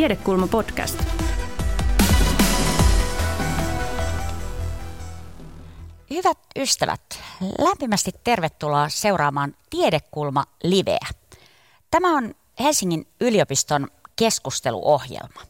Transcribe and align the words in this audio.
Tiedekulma 0.00 0.46
podcast. 0.46 1.02
Hyvät 6.10 6.38
ystävät, 6.56 7.00
lämpimästi 7.58 8.10
tervetuloa 8.24 8.88
seuraamaan 8.88 9.54
Tiedekulma 9.70 10.44
Liveä. 10.62 11.06
Tämä 11.90 12.16
on 12.16 12.34
Helsingin 12.60 13.06
yliopiston 13.20 13.88
keskusteluohjelma. 14.16 15.40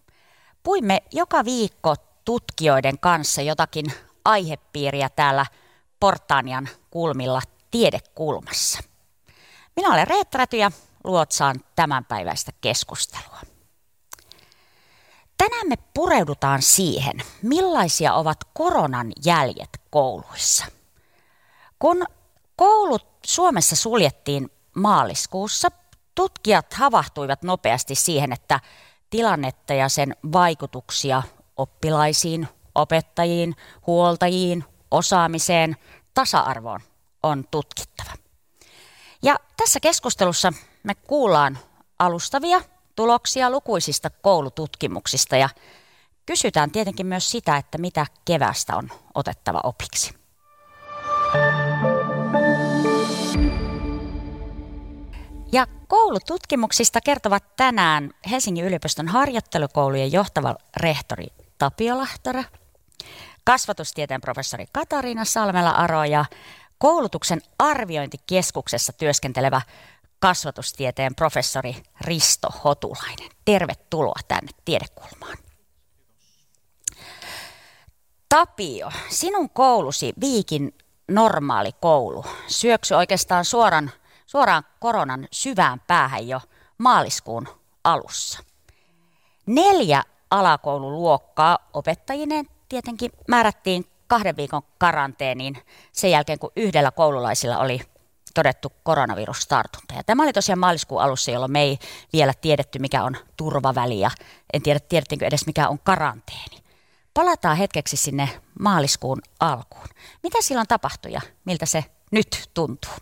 Puimme 0.63 1.03
joka 1.13 1.45
viikko 1.45 1.95
tutkijoiden 2.25 2.99
kanssa 2.99 3.43
jotakin 3.43 3.93
aihepiiriä 4.25 5.09
täällä 5.09 5.47
Portaanian 6.01 6.69
kulmilla 6.91 7.43
Tiedekulmassa. 7.71 8.79
Minä 9.77 9.95
olen 9.95 10.07
Reetta 10.07 10.39
Räty 10.39 10.57
ja 10.57 10.71
luotsaan 11.05 11.61
tämänpäiväistä 11.77 12.53
keskustelua. 12.61 13.50
Tänään 15.41 15.69
me 15.69 15.75
pureudutaan 15.95 16.63
siihen, 16.63 17.23
millaisia 17.43 18.15
ovat 18.15 18.39
koronan 18.53 19.13
jäljet 19.25 19.81
kouluissa. 19.91 20.67
Kun 21.79 22.07
koulut 22.57 23.07
Suomessa 23.27 23.77
suljettiin 23.77 24.51
maaliskuussa, 24.75 25.69
tutkijat 26.15 26.75
havahtuivat 26.75 27.43
nopeasti 27.43 27.95
siihen, 27.95 28.33
että 28.33 28.61
tilannetta 29.11 29.75
ja 29.75 29.89
sen 29.89 30.17
vaikutuksia 30.33 31.23
oppilaisiin, 31.57 32.49
opettajiin, 32.75 33.57
huoltajiin, 33.87 34.65
osaamiseen, 34.91 35.77
tasa-arvoon 36.15 36.81
on 37.23 37.45
tutkittava. 37.51 38.11
Ja 39.23 39.37
tässä 39.57 39.81
keskustelussa 39.81 40.53
me 40.83 40.95
kuullaan 40.95 41.59
alustavia 41.99 42.61
tuloksia 43.01 43.51
lukuisista 43.51 44.11
koulututkimuksista 44.11 45.37
ja 45.37 45.49
kysytään 46.27 46.71
tietenkin 46.71 47.07
myös 47.07 47.31
sitä, 47.31 47.57
että 47.57 47.79
mitä 47.79 48.07
kevästä 48.25 48.77
on 48.77 48.89
otettava 49.15 49.61
opiksi. 49.65 50.15
Ja 55.53 55.67
koulututkimuksista 55.89 57.01
kertovat 57.01 57.57
tänään 57.57 58.11
Helsingin 58.31 58.65
yliopiston 58.65 59.09
harjoittelukoulujen 59.09 60.13
johtava 60.13 60.57
rehtori 60.77 61.27
Tapio 61.59 61.99
Lahtora, 61.99 62.45
kasvatustieteen 63.45 64.21
professori 64.21 64.65
Katariina 64.73 65.25
Salmela-Aro 65.25 66.05
ja 66.05 66.25
koulutuksen 66.79 67.43
arviointikeskuksessa 67.59 68.93
työskentelevä 68.93 69.61
kasvatustieteen 70.21 71.15
professori 71.15 71.77
Risto 72.01 72.49
Hotulainen. 72.65 73.31
Tervetuloa 73.45 74.21
tänne 74.29 74.51
Tiedekulmaan. 74.65 75.37
Tapio, 78.29 78.91
sinun 79.09 79.51
koulusi 79.51 80.13
Viikin 80.21 80.75
normaali 81.09 81.71
koulu 81.81 82.25
syöksy 82.47 82.95
oikeastaan 82.95 83.45
suoran, 83.45 83.91
suoraan 84.27 84.65
koronan 84.81 85.29
syvään 85.31 85.81
päähän 85.87 86.29
jo 86.29 86.41
maaliskuun 86.79 87.49
alussa. 87.85 88.39
Neljä 89.47 90.03
alakoululuokkaa 90.31 91.59
opettajineen 91.73 92.47
tietenkin 92.69 93.11
määrättiin 93.29 93.87
kahden 94.07 94.37
viikon 94.37 94.63
karanteeniin 94.79 95.57
sen 95.93 96.11
jälkeen, 96.11 96.39
kun 96.39 96.53
yhdellä 96.57 96.91
koululaisilla 96.91 97.59
oli 97.59 97.81
todettu 98.35 98.73
koronavirustartunta. 98.83 99.95
Ja 99.95 100.05
tämä 100.05 100.23
oli 100.23 100.33
tosiaan 100.33 100.59
maaliskuun 100.59 101.03
alussa, 101.03 101.31
jolloin 101.31 101.53
me 101.53 101.63
ei 101.63 101.79
vielä 102.13 102.35
tiedetty, 102.35 102.79
mikä 102.79 103.05
on 103.05 103.17
turvaväli 103.37 104.01
ja 104.01 104.11
en 104.53 104.63
tiedä, 104.63 104.81
tiedettiinkö 104.81 105.27
edes, 105.27 105.47
mikä 105.47 105.69
on 105.69 105.79
karanteeni. 105.79 106.61
Palataan 107.15 107.57
hetkeksi 107.57 107.97
sinne 107.97 108.29
maaliskuun 108.61 109.23
alkuun. 109.41 109.87
Mitä 110.23 110.39
silloin 110.41 110.69
tapahtui 110.69 111.13
ja 111.13 111.21
miltä 111.45 111.67
se 111.67 111.85
nyt 112.13 112.51
tuntuu? 112.55 112.93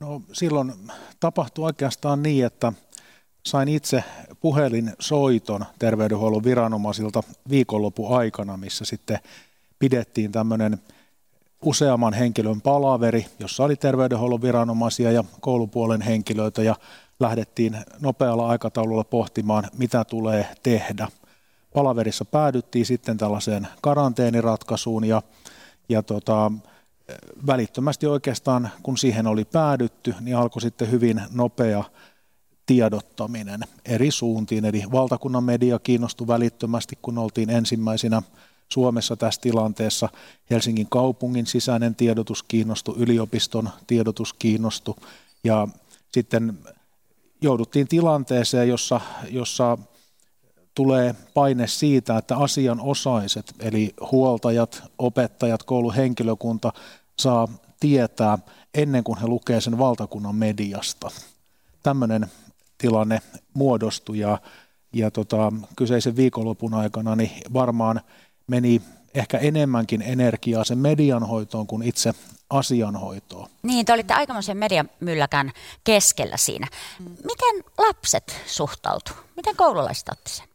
No 0.00 0.22
silloin 0.32 0.74
tapahtui 1.20 1.64
oikeastaan 1.64 2.22
niin, 2.22 2.46
että 2.46 2.72
sain 3.46 3.68
itse 3.68 4.04
puhelinsoiton 4.40 5.64
terveydenhuollon 5.78 6.44
viranomaisilta 6.44 7.22
viikonlopun 7.48 8.18
aikana, 8.18 8.56
missä 8.56 8.84
sitten 8.84 9.18
pidettiin 9.78 10.32
tämmöinen 10.32 10.80
useamman 11.64 12.12
henkilön 12.12 12.60
palaveri, 12.60 13.26
jossa 13.38 13.64
oli 13.64 13.76
terveydenhuollon 13.76 14.42
viranomaisia 14.42 15.12
ja 15.12 15.24
koulupuolen 15.40 16.00
henkilöitä 16.00 16.62
ja 16.62 16.76
lähdettiin 17.20 17.76
nopealla 18.00 18.48
aikataululla 18.48 19.04
pohtimaan, 19.04 19.64
mitä 19.78 20.04
tulee 20.04 20.48
tehdä. 20.62 21.08
Palaverissa 21.74 22.24
päädyttiin 22.24 22.86
sitten 22.86 23.18
tällaiseen 23.18 23.68
karanteeniratkaisuun 23.80 25.04
ja, 25.04 25.22
ja 25.88 26.02
tota, 26.02 26.52
välittömästi 27.46 28.06
oikeastaan, 28.06 28.70
kun 28.82 28.98
siihen 28.98 29.26
oli 29.26 29.44
päädytty, 29.44 30.14
niin 30.20 30.36
alkoi 30.36 30.62
sitten 30.62 30.90
hyvin 30.90 31.22
nopea 31.32 31.84
tiedottaminen 32.66 33.60
eri 33.84 34.10
suuntiin. 34.10 34.64
Eli 34.64 34.82
valtakunnan 34.92 35.44
media 35.44 35.78
kiinnostui 35.78 36.26
välittömästi, 36.26 36.98
kun 37.02 37.18
oltiin 37.18 37.50
ensimmäisenä 37.50 38.22
Suomessa 38.68 39.16
tässä 39.16 39.40
tilanteessa. 39.40 40.08
Helsingin 40.50 40.88
kaupungin 40.90 41.46
sisäinen 41.46 41.94
tiedotus 41.94 42.42
kiinnostui, 42.42 42.94
yliopiston 42.98 43.70
tiedotus 43.86 44.34
kiinnostui 44.34 44.94
ja 45.44 45.68
sitten 46.12 46.58
jouduttiin 47.40 47.88
tilanteeseen, 47.88 48.68
jossa, 48.68 49.00
jossa 49.30 49.78
tulee 50.74 51.14
paine 51.34 51.66
siitä, 51.66 52.18
että 52.18 52.36
asianosaiset, 52.36 53.54
eli 53.58 53.94
huoltajat, 54.12 54.82
opettajat, 54.98 55.62
kouluhenkilökunta 55.62 56.72
saa 57.18 57.48
tietää 57.80 58.38
ennen 58.74 59.04
kuin 59.04 59.18
he 59.18 59.26
lukee 59.26 59.60
sen 59.60 59.78
valtakunnan 59.78 60.34
mediasta. 60.34 61.10
Tämmöinen 61.82 62.26
tilanne 62.78 63.20
muodostui 63.54 64.18
ja, 64.18 64.38
ja 64.92 65.10
tota, 65.10 65.52
kyseisen 65.76 66.16
viikonlopun 66.16 66.74
aikana 66.74 67.16
niin 67.16 67.30
varmaan 67.52 68.00
meni 68.46 68.82
ehkä 69.14 69.38
enemmänkin 69.38 70.02
energiaa 70.02 70.64
sen 70.64 70.78
median 70.78 71.28
hoitoon 71.28 71.66
kuin 71.66 71.82
itse 71.82 72.14
asianhoitoon. 72.50 73.50
Niin, 73.62 73.86
te 73.86 73.92
olitte 73.92 74.14
aikamoisen 74.14 74.56
mediamylläkän 74.56 75.52
keskellä 75.84 76.36
siinä. 76.36 76.66
Miten 77.00 77.72
lapset 77.78 78.36
suhtautu? 78.46 79.12
Miten 79.36 79.56
koululaiset 79.56 80.08
otti 80.08 80.30
sen? 80.30 80.46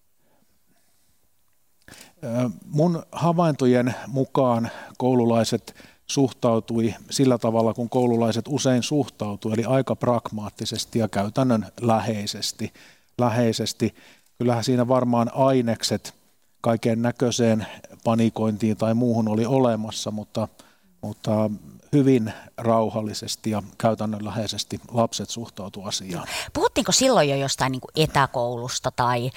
Mun 2.66 3.04
havaintojen 3.12 3.96
mukaan 4.08 4.72
koululaiset 4.98 5.76
suhtautui 6.08 6.94
sillä 7.10 7.38
tavalla, 7.38 7.74
kun 7.74 7.90
koululaiset 7.90 8.46
usein 8.48 8.84
suhtautuu, 8.84 9.52
eli 9.52 9.66
aika 9.66 9.96
pragmaattisesti 9.96 11.00
ja 11.00 11.08
käytännön 11.08 11.68
läheisesti. 11.82 12.74
läheisesti. 13.18 13.96
Kyllähän 14.38 14.64
siinä 14.64 14.88
varmaan 14.88 15.32
ainekset 15.34 16.19
kaiken 16.62 17.02
näköiseen 17.02 17.66
panikointiin 18.04 18.78
tai 18.78 18.94
muuhun 18.94 19.28
oli 19.28 19.46
olemassa, 19.46 20.12
mutta, 20.12 20.48
mutta 21.02 21.50
hyvin 21.94 22.34
rauhallisesti 22.58 23.50
ja 23.50 23.64
käytännönläheisesti 23.78 24.80
lapset 24.92 25.30
suhtautuivat 25.30 25.90
asiaan. 25.90 26.28
Puhuttiinko 26.54 26.92
silloin 26.92 27.30
jo 27.30 27.36
jostain 27.36 27.72
niin 27.72 27.82
etäkoulusta 27.96 28.92
tai 28.96 29.32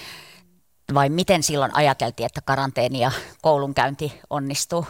vai 0.93 1.09
miten 1.09 1.43
silloin 1.43 1.75
ajateltiin, 1.75 2.25
että 2.25 2.41
karanteeni 2.41 2.99
ja 2.99 3.11
koulunkäynti 3.41 4.19
onnistuu? 4.29 4.85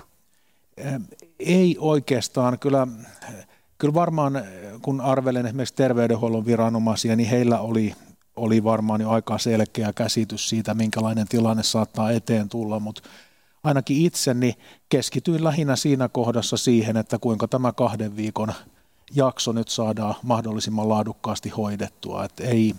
Ei 1.39 1.77
oikeastaan. 1.79 2.59
Kyllä, 2.59 2.87
kyllä 3.77 3.93
varmaan, 3.93 4.43
kun 4.81 5.01
arvelen 5.01 5.45
esimerkiksi 5.45 5.75
terveydenhuollon 5.75 6.45
viranomaisia, 6.45 7.15
niin 7.15 7.29
heillä 7.29 7.59
oli 7.59 7.95
oli 8.35 8.63
varmaan 8.63 9.01
jo 9.01 9.09
aika 9.09 9.37
selkeä 9.37 9.93
käsitys 9.93 10.49
siitä, 10.49 10.73
minkälainen 10.73 11.27
tilanne 11.27 11.63
saattaa 11.63 12.11
eteen 12.11 12.49
tulla, 12.49 12.79
mutta 12.79 13.01
ainakin 13.63 14.05
itseni 14.05 14.53
keskityin 14.89 15.43
lähinnä 15.43 15.75
siinä 15.75 16.09
kohdassa 16.09 16.57
siihen, 16.57 16.97
että 16.97 17.19
kuinka 17.19 17.47
tämä 17.47 17.71
kahden 17.71 18.15
viikon 18.15 18.53
jakso 19.15 19.51
nyt 19.51 19.67
saadaan 19.67 20.15
mahdollisimman 20.23 20.89
laadukkaasti 20.89 21.49
hoidettua. 21.49 22.25
Että 22.25 22.43
ei, 22.43 22.75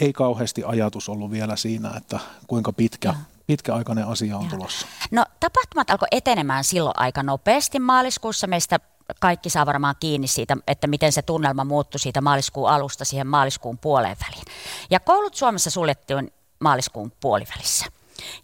ei 0.00 0.12
kauheasti 0.12 0.64
ajatus 0.64 1.08
ollut 1.08 1.30
vielä 1.30 1.56
siinä, 1.56 1.90
että 1.96 2.20
kuinka 2.46 2.72
pitkä, 2.72 3.14
pitkäaikainen 3.46 4.06
asia 4.06 4.38
on 4.38 4.48
tulossa. 4.48 4.86
No 5.10 5.24
tapahtumat 5.40 5.90
alkoi 5.90 6.08
etenemään 6.10 6.64
silloin 6.64 6.98
aika 6.98 7.22
nopeasti. 7.22 7.78
Maaliskuussa 7.78 8.46
meistä 8.46 8.80
kaikki 9.20 9.50
saa 9.50 9.66
varmaan 9.66 9.94
kiinni 10.00 10.26
siitä, 10.26 10.56
että 10.66 10.86
miten 10.86 11.12
se 11.12 11.22
tunnelma 11.22 11.64
muuttui 11.64 12.00
siitä 12.00 12.20
maaliskuun 12.20 12.70
alusta 12.70 13.04
siihen 13.04 13.26
maaliskuun 13.26 13.78
puoleen 13.78 14.16
väliin. 14.26 14.44
Ja 14.90 15.00
koulut 15.00 15.34
Suomessa 15.34 15.70
suljettiin 15.70 16.32
maaliskuun 16.60 17.12
puolivälissä. 17.20 17.86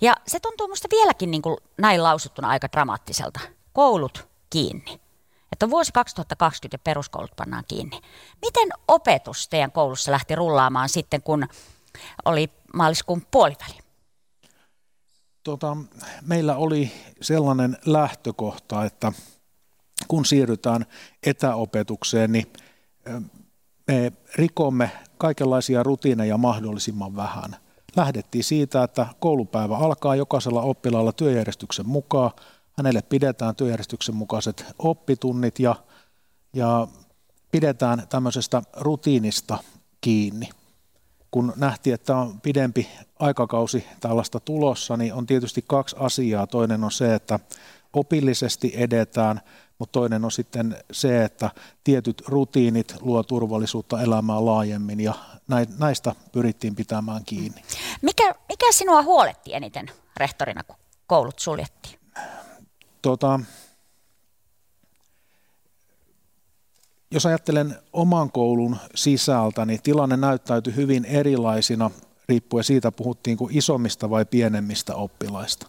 Ja 0.01 0.15
se 0.27 0.41
tuntuu 0.41 0.67
minusta 0.67 0.89
vieläkin 0.91 1.31
niin 1.31 1.43
kuin 1.43 1.57
näin 1.79 2.03
lausuttuna 2.03 2.49
aika 2.49 2.69
dramaattiselta. 2.73 3.41
Koulut 3.73 4.29
kiinni. 4.51 5.01
Että 5.53 5.71
vuosi 5.71 5.93
2020 5.93 6.75
ja 6.75 6.79
peruskoulut 6.85 7.37
pannaan 7.37 7.65
kiinni. 7.69 8.01
Miten 8.43 8.69
opetus 8.89 9.49
teidän 9.49 9.73
koulussa 9.73 10.13
lähti 10.13 10.35
rullaamaan 10.35 10.89
sitten, 10.89 11.23
kun 11.23 11.49
oli 12.25 12.51
maaliskuun 12.75 13.27
puoliväli? 13.31 13.79
Tota, 15.45 15.77
meillä 16.23 16.57
oli 16.57 16.93
sellainen 17.21 17.79
lähtökohta, 17.87 18.85
että 18.85 19.13
kun 20.11 20.25
siirrytään 20.25 20.87
etäopetukseen, 21.27 22.33
niin 22.33 22.53
me 23.89 24.12
rikomme 24.35 24.91
kaikenlaisia 25.19 25.83
rutiineja 25.83 26.39
mahdollisimman 26.39 27.17
vähän. 27.17 27.57
Lähdettiin 27.97 28.45
siitä, 28.45 28.83
että 28.83 29.07
koulupäivä 29.21 29.77
alkaa 29.77 30.17
jokaisella 30.17 30.62
oppilaalla 30.62 31.12
työjärjestyksen 31.12 31.89
mukaan. 31.89 32.31
Hänelle 32.79 33.03
pidetään 33.03 33.57
työjärjestyksen 33.57 34.15
mukaiset 34.15 34.65
oppitunnit 34.79 35.59
ja, 35.59 35.77
ja 36.53 36.89
pidetään 37.53 38.09
tämmöisestä 38.09 38.62
rutiinista 38.77 39.59
kiinni. 40.01 40.49
Kun 41.31 41.53
nähtiin, 41.56 41.94
että 41.94 42.17
on 42.17 42.41
pidempi 42.41 42.88
aikakausi 43.19 43.87
tällaista 44.00 44.41
tulossa, 44.41 44.97
niin 44.97 45.15
on 45.15 45.27
tietysti 45.27 45.65
kaksi 45.67 45.97
asiaa. 45.99 46.47
Toinen 46.47 46.85
on 46.85 46.93
se, 46.93 47.15
että 47.15 47.38
opillisesti 47.93 48.73
edetään, 48.77 49.41
mutta 49.79 49.93
toinen 49.93 50.25
on 50.25 50.31
sitten 50.31 50.77
se, 50.93 51.25
että 51.25 51.50
tietyt 51.85 52.23
rutiinit 52.27 52.94
luo 53.00 53.23
turvallisuutta 53.23 54.03
elämään 54.03 54.47
laajemmin 54.47 55.00
ja 55.00 55.15
näistä 55.79 56.15
pyrittiin 56.32 56.75
pitämään 56.75 57.25
kiinni. 57.25 57.62
Mikä, 58.03 58.35
mikä 58.49 58.73
sinua 58.73 59.03
huoletti 59.03 59.55
eniten 59.55 59.91
rehtorina, 60.17 60.65
kun 60.65 60.76
koulut 61.06 61.38
suljettiin? 61.38 61.99
Tota, 63.03 63.41
jos 67.11 67.27
ajattelen 67.27 67.77
oman 67.93 68.33
koulun 68.33 68.77
sisältä, 68.95 69.67
niin 69.67 69.83
tilanne 69.83 70.17
näyttäytyi 70.17 70.77
hyvin 70.77 71.05
erilaisina 71.05 71.91
riippuen 72.29 72.65
siitä, 72.65 72.93
puhuttiin 72.93 73.37
kuin 73.37 73.57
isommista 73.57 74.11
vai 74.11 74.25
pienemmistä 74.25 74.95
oppilaista. 74.95 75.67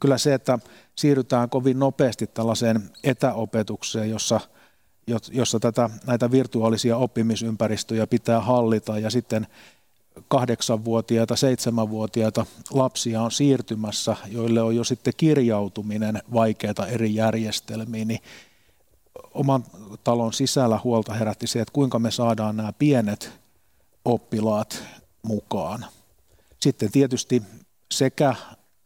Kyllä 0.00 0.18
se, 0.18 0.34
että 0.34 0.58
siirrytään 0.96 1.50
kovin 1.50 1.78
nopeasti 1.78 2.26
tällaiseen 2.26 2.90
etäopetukseen, 3.04 4.10
jossa, 4.10 4.40
jossa 5.30 5.60
tätä, 5.60 5.90
näitä 6.06 6.30
virtuaalisia 6.30 6.96
oppimisympäristöjä 6.96 8.06
pitää 8.06 8.40
hallita 8.40 8.98
ja 8.98 9.10
sitten 9.10 9.46
kahdeksanvuotiaita, 10.28 11.36
seitsemänvuotiaita 11.36 12.46
lapsia 12.70 13.22
on 13.22 13.32
siirtymässä, 13.32 14.16
joille 14.26 14.62
on 14.62 14.76
jo 14.76 14.84
sitten 14.84 15.12
kirjautuminen 15.16 16.22
vaikeita 16.32 16.86
eri 16.86 17.14
järjestelmiin, 17.14 18.08
niin 18.08 18.20
oman 19.34 19.64
talon 20.04 20.32
sisällä 20.32 20.80
huolta 20.84 21.14
herätti 21.14 21.46
se, 21.46 21.60
että 21.60 21.72
kuinka 21.72 21.98
me 21.98 22.10
saadaan 22.10 22.56
nämä 22.56 22.72
pienet 22.72 23.32
oppilaat 24.04 24.82
mukaan. 25.22 25.86
Sitten 26.60 26.92
tietysti 26.92 27.42
sekä 27.94 28.34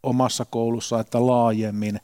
omassa 0.03 0.45
koulussa 0.45 1.01
että 1.01 1.27
laajemmin, 1.27 2.01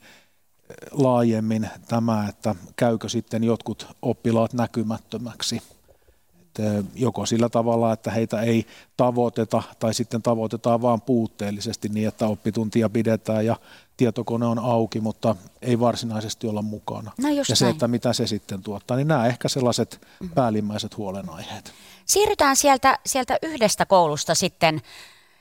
laajemmin 0.91 1.69
tämä, 1.87 2.27
että 2.29 2.55
käykö 2.75 3.09
sitten 3.09 3.43
jotkut 3.43 3.87
oppilaat 4.01 4.53
näkymättömäksi. 4.53 5.61
Joko 6.95 7.25
sillä 7.25 7.49
tavalla, 7.49 7.93
että 7.93 8.11
heitä 8.11 8.41
ei 8.41 8.65
tavoiteta 8.97 9.63
tai 9.79 9.93
sitten 9.93 10.21
tavoitetaan 10.21 10.81
vain 10.81 11.01
puutteellisesti 11.01 11.89
niin, 11.89 12.07
että 12.07 12.27
oppituntia 12.27 12.89
pidetään 12.89 13.45
ja 13.45 13.55
tietokone 13.99 14.45
on 14.45 14.59
auki, 14.59 15.01
mutta 15.01 15.35
ei 15.61 15.79
varsinaisesti 15.79 16.47
olla 16.47 16.61
mukana. 16.61 17.11
No 17.17 17.29
ja 17.29 17.45
se, 17.45 17.65
näin. 17.65 17.73
että 17.73 17.87
mitä 17.87 18.13
se 18.13 18.27
sitten 18.27 18.63
tuottaa, 18.63 18.97
niin 18.97 19.07
nämä 19.07 19.27
ehkä 19.27 19.49
sellaiset 19.49 20.01
mm-hmm. 20.01 20.35
päällimmäiset 20.35 20.97
huolenaiheet. 20.97 21.73
Siirrytään 22.05 22.55
sieltä, 22.55 22.99
sieltä 23.05 23.37
yhdestä 23.41 23.85
koulusta 23.85 24.35
sitten 24.35 24.81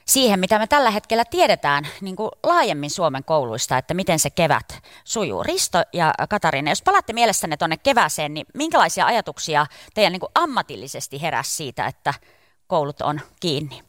siihen, 0.06 0.40
mitä 0.40 0.58
me 0.58 0.66
tällä 0.66 0.90
hetkellä 0.90 1.25
tiedetään 1.25 1.87
niin 2.00 2.16
kuin 2.16 2.31
laajemmin 2.43 2.90
Suomen 2.90 3.25
kouluista, 3.25 3.78
että 3.78 3.94
miten 3.94 4.19
se 4.19 4.31
kevät 4.31 4.82
sujuu. 5.05 5.43
Risto 5.43 5.82
ja 5.93 6.14
Katariina, 6.28 6.70
jos 6.70 6.82
palaatte 6.82 7.12
mielessänne 7.12 7.56
tuonne 7.56 7.76
kevääseen, 7.76 8.34
niin 8.34 8.46
minkälaisia 8.55 9.06
ajatuksia 9.06 9.66
teidän 9.94 10.12
niin 10.12 10.20
kuin 10.20 10.32
ammatillisesti 10.34 11.22
heräsi 11.22 11.56
siitä, 11.56 11.87
että 11.87 12.14
koulut 12.66 13.00
on 13.00 13.20
kiinni? 13.40 13.82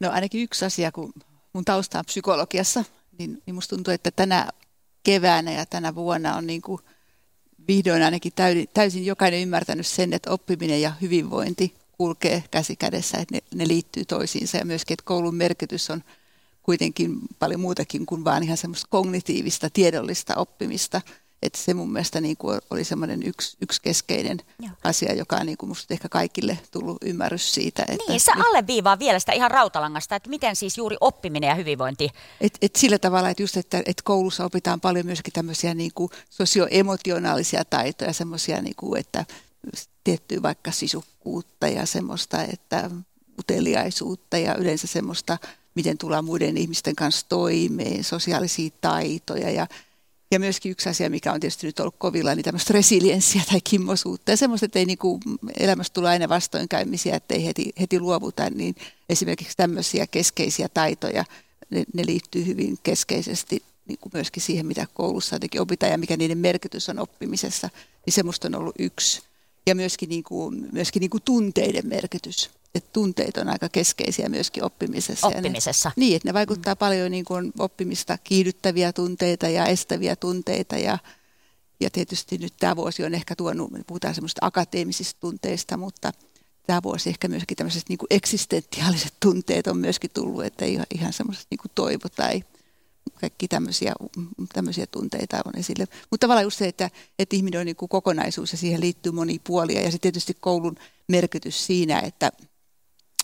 No 0.00 0.10
ainakin 0.10 0.42
yksi 0.42 0.64
asia, 0.64 0.92
kun 0.92 1.12
mun 1.52 1.64
tausta 1.64 1.98
on 1.98 2.04
psykologiassa, 2.04 2.84
niin, 3.18 3.42
niin 3.46 3.54
musta 3.54 3.76
tuntuu, 3.76 3.94
että 3.94 4.10
tänä 4.10 4.48
keväänä 5.02 5.52
ja 5.52 5.66
tänä 5.66 5.94
vuonna 5.94 6.36
on 6.36 6.46
niin 6.46 6.62
kuin 6.62 6.80
vihdoin 7.68 8.02
ainakin 8.02 8.32
täysin 8.74 9.06
jokainen 9.06 9.42
ymmärtänyt 9.42 9.86
sen, 9.86 10.12
että 10.12 10.30
oppiminen 10.30 10.82
ja 10.82 10.92
hyvinvointi 11.00 11.74
kulkee 11.92 12.44
käsi 12.50 12.76
kädessä, 12.76 13.18
että 13.18 13.34
ne, 13.34 13.40
ne 13.54 13.68
liittyy 13.68 14.04
toisiinsa 14.04 14.56
ja 14.56 14.64
myöskin, 14.64 14.94
että 14.94 15.04
koulun 15.04 15.34
merkitys 15.34 15.90
on 15.90 16.04
kuitenkin 16.62 17.18
paljon 17.38 17.60
muutakin 17.60 18.06
kuin 18.06 18.24
vain 18.24 18.42
ihan 18.42 18.56
semmoista 18.56 18.86
kognitiivista, 18.90 19.70
tiedollista 19.70 20.34
oppimista. 20.36 21.00
Että 21.44 21.58
se 21.58 21.74
mun 21.74 21.92
mielestä 21.92 22.20
niin 22.20 22.36
kuin 22.36 22.60
oli 22.70 22.84
semmoinen 22.84 23.22
yksi, 23.22 23.56
yksi 23.60 23.82
keskeinen 23.82 24.40
Joo. 24.60 24.70
asia, 24.84 25.14
joka 25.14 25.36
on 25.36 25.46
niin 25.46 25.58
kuin 25.58 25.68
musta 25.68 25.94
ehkä 25.94 26.08
kaikille 26.08 26.58
tullut 26.70 26.98
ymmärrys 27.02 27.54
siitä. 27.54 27.82
Että 27.88 28.04
niin, 28.08 28.20
se 28.20 28.32
alleviivaa 28.48 28.98
vielä 28.98 29.18
sitä 29.18 29.32
ihan 29.32 29.50
rautalangasta, 29.50 30.16
että 30.16 30.30
miten 30.30 30.56
siis 30.56 30.78
juuri 30.78 30.96
oppiminen 31.00 31.48
ja 31.48 31.54
hyvinvointi. 31.54 32.10
Et, 32.40 32.58
et 32.62 32.76
sillä 32.76 32.98
tavalla, 32.98 33.30
että 33.30 33.42
just, 33.42 33.56
että, 33.56 33.78
että 33.78 34.02
koulussa 34.04 34.44
opitaan 34.44 34.80
paljon 34.80 35.06
myöskin 35.06 35.32
tämmöisiä 35.32 35.74
niin 35.74 35.92
kuin 35.94 36.10
sosioemotionaalisia 36.30 37.64
taitoja, 37.64 38.12
semmoisia, 38.12 38.62
niin 38.62 38.76
kuin, 38.76 39.00
että 39.00 39.24
tiettyä 40.04 40.42
vaikka 40.42 40.70
sisukkuutta 40.70 41.68
ja 41.68 41.86
semmoista, 41.86 42.42
että 42.42 42.90
uteliaisuutta 43.38 44.38
ja 44.38 44.54
yleensä 44.54 44.86
semmoista, 44.86 45.38
miten 45.74 45.98
tullaan 45.98 46.24
muiden 46.24 46.56
ihmisten 46.56 46.96
kanssa 46.96 47.26
toimeen, 47.28 48.04
sosiaalisia 48.04 48.70
taitoja 48.80 49.50
ja 49.50 49.66
ja 50.30 50.40
myöskin 50.40 50.72
yksi 50.72 50.88
asia, 50.88 51.10
mikä 51.10 51.32
on 51.32 51.40
tietysti 51.40 51.66
nyt 51.66 51.80
ollut 51.80 51.94
kovilla, 51.98 52.34
niin 52.34 52.44
tämmöistä 52.44 52.72
resilienssiä 52.72 53.42
tai 53.50 53.60
kimmosuutta. 53.64 54.30
Ja 54.30 54.36
semmoista, 54.36 54.66
että 54.66 54.78
ei 54.78 54.84
niin 54.84 54.98
kuin 54.98 55.20
elämästä 55.58 55.94
tule 55.94 56.08
aina 56.08 56.28
vastoinkäymisiä, 56.28 57.16
että 57.16 57.34
ei 57.34 57.46
heti, 57.46 57.72
heti 57.80 58.00
luovuta, 58.00 58.50
niin 58.50 58.74
esimerkiksi 59.08 59.56
tämmöisiä 59.56 60.06
keskeisiä 60.06 60.68
taitoja, 60.68 61.24
ne, 61.70 61.84
ne 61.94 62.06
liittyy 62.06 62.46
hyvin 62.46 62.78
keskeisesti 62.82 63.62
niin 63.88 63.98
kuin 64.00 64.10
myöskin 64.14 64.42
siihen, 64.42 64.66
mitä 64.66 64.86
koulussa 64.94 65.36
jotenkin 65.36 65.60
opitaan 65.60 65.92
ja 65.92 65.98
mikä 65.98 66.16
niiden 66.16 66.38
merkitys 66.38 66.88
on 66.88 66.98
oppimisessa. 66.98 67.70
Niin 68.06 68.14
semmoista 68.14 68.48
on 68.48 68.54
ollut 68.54 68.74
yksi 68.78 69.22
ja 69.66 69.74
myöskin, 69.74 70.08
niin 70.08 70.24
kuin, 70.24 70.68
myöskin 70.72 71.00
niin 71.00 71.10
kuin 71.10 71.22
tunteiden 71.22 71.86
merkitys. 71.86 72.50
Että 72.74 72.90
tunteet 72.92 73.36
on 73.36 73.48
aika 73.48 73.68
keskeisiä 73.68 74.28
myöskin 74.28 74.64
oppimisessa. 74.64 75.26
Oppimisessa. 75.26 75.88
ne, 75.88 75.92
niin, 76.00 76.16
että 76.16 76.28
ne 76.28 76.34
vaikuttaa 76.34 76.74
mm. 76.74 76.78
paljon 76.78 77.10
niin 77.10 77.24
kuin 77.24 77.52
oppimista 77.58 78.18
kiihdyttäviä 78.18 78.92
tunteita 78.92 79.48
ja 79.48 79.66
estäviä 79.66 80.16
tunteita 80.16 80.78
ja, 80.78 80.98
ja 81.80 81.90
tietysti 81.90 82.38
nyt 82.38 82.52
tämä 82.60 82.76
vuosi 82.76 83.04
on 83.04 83.14
ehkä 83.14 83.36
tuonut, 83.36 83.70
puhutaan 83.86 84.14
semmoista 84.14 84.46
akateemisista 84.46 85.20
tunteista, 85.20 85.76
mutta 85.76 86.12
tämä 86.66 86.82
vuosi 86.82 87.10
ehkä 87.10 87.28
myöskin 87.28 87.56
tämmöiset 87.56 87.88
niin 87.88 87.98
kuin 87.98 88.06
eksistentiaaliset 88.10 89.14
tunteet 89.20 89.66
on 89.66 89.76
myöskin 89.76 90.10
tullut, 90.14 90.44
että 90.44 90.64
ei 90.64 90.80
ihan 90.94 91.12
semmoiset 91.12 91.46
niin 91.50 91.70
toivo 91.74 92.08
tai 92.16 92.42
kaikki 93.20 93.48
tämmöisiä, 93.48 93.92
tämmöisiä 94.52 94.86
tunteita 94.86 95.42
on 95.44 95.58
esille. 95.58 95.86
Mutta 96.10 96.24
tavallaan 96.24 96.44
just 96.44 96.58
se, 96.58 96.68
että, 96.68 96.90
että 97.18 97.36
ihminen 97.36 97.60
on 97.60 97.66
niin 97.66 97.76
kuin 97.76 97.88
kokonaisuus 97.88 98.52
ja 98.52 98.58
siihen 98.58 98.80
liittyy 98.80 99.12
moni 99.12 99.40
puolia. 99.44 99.80
Ja 99.80 99.90
sitten 99.90 100.12
tietysti 100.12 100.36
koulun 100.40 100.76
merkitys 101.08 101.66
siinä, 101.66 102.00
että, 102.00 102.32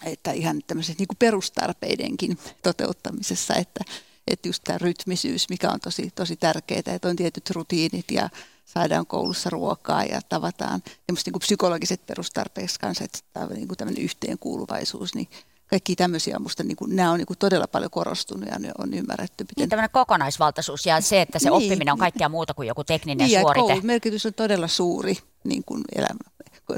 että 0.04 0.33
ihan 0.33 0.61
tämmöiset 0.66 0.99
niin 0.99 1.09
kuin 1.09 1.16
perustarpeidenkin 1.19 2.38
toteuttamisessa, 2.62 3.54
että, 3.54 3.85
että 4.26 4.49
just 4.49 4.62
tämä 4.64 4.78
rytmisyys, 4.78 5.49
mikä 5.49 5.71
on 5.71 5.80
tosi, 5.80 6.11
tosi 6.14 6.37
tärkeää, 6.37 6.83
että 6.87 7.09
on 7.09 7.16
tietyt 7.16 7.50
rutiinit 7.50 8.11
ja 8.11 8.30
saadaan 8.64 9.07
koulussa 9.07 9.50
ruokaa 9.50 10.04
ja 10.04 10.21
tavataan. 10.28 10.83
Tämmöiset 10.83 11.26
niin 11.26 11.33
kuin 11.33 11.40
psykologiset 11.40 12.07
perustarpeet 12.07 12.71
kanssa, 12.80 13.04
että 13.04 13.19
tämä 13.33 13.47
on 13.47 13.52
niin 13.52 13.69
kuin 13.69 13.78
tämmöinen 13.78 14.04
yhteenkuuluvaisuus, 14.04 15.14
niin 15.14 15.28
kaikki 15.71 15.97
tämmöisiä 15.97 16.38
musta 16.38 16.62
niin 16.62 16.76
kuin, 16.76 16.97
nämä 16.97 17.11
on 17.11 17.19
niin 17.19 17.26
kuin 17.26 17.38
todella 17.38 17.66
paljon 17.66 17.90
korostunut 17.90 18.49
ja 18.49 18.59
ne 18.59 18.73
on 18.78 18.95
ymmärretty. 18.95 19.45
Miten... 19.45 19.54
Niin 19.57 19.69
tämmöinen 19.69 19.90
kokonaisvaltaisuus 19.90 20.87
ja 20.87 21.00
se, 21.00 21.21
että 21.21 21.38
se 21.38 21.50
niin, 21.50 21.52
oppiminen 21.52 21.92
on 21.92 21.99
kaikkea 21.99 22.28
muuta 22.28 22.54
kuin 22.54 22.69
joku 22.69 22.85
tekninen 22.85 23.28
niin, 23.28 23.40
suorite. 23.40 23.73
Niin, 23.73 23.87
merkitys 23.87 24.26
on 24.26 24.35
todella 24.35 24.69
suuri 24.69 25.16
niin 25.45 25.64
kuin 25.66 25.83
elämä, 25.95 26.29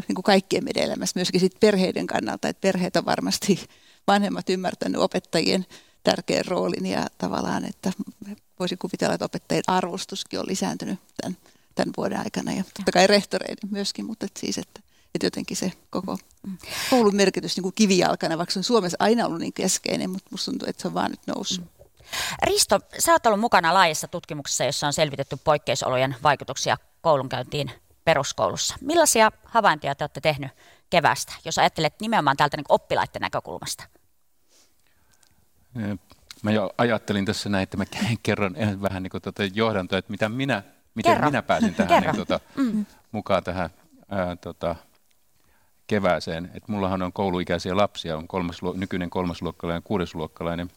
niin 0.08 0.14
kuin 0.14 0.22
kaikkien 0.22 0.64
meidän 0.64 0.82
elämässä, 0.82 1.18
myöskin 1.18 1.40
sit 1.40 1.60
perheiden 1.60 2.06
kannalta, 2.06 2.48
että 2.48 2.60
perheet 2.60 2.96
on 2.96 3.04
varmasti 3.04 3.66
vanhemmat 4.06 4.50
ymmärtänyt 4.50 5.00
opettajien 5.00 5.66
tärkeän 6.04 6.44
roolin 6.46 6.86
ja 6.86 7.06
tavallaan, 7.18 7.64
että 7.64 7.92
voisin 8.58 8.78
kuvitella, 8.78 9.14
että 9.14 9.24
opettajien 9.24 9.64
arvostuskin 9.66 10.40
on 10.40 10.48
lisääntynyt 10.48 10.98
tämän, 11.20 11.36
tämän 11.74 11.92
vuoden 11.96 12.18
aikana 12.18 12.52
ja 12.52 12.64
totta 12.64 12.92
kai 12.92 13.06
rehtoreiden 13.06 13.70
myöskin, 13.70 14.04
mutta 14.04 14.26
että 14.26 14.40
siis, 14.40 14.58
että 14.58 14.80
että 15.14 15.26
jotenkin 15.26 15.56
se 15.56 15.72
koko 15.90 16.18
koulun 16.90 17.16
merkitys 17.16 17.56
niin 17.56 17.62
kuin 17.62 17.74
kivijalkana, 17.74 18.38
vaikka 18.38 18.52
se 18.52 18.58
on 18.58 18.64
Suomessa 18.64 18.96
aina 19.00 19.26
ollut 19.26 19.40
niin 19.40 19.52
keskeinen, 19.52 20.10
mutta 20.10 20.28
musta 20.30 20.50
tuntuu, 20.50 20.68
että 20.68 20.82
se 20.82 20.88
on 20.88 20.94
vaan 20.94 21.10
nyt 21.10 21.20
noussut. 21.26 21.64
Risto, 22.42 22.80
sä 22.98 23.12
oot 23.12 23.26
ollut 23.26 23.40
mukana 23.40 23.74
laajassa 23.74 24.08
tutkimuksessa, 24.08 24.64
jossa 24.64 24.86
on 24.86 24.92
selvitetty 24.92 25.36
poikkeusolojen 25.44 26.16
vaikutuksia 26.22 26.76
koulunkäyntiin 27.00 27.70
peruskoulussa. 28.04 28.76
Millaisia 28.80 29.32
havaintoja 29.44 29.94
te 29.94 30.04
olette 30.04 30.20
tehnyt 30.20 30.50
kevästä, 30.90 31.32
jos 31.44 31.58
ajattelet 31.58 31.94
nimenomaan 32.00 32.36
täältä 32.36 32.56
niin 32.56 32.64
oppilaiden 32.68 33.20
näkökulmasta? 33.20 33.84
Mä 36.42 36.50
jo 36.50 36.70
ajattelin 36.78 37.24
tässä 37.24 37.48
näin, 37.48 37.62
että 37.62 37.76
mä 37.76 37.84
kerron 38.22 38.56
vähän 38.82 39.02
niin 39.02 39.10
kuin 39.10 39.22
tuota 39.22 39.42
johdantoa, 39.54 39.98
että 39.98 40.10
mitä 40.10 40.28
minä, 40.28 40.62
miten 40.94 41.12
Kerro. 41.12 41.30
minä 41.30 41.42
pääsin 41.42 41.74
tähän 41.76 42.02
niin, 42.02 42.14
tuota, 42.14 42.40
mm. 42.56 42.86
mukaan 43.12 43.44
tähän 43.44 43.70
ää, 44.08 44.36
tota, 44.36 44.76
kevääseen. 45.86 46.50
Et 46.54 46.68
mullahan 46.68 47.02
on 47.02 47.12
kouluikäisiä 47.12 47.76
lapsia, 47.76 48.16
on 48.16 48.28
kolmas, 48.28 48.60
nykyinen 48.74 49.10
kolmasluokkalainen 49.10 49.78
ja 49.78 49.86
kuudesluokkalainen. 49.86 50.70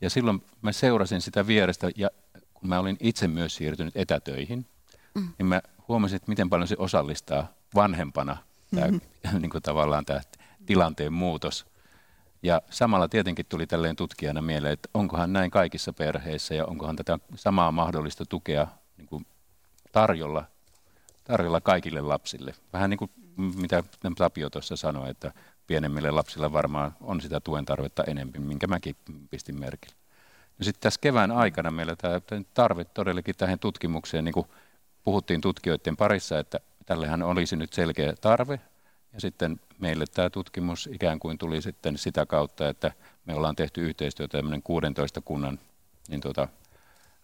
Ja 0.00 0.10
silloin 0.10 0.42
mä 0.62 0.72
seurasin 0.72 1.20
sitä 1.20 1.46
vierestä 1.46 1.90
ja 1.96 2.10
kun 2.54 2.68
mä 2.68 2.78
olin 2.78 2.96
itse 3.00 3.28
myös 3.28 3.56
siirtynyt 3.56 3.96
etätöihin, 3.96 4.66
mm. 5.14 5.28
niin 5.38 5.46
mä 5.46 5.62
huomasin, 5.88 6.16
että 6.16 6.28
miten 6.30 6.50
paljon 6.50 6.68
se 6.68 6.76
osallistaa 6.78 7.48
vanhempana 7.74 8.36
tämä, 8.74 8.86
mm-hmm. 8.86 9.40
niin 9.42 9.50
kuin 9.50 9.62
tavallaan 9.62 10.04
tämä 10.04 10.20
tilanteen 10.66 11.12
muutos. 11.12 11.66
Ja 12.42 12.62
samalla 12.70 13.08
tietenkin 13.08 13.46
tuli 13.48 13.66
tälleen 13.66 13.96
tutkijana 13.96 14.42
mieleen, 14.42 14.72
että 14.72 14.88
onkohan 14.94 15.32
näin 15.32 15.50
kaikissa 15.50 15.92
perheissä 15.92 16.54
ja 16.54 16.66
onkohan 16.66 16.96
tätä 16.96 17.18
samaa 17.34 17.72
mahdollista 17.72 18.24
tukea 18.26 18.66
niin 18.96 19.06
kuin 19.06 19.26
tarjolla, 19.92 20.44
tarjolla 21.24 21.60
kaikille 21.60 22.00
lapsille. 22.00 22.54
Vähän 22.72 22.90
niin 22.90 22.98
kuin 22.98 23.10
mitä 23.36 23.82
Tapio 24.16 24.50
tuossa 24.50 24.76
sanoi, 24.76 25.10
että 25.10 25.32
pienemmille 25.66 26.10
lapsille 26.10 26.52
varmaan 26.52 26.96
on 27.00 27.20
sitä 27.20 27.40
tuen 27.40 27.64
tarvetta 27.64 28.04
enemmän, 28.04 28.42
minkä 28.42 28.66
mäkin 28.66 28.96
pistin 29.30 29.60
merkille. 29.60 29.96
No 30.58 30.64
sitten 30.64 30.80
tässä 30.80 31.00
kevään 31.00 31.30
aikana 31.30 31.70
meillä 31.70 31.96
tämä 31.96 32.20
tarve 32.54 32.84
todellakin 32.84 33.34
tähän 33.36 33.58
tutkimukseen, 33.58 34.24
niin 34.24 34.32
kuin 34.32 34.46
puhuttiin 35.06 35.40
tutkijoiden 35.40 35.96
parissa, 35.96 36.38
että 36.38 36.60
tällehän 36.86 37.22
olisi 37.22 37.56
nyt 37.56 37.72
selkeä 37.72 38.14
tarve, 38.20 38.60
ja 39.12 39.20
sitten 39.20 39.60
meille 39.78 40.04
tämä 40.14 40.30
tutkimus 40.30 40.88
ikään 40.92 41.18
kuin 41.18 41.38
tuli 41.38 41.62
sitten 41.62 41.98
sitä 41.98 42.26
kautta, 42.26 42.68
että 42.68 42.92
me 43.26 43.34
ollaan 43.34 43.56
tehty 43.56 43.80
yhteistyötä 43.80 44.38
tämmöinen 44.38 44.62
16 44.62 45.20
kunnan 45.20 45.58
niin 46.08 46.20
tuota, 46.20 46.48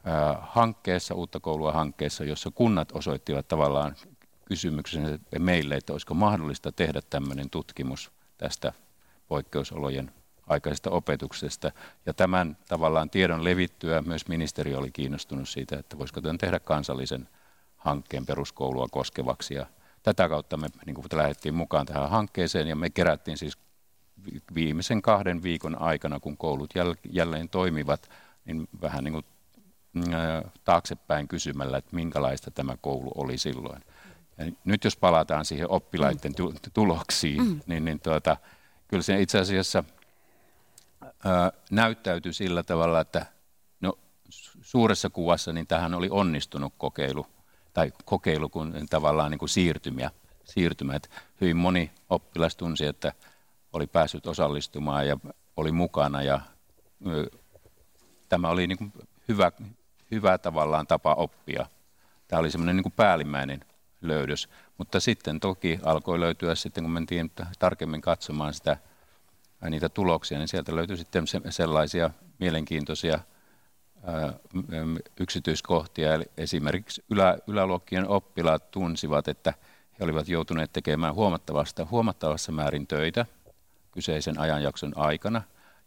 ää, 0.04 0.38
hankkeessa, 0.40 1.14
uutta 1.14 1.40
koulua 1.40 1.72
hankkeessa, 1.72 2.24
jossa 2.24 2.50
kunnat 2.54 2.92
osoittivat 2.92 3.48
tavallaan 3.48 3.96
kysymyksen 4.44 5.20
meille, 5.38 5.74
että 5.74 5.92
olisiko 5.92 6.14
mahdollista 6.14 6.72
tehdä 6.72 7.00
tämmöinen 7.10 7.50
tutkimus 7.50 8.12
tästä 8.38 8.72
poikkeusolojen 9.28 10.12
aikaisesta 10.46 10.90
opetuksesta. 10.90 11.70
Ja 12.06 12.14
tämän 12.14 12.56
tavallaan 12.68 13.10
tiedon 13.10 13.44
levittyä 13.44 14.02
myös 14.02 14.28
ministeri 14.28 14.74
oli 14.74 14.90
kiinnostunut 14.90 15.48
siitä, 15.48 15.78
että 15.78 15.98
voisiko 15.98 16.20
tämän 16.20 16.38
tehdä 16.38 16.60
kansallisen 16.60 17.28
hankkeen 17.84 18.26
peruskoulua 18.26 18.86
koskevaksi. 18.90 19.54
Ja 19.54 19.66
tätä 20.02 20.28
kautta 20.28 20.56
me 20.56 20.66
niin 20.86 20.94
kuin 20.94 21.06
lähdettiin 21.12 21.54
mukaan 21.54 21.86
tähän 21.86 22.10
hankkeeseen 22.10 22.68
ja 22.68 22.76
me 22.76 22.90
kerättiin 22.90 23.38
siis 23.38 23.58
viimeisen 24.54 25.02
kahden 25.02 25.42
viikon 25.42 25.82
aikana, 25.82 26.20
kun 26.20 26.36
koulut 26.36 26.70
jälleen 27.10 27.48
toimivat, 27.48 28.10
niin 28.44 28.68
vähän 28.80 29.04
niin 29.04 29.12
kuin 29.12 29.24
taaksepäin 30.64 31.28
kysymällä, 31.28 31.78
että 31.78 31.96
minkälaista 31.96 32.50
tämä 32.50 32.76
koulu 32.80 33.12
oli 33.14 33.38
silloin. 33.38 33.82
Ja 34.38 34.52
nyt 34.64 34.84
jos 34.84 34.96
palataan 34.96 35.44
siihen 35.44 35.70
oppilaiden 35.70 36.32
tuloksiin, 36.72 37.44
mm. 37.44 37.60
niin, 37.66 37.84
niin 37.84 38.00
tuota, 38.00 38.36
kyllä 38.88 39.02
se 39.02 39.20
itse 39.20 39.38
asiassa 39.38 39.84
ää, 41.24 41.52
näyttäytyi 41.70 42.32
sillä 42.32 42.62
tavalla, 42.62 43.00
että 43.00 43.26
no, 43.80 43.98
suuressa 44.62 45.10
kuvassa 45.10 45.52
niin 45.52 45.66
tähän 45.66 45.94
oli 45.94 46.08
onnistunut 46.10 46.74
kokeilu, 46.78 47.26
tai 47.72 47.92
kokeilu 48.04 48.48
kun 48.48 48.86
tavallaan 48.90 49.30
niin 49.30 49.38
kuin 49.38 49.48
siirtymiä, 49.48 50.10
siirtymä. 50.44 50.94
Että 50.94 51.08
hyvin 51.40 51.56
moni 51.56 51.90
oppilas 52.10 52.56
tunsi, 52.56 52.86
että 52.86 53.12
oli 53.72 53.86
päässyt 53.86 54.26
osallistumaan 54.26 55.08
ja 55.08 55.16
oli 55.56 55.72
mukana 55.72 56.22
ja 56.22 56.40
ö, 57.06 57.26
tämä 58.28 58.48
oli 58.48 58.66
niin 58.66 58.78
kuin 58.78 58.92
hyvä, 59.28 59.52
hyvä 60.10 60.38
tavallaan 60.38 60.86
tapa 60.86 61.14
oppia. 61.14 61.66
Tämä 62.28 62.40
oli 62.40 62.50
semmoinen 62.50 62.76
niin 62.76 62.82
kuin 62.82 62.92
päällimmäinen 62.96 63.64
löydös. 64.00 64.48
Mutta 64.78 65.00
sitten 65.00 65.40
toki 65.40 65.78
alkoi 65.82 66.20
löytyä 66.20 66.54
sitten, 66.54 66.84
kun 66.84 66.90
mentiin 66.90 67.32
tarkemmin 67.58 68.00
katsomaan 68.00 68.54
sitä, 68.54 68.76
niitä 69.70 69.88
tuloksia, 69.88 70.38
niin 70.38 70.48
sieltä 70.48 70.76
löytyi 70.76 70.96
sitten 70.96 71.24
sellaisia 71.50 72.10
mielenkiintoisia 72.38 73.18
yksityiskohtia. 75.20 76.14
Eli 76.14 76.24
esimerkiksi 76.36 77.04
ylä, 77.10 77.38
yläluokkien 77.46 78.08
oppilaat 78.08 78.70
tunsivat, 78.70 79.28
että 79.28 79.54
he 79.98 80.04
olivat 80.04 80.28
joutuneet 80.28 80.72
tekemään 80.72 81.14
huomattavasta, 81.14 81.86
huomattavassa 81.90 82.52
määrin 82.52 82.86
töitä 82.86 83.26
kyseisen 83.90 84.38
ajanjakson 84.38 84.92
aikana. 84.96 85.42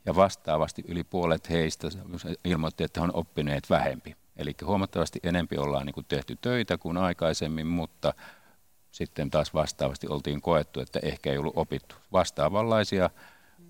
Ja 0.06 0.16
vastaavasti 0.16 0.84
yli 0.88 1.04
puolet 1.04 1.50
heistä 1.50 1.88
ilmoitti, 2.44 2.84
että 2.84 3.00
he 3.00 3.04
on 3.04 3.16
oppineet 3.16 3.70
vähempi. 3.70 4.16
Eli 4.38 4.54
huomattavasti 4.66 5.20
enempi 5.24 5.58
ollaan 5.58 5.86
niin 5.86 5.94
kuin 5.94 6.06
tehty 6.10 6.38
töitä 6.42 6.78
kuin 6.78 6.98
aikaisemmin, 6.98 7.68
mutta 7.68 8.14
sitten 8.92 9.30
taas 9.32 9.54
vastaavasti 9.54 10.08
oltiin 10.08 10.42
koettu, 10.42 10.80
että 10.80 11.00
ehkä 11.04 11.32
ei 11.32 11.38
ollut 11.38 11.58
opittu. 11.58 11.96
Vastaavanlaisia 12.12 13.10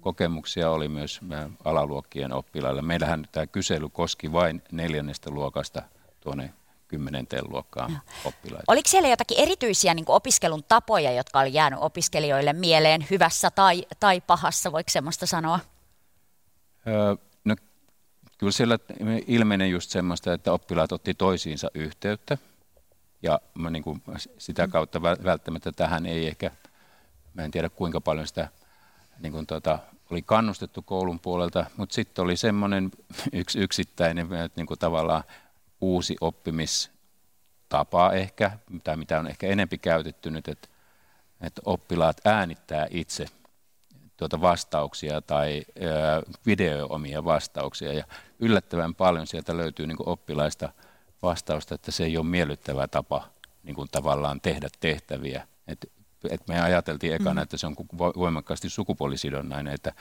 kokemuksia 0.06 0.70
oli 0.70 0.88
myös 0.88 1.20
alaluokkien 1.64 2.34
oppilailla. 2.34 2.82
Meillähän 2.82 3.28
tämä 3.32 3.48
kysely 3.48 3.90
koski 3.90 4.32
vain 4.32 4.62
neljännestä 4.72 5.30
luokasta 5.30 5.82
tuonne 6.22 6.54
kymmenenteen 6.88 7.44
luokkaan 7.50 8.02
oppilaita. 8.26 8.64
Oliko 8.68 8.90
siellä 8.90 9.10
jotakin 9.10 9.40
erityisiä 9.40 9.94
niin 9.94 10.06
opiskelun 10.08 10.64
tapoja, 10.64 11.12
jotka 11.12 11.40
oli 11.40 11.54
jäänyt 11.54 11.80
opiskelijoille 11.82 12.54
mieleen 12.54 13.08
hyvässä 13.10 13.52
tai, 13.52 13.86
tai 14.00 14.22
pahassa, 14.22 14.72
voiko 14.72 14.90
semmoista 14.90 15.26
sanoa? 15.26 15.60
Öö, 16.88 17.16
kyllä 18.38 18.52
siellä 18.52 18.80
ilmenee 19.28 19.68
just 19.68 19.90
semmoista, 19.90 20.34
että 20.34 20.52
oppilaat 20.54 20.92
otti 20.92 21.14
toisiinsa 21.14 21.72
yhteyttä 21.74 22.38
ja 23.22 23.40
mä 23.54 23.70
niin 23.70 23.84
kuin 23.84 24.02
sitä 24.38 24.68
kautta 24.68 25.02
välttämättä 25.02 25.72
tähän 25.72 26.06
ei 26.06 26.28
ehkä, 26.28 26.52
mä 27.34 27.44
en 27.44 27.52
tiedä 27.52 27.70
kuinka 27.70 28.02
paljon 28.02 28.28
sitä 28.28 28.48
niin 29.20 29.34
kuin 29.34 29.46
tota, 29.46 29.80
oli 30.12 30.22
kannustettu 30.22 30.82
koulun 30.82 31.20
puolelta, 31.20 31.66
mutta 31.78 31.96
sitten 31.96 32.24
oli 32.24 32.38
semmoinen 32.38 32.92
yksi 33.34 33.60
yksittäinen 33.60 34.28
niin 34.56 34.68
kuin 34.68 34.80
tavallaan 34.80 35.24
uusi 35.82 36.16
oppimistapa 36.22 38.12
ehkä, 38.12 38.52
tai 38.84 38.98
mitä 38.98 39.20
on 39.20 39.28
ehkä 39.28 39.48
enempi 39.48 39.78
käytetty 39.78 40.32
nyt, 40.32 40.48
että, 40.48 40.68
että 41.42 41.62
oppilaat 41.66 42.22
äänittää 42.26 42.88
itse 42.90 43.26
tuota 44.18 44.42
vastauksia 44.42 45.22
tai 45.22 45.66
video 46.46 46.88
omia 46.90 47.26
vastauksia. 47.26 47.94
Ja 47.94 48.04
yllättävän 48.40 48.96
paljon 48.96 49.28
sieltä 49.28 49.58
löytyy 49.58 49.88
niin 49.88 49.98
oppilaista 50.06 50.70
vastausta, 51.22 51.76
että 51.76 51.92
se 51.92 52.04
ei 52.04 52.18
ole 52.18 52.26
miellyttävä 52.26 52.88
tapa 52.88 53.30
niin 53.64 53.76
kuin 53.76 53.90
tavallaan 53.92 54.42
tehdä 54.42 54.68
tehtäviä. 54.80 55.48
Et, 55.68 55.92
et 56.30 56.48
me 56.48 56.62
ajateltiin 56.62 57.14
ekana, 57.14 57.42
mm. 57.42 57.44
että 57.44 57.58
se 57.58 57.68
on 57.68 57.76
voimakkaasti 58.18 58.70
sukupuolisidonnainen, 58.70 59.74
että, 59.74 59.94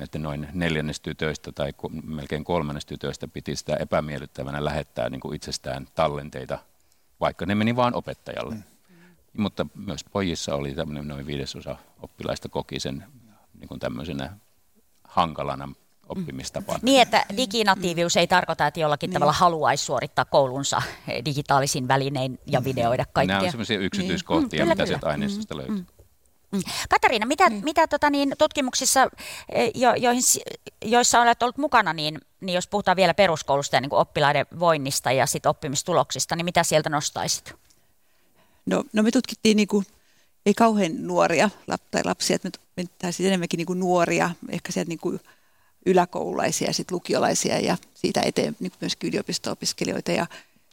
että 0.00 0.18
noin 0.18 0.48
neljännes 0.52 1.00
tytöistä 1.00 1.52
tai 1.52 1.72
melkein 2.04 2.44
kolmannes 2.44 2.86
tytöistä 2.86 3.28
piti 3.28 3.56
sitä 3.56 3.76
epämiellyttävänä 3.76 4.64
lähettää 4.64 5.10
niin 5.10 5.20
kuin 5.20 5.36
itsestään 5.36 5.86
tallenteita, 5.94 6.58
vaikka 7.20 7.46
ne 7.46 7.54
meni 7.54 7.76
vain 7.76 7.94
opettajalle. 7.94 8.54
Mm. 8.54 8.62
Mutta 9.36 9.66
myös 9.74 10.04
pojissa 10.12 10.54
oli 10.54 10.74
tämmöinen 10.74 11.08
noin 11.08 11.26
viidesosa 11.26 11.76
oppilaista 12.02 12.48
koki 12.48 12.80
sen 12.80 13.04
niin 13.54 13.68
kuin 13.68 13.80
tämmöisenä 13.80 14.36
hankalana 15.04 15.68
oppimistapana. 16.08 16.78
Niin, 16.82 17.02
että 17.02 17.26
diginatiivius 17.36 18.16
ei 18.16 18.26
tarkoita, 18.26 18.66
että 18.66 18.80
jollakin 18.80 19.08
niin. 19.08 19.14
tavalla 19.14 19.32
haluaisi 19.32 19.84
suorittaa 19.84 20.24
koulunsa 20.24 20.82
digitaalisin 21.24 21.88
välinein 21.88 22.38
ja 22.46 22.64
videoida 22.64 23.04
kaikkea. 23.12 23.36
Nämä 23.36 23.46
on 23.46 23.50
sellaisia 23.50 23.78
yksityiskohtia, 23.78 24.64
niin. 24.64 24.68
mitä 24.68 24.86
sieltä 24.86 25.06
aineistosta 25.06 25.54
mm. 25.54 25.58
löytyy. 25.58 25.76
Mm. 25.76 25.86
mm. 26.52 26.62
Katariina, 26.88 27.26
mitä, 27.26 27.50
mm. 27.50 27.60
mitä 27.64 27.86
tota 27.86 28.10
niin, 28.10 28.34
tutkimuksissa, 28.38 29.10
eh, 29.52 29.70
jo, 29.74 29.94
joihin, 29.94 30.22
joissa 30.84 31.20
olet 31.20 31.42
ollut 31.42 31.58
mukana, 31.58 31.92
niin, 31.92 32.20
niin 32.40 32.54
jos 32.54 32.68
puhutaan 32.68 32.96
vielä 32.96 33.14
peruskoulusta 33.14 33.76
ja 33.76 33.80
niin 33.80 33.90
kuin 33.90 34.00
oppilaiden 34.00 34.46
voinnista 34.58 35.12
ja 35.12 35.26
sit 35.26 35.46
oppimistuloksista, 35.46 36.36
niin 36.36 36.44
mitä 36.44 36.62
sieltä 36.62 36.90
nostaisit? 36.90 37.54
No, 38.66 38.84
no 38.92 39.02
me 39.02 39.10
tutkittiin 39.10 39.56
niin 39.56 39.68
kuin 39.68 39.86
ei 40.46 40.54
kauhean 40.54 40.92
nuoria 40.98 41.50
tai 41.90 42.02
lapsia, 42.04 42.36
että 42.36 42.50
me, 42.76 42.84
me 43.02 43.12
siis 43.12 43.26
enemmänkin 43.26 43.58
niin 43.58 43.66
kuin 43.66 43.80
nuoria, 43.80 44.30
ehkä 44.48 44.72
sieltä 44.72 44.88
niin 44.88 44.98
kuin 44.98 45.20
yläkoululaisia 45.86 46.66
ja 46.66 46.74
sitten 46.74 46.94
lukiolaisia 46.94 47.60
ja 47.60 47.76
siitä 47.94 48.20
eteen 48.24 48.56
niin 48.60 48.72
myöskin 48.80 49.08
yliopisto-opiskelijoita 49.08 50.12
ja 50.12 50.26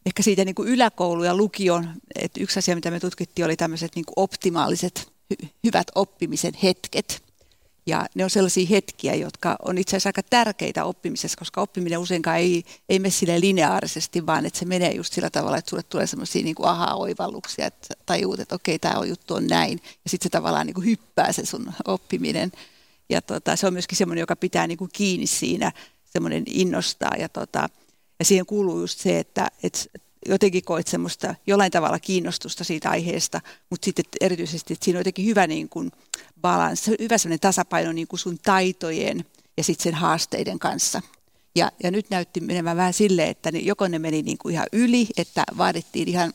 ehkä 0.05 0.23
siitä 0.23 0.45
niin 0.45 0.55
kuin 0.55 0.67
yläkoulu 0.67 1.23
ja 1.23 1.35
lukion, 1.35 1.89
että 2.15 2.39
yksi 2.39 2.59
asia, 2.59 2.75
mitä 2.75 2.91
me 2.91 2.99
tutkittiin, 2.99 3.45
oli 3.45 3.55
tämmöiset 3.55 3.95
niin 3.95 4.05
optimaaliset 4.15 5.11
hy- 5.33 5.47
hyvät 5.63 5.87
oppimisen 5.95 6.53
hetket. 6.63 7.25
Ja 7.87 8.05
ne 8.15 8.23
on 8.23 8.29
sellaisia 8.29 8.67
hetkiä, 8.69 9.15
jotka 9.15 9.55
on 9.65 9.77
itse 9.77 9.91
asiassa 9.91 10.09
aika 10.09 10.23
tärkeitä 10.23 10.85
oppimisessa, 10.85 11.37
koska 11.37 11.61
oppiminen 11.61 11.99
useinkaan 11.99 12.37
ei, 12.37 12.63
ei 12.89 12.99
mene 12.99 13.11
sille 13.11 13.39
lineaarisesti, 13.39 14.25
vaan 14.25 14.45
että 14.45 14.59
se 14.59 14.65
menee 14.65 14.91
just 14.91 15.13
sillä 15.13 15.29
tavalla, 15.29 15.57
että 15.57 15.69
sulle 15.69 15.83
tulee 15.83 16.07
sellaisia 16.07 16.43
niin 16.43 16.55
kuin 16.55 16.69
aha-oivalluksia, 16.69 17.65
että 17.65 17.93
tajuut, 18.05 18.39
että 18.39 18.55
okei, 18.55 18.79
tämä 18.79 19.05
juttu 19.05 19.33
on 19.33 19.47
näin. 19.47 19.81
Ja 20.03 20.09
sitten 20.09 20.25
se 20.25 20.29
tavallaan 20.29 20.65
niin 20.65 20.73
kuin 20.73 20.85
hyppää 20.85 21.31
se 21.31 21.45
sun 21.45 21.73
oppiminen. 21.87 22.51
Ja 23.09 23.21
tota, 23.21 23.55
se 23.55 23.67
on 23.67 23.73
myöskin 23.73 23.97
semmoinen, 23.97 24.21
joka 24.21 24.35
pitää 24.35 24.67
niin 24.67 24.77
kuin 24.77 24.89
kiinni 24.93 25.27
siinä 25.27 25.71
semmoinen 26.05 26.43
innostaa 26.47 27.11
ja, 27.19 27.29
tota, 27.29 27.69
ja 28.19 28.25
siihen 28.25 28.45
kuuluu 28.45 28.79
just 28.79 28.99
se, 28.99 29.19
että, 29.19 29.47
että 29.63 29.79
jotenkin 30.25 30.63
koet 30.63 30.87
semmoista 30.87 31.35
jollain 31.47 31.71
tavalla 31.71 31.99
kiinnostusta 31.99 32.63
siitä 32.63 32.89
aiheesta, 32.89 33.41
mutta 33.69 33.85
sitten 33.85 34.05
erityisesti, 34.21 34.73
että 34.73 34.85
siinä 34.85 34.97
on 34.97 34.99
jotenkin 34.99 35.25
hyvä 35.25 35.47
niin 35.47 35.69
kuin 35.69 35.91
balanssi, 36.41 36.91
hyvä 36.99 37.17
semmoinen 37.17 37.39
tasapaino 37.39 37.91
niin 37.91 38.07
kuin 38.07 38.19
sun 38.19 38.39
taitojen 38.43 39.25
ja 39.57 39.63
sitten 39.63 39.83
sen 39.83 39.93
haasteiden 39.93 40.59
kanssa. 40.59 41.01
Ja, 41.55 41.71
ja 41.83 41.91
nyt 41.91 42.09
näytti 42.09 42.39
menemään 42.39 42.77
vähän 42.77 42.93
silleen, 42.93 43.29
että 43.29 43.51
ne, 43.51 43.59
joko 43.59 43.87
ne 43.87 43.99
meni 43.99 44.21
niin 44.21 44.37
kuin 44.37 44.53
ihan 44.53 44.67
yli, 44.73 45.07
että 45.17 45.43
vaadittiin 45.57 46.07
ihan, 46.07 46.33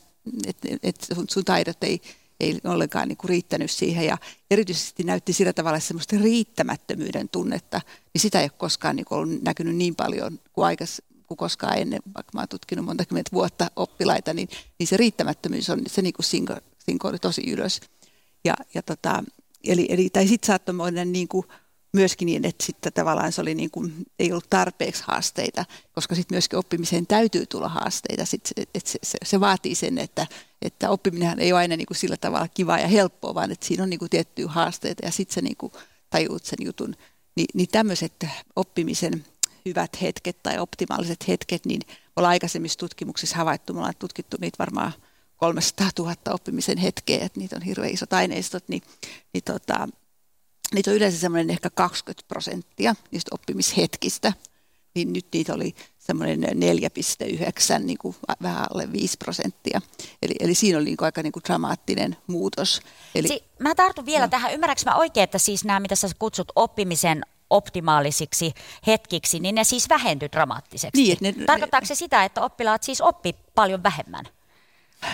että, 0.83 1.15
sun, 1.15 1.25
sun 1.29 1.45
taidot 1.45 1.83
ei, 1.83 2.01
ei 2.41 2.59
ollenkaan 2.63 3.07
niin 3.07 3.17
kuin 3.17 3.29
riittänyt 3.29 3.71
siihen. 3.71 4.05
Ja 4.05 4.17
erityisesti 4.51 5.03
näytti 5.03 5.33
sillä 5.33 5.53
tavalla 5.53 5.79
semmoista 5.79 6.15
riittämättömyyden 6.21 7.29
tunnetta, 7.29 7.81
niin 8.13 8.21
sitä 8.21 8.39
ei 8.39 8.45
ole 8.45 8.51
koskaan 8.57 8.95
niin 8.95 9.05
kuin 9.05 9.19
ollut 9.19 9.41
näkynyt 9.41 9.75
niin 9.75 9.95
paljon 9.95 10.39
kuin, 10.53 10.65
aikas, 10.65 11.01
kuin 11.27 11.37
koskaan 11.37 11.77
ennen, 11.77 12.01
vaikka 12.15 12.31
mä 12.33 12.41
oon 12.41 12.49
tutkinut 12.49 12.85
monta 12.85 13.05
kymmentä 13.05 13.31
vuotta 13.33 13.71
oppilaita, 13.75 14.33
niin, 14.33 14.49
niin 14.79 14.87
se 14.87 14.97
riittämättömyys 14.97 15.69
on, 15.69 15.81
se 15.87 16.01
niin 16.01 16.13
kuin 16.13 16.25
sinko, 16.25 17.07
oli 17.07 17.19
tosi 17.19 17.51
ylös. 17.51 17.81
Ja, 18.45 18.53
ja 18.73 18.81
tota, 18.81 19.23
eli, 19.63 19.85
eli, 19.89 20.09
tai 20.09 20.27
sitten 20.27 20.47
saattoi 20.47 20.75
niin 21.05 21.27
kuin 21.27 21.45
myöskin 21.93 22.25
niin, 22.25 22.45
että 22.45 22.65
sitten 22.65 22.93
tavallaan 22.93 23.31
se 23.31 23.41
oli 23.41 23.55
niin 23.55 23.71
kuin, 23.71 23.93
ei 24.19 24.31
ollut 24.31 24.49
tarpeeksi 24.49 25.03
haasteita, 25.07 25.65
koska 25.91 26.15
sitten 26.15 26.35
myöskin 26.35 26.59
oppimiseen 26.59 27.07
täytyy 27.07 27.45
tulla 27.45 27.69
haasteita. 27.69 28.25
Sit, 28.25 28.49
että 28.57 28.91
se, 28.91 28.99
se, 29.03 29.17
se, 29.25 29.39
vaatii 29.39 29.75
sen, 29.75 29.97
että, 29.97 30.27
että 30.61 30.89
oppiminen 30.89 31.39
ei 31.39 31.53
ole 31.53 31.59
aina 31.59 31.77
niin 31.77 31.85
kuin 31.85 31.97
sillä 31.97 32.17
tavalla 32.17 32.47
kivaa 32.47 32.79
ja 32.79 32.87
helppoa, 32.87 33.35
vaan 33.35 33.51
että 33.51 33.65
siinä 33.65 33.83
on 33.83 33.89
niin 33.89 33.99
kuin 33.99 34.09
tiettyjä 34.09 34.47
haasteita 34.47 35.05
ja 35.05 35.11
sitten 35.11 35.33
se 35.33 35.41
niin 35.41 35.57
kuin 35.57 35.73
tajuut 36.09 36.45
sen 36.45 36.59
jutun. 36.65 36.95
Ni, 37.35 37.45
niin 37.53 37.67
tämmöiset 37.71 38.25
oppimisen 38.55 39.25
hyvät 39.65 40.01
hetket 40.01 40.43
tai 40.43 40.59
optimaaliset 40.59 41.27
hetket, 41.27 41.65
niin 41.65 41.81
ollaan 42.15 42.31
aikaisemmissa 42.31 42.79
tutkimuksissa 42.79 43.37
havaittu, 43.37 43.73
me 43.73 43.79
ollaan 43.79 43.93
tutkittu 43.99 44.37
niitä 44.39 44.55
varmaan 44.59 44.93
300 45.37 45.89
000 45.99 46.15
oppimisen 46.29 46.77
hetkeä, 46.77 47.25
että 47.25 47.39
niitä 47.39 47.55
on 47.55 47.61
hirveän 47.61 47.93
isot 47.93 48.13
aineistot, 48.13 48.63
niin, 48.67 48.81
niin 49.33 49.43
tota, 49.43 49.87
niitä 50.73 50.91
on 50.91 50.97
yleensä 50.97 51.19
semmoinen 51.19 51.49
ehkä 51.49 51.69
20 51.69 52.27
prosenttia 52.27 52.95
niistä 53.11 53.29
oppimishetkistä, 53.33 54.33
niin 54.95 55.13
nyt 55.13 55.25
niitä 55.33 55.53
oli 55.53 55.75
semmoinen 56.01 56.39
4,9, 56.43 57.79
niin 57.83 57.97
kuin 57.97 58.15
vähän 58.41 58.65
alle 58.73 58.91
5 58.91 59.17
prosenttia. 59.17 59.81
Eli, 60.21 60.33
eli 60.39 60.55
siinä 60.55 60.77
oli 60.77 60.85
niin 60.85 60.97
kuin 60.97 61.05
aika 61.05 61.23
niin 61.23 61.31
kuin 61.31 61.43
dramaattinen 61.43 62.17
muutos. 62.27 62.81
Eli, 63.15 63.27
si- 63.27 63.43
mä 63.59 63.75
tartun 63.75 64.05
vielä 64.05 64.25
no. 64.25 64.29
tähän. 64.29 64.53
Ymmärrätkö 64.53 64.89
mä 64.89 64.95
oikein, 64.95 65.23
että 65.23 65.37
siis 65.37 65.65
nämä, 65.65 65.79
mitä 65.79 65.95
sä 65.95 66.09
kutsut 66.19 66.51
oppimisen 66.55 67.21
optimaalisiksi 67.49 68.53
hetkiksi, 68.87 69.39
niin 69.39 69.55
ne 69.55 69.63
siis 69.63 69.89
vähentyy 69.89 70.29
dramaattiseksi. 70.31 71.01
Niin, 71.01 71.17
ne, 71.21 71.45
Tarkoittaako 71.45 71.85
se 71.85 71.95
sitä, 71.95 72.23
että 72.23 72.41
oppilaat 72.41 72.83
siis 72.83 73.01
oppi 73.01 73.35
paljon 73.55 73.83
vähemmän? 73.83 74.25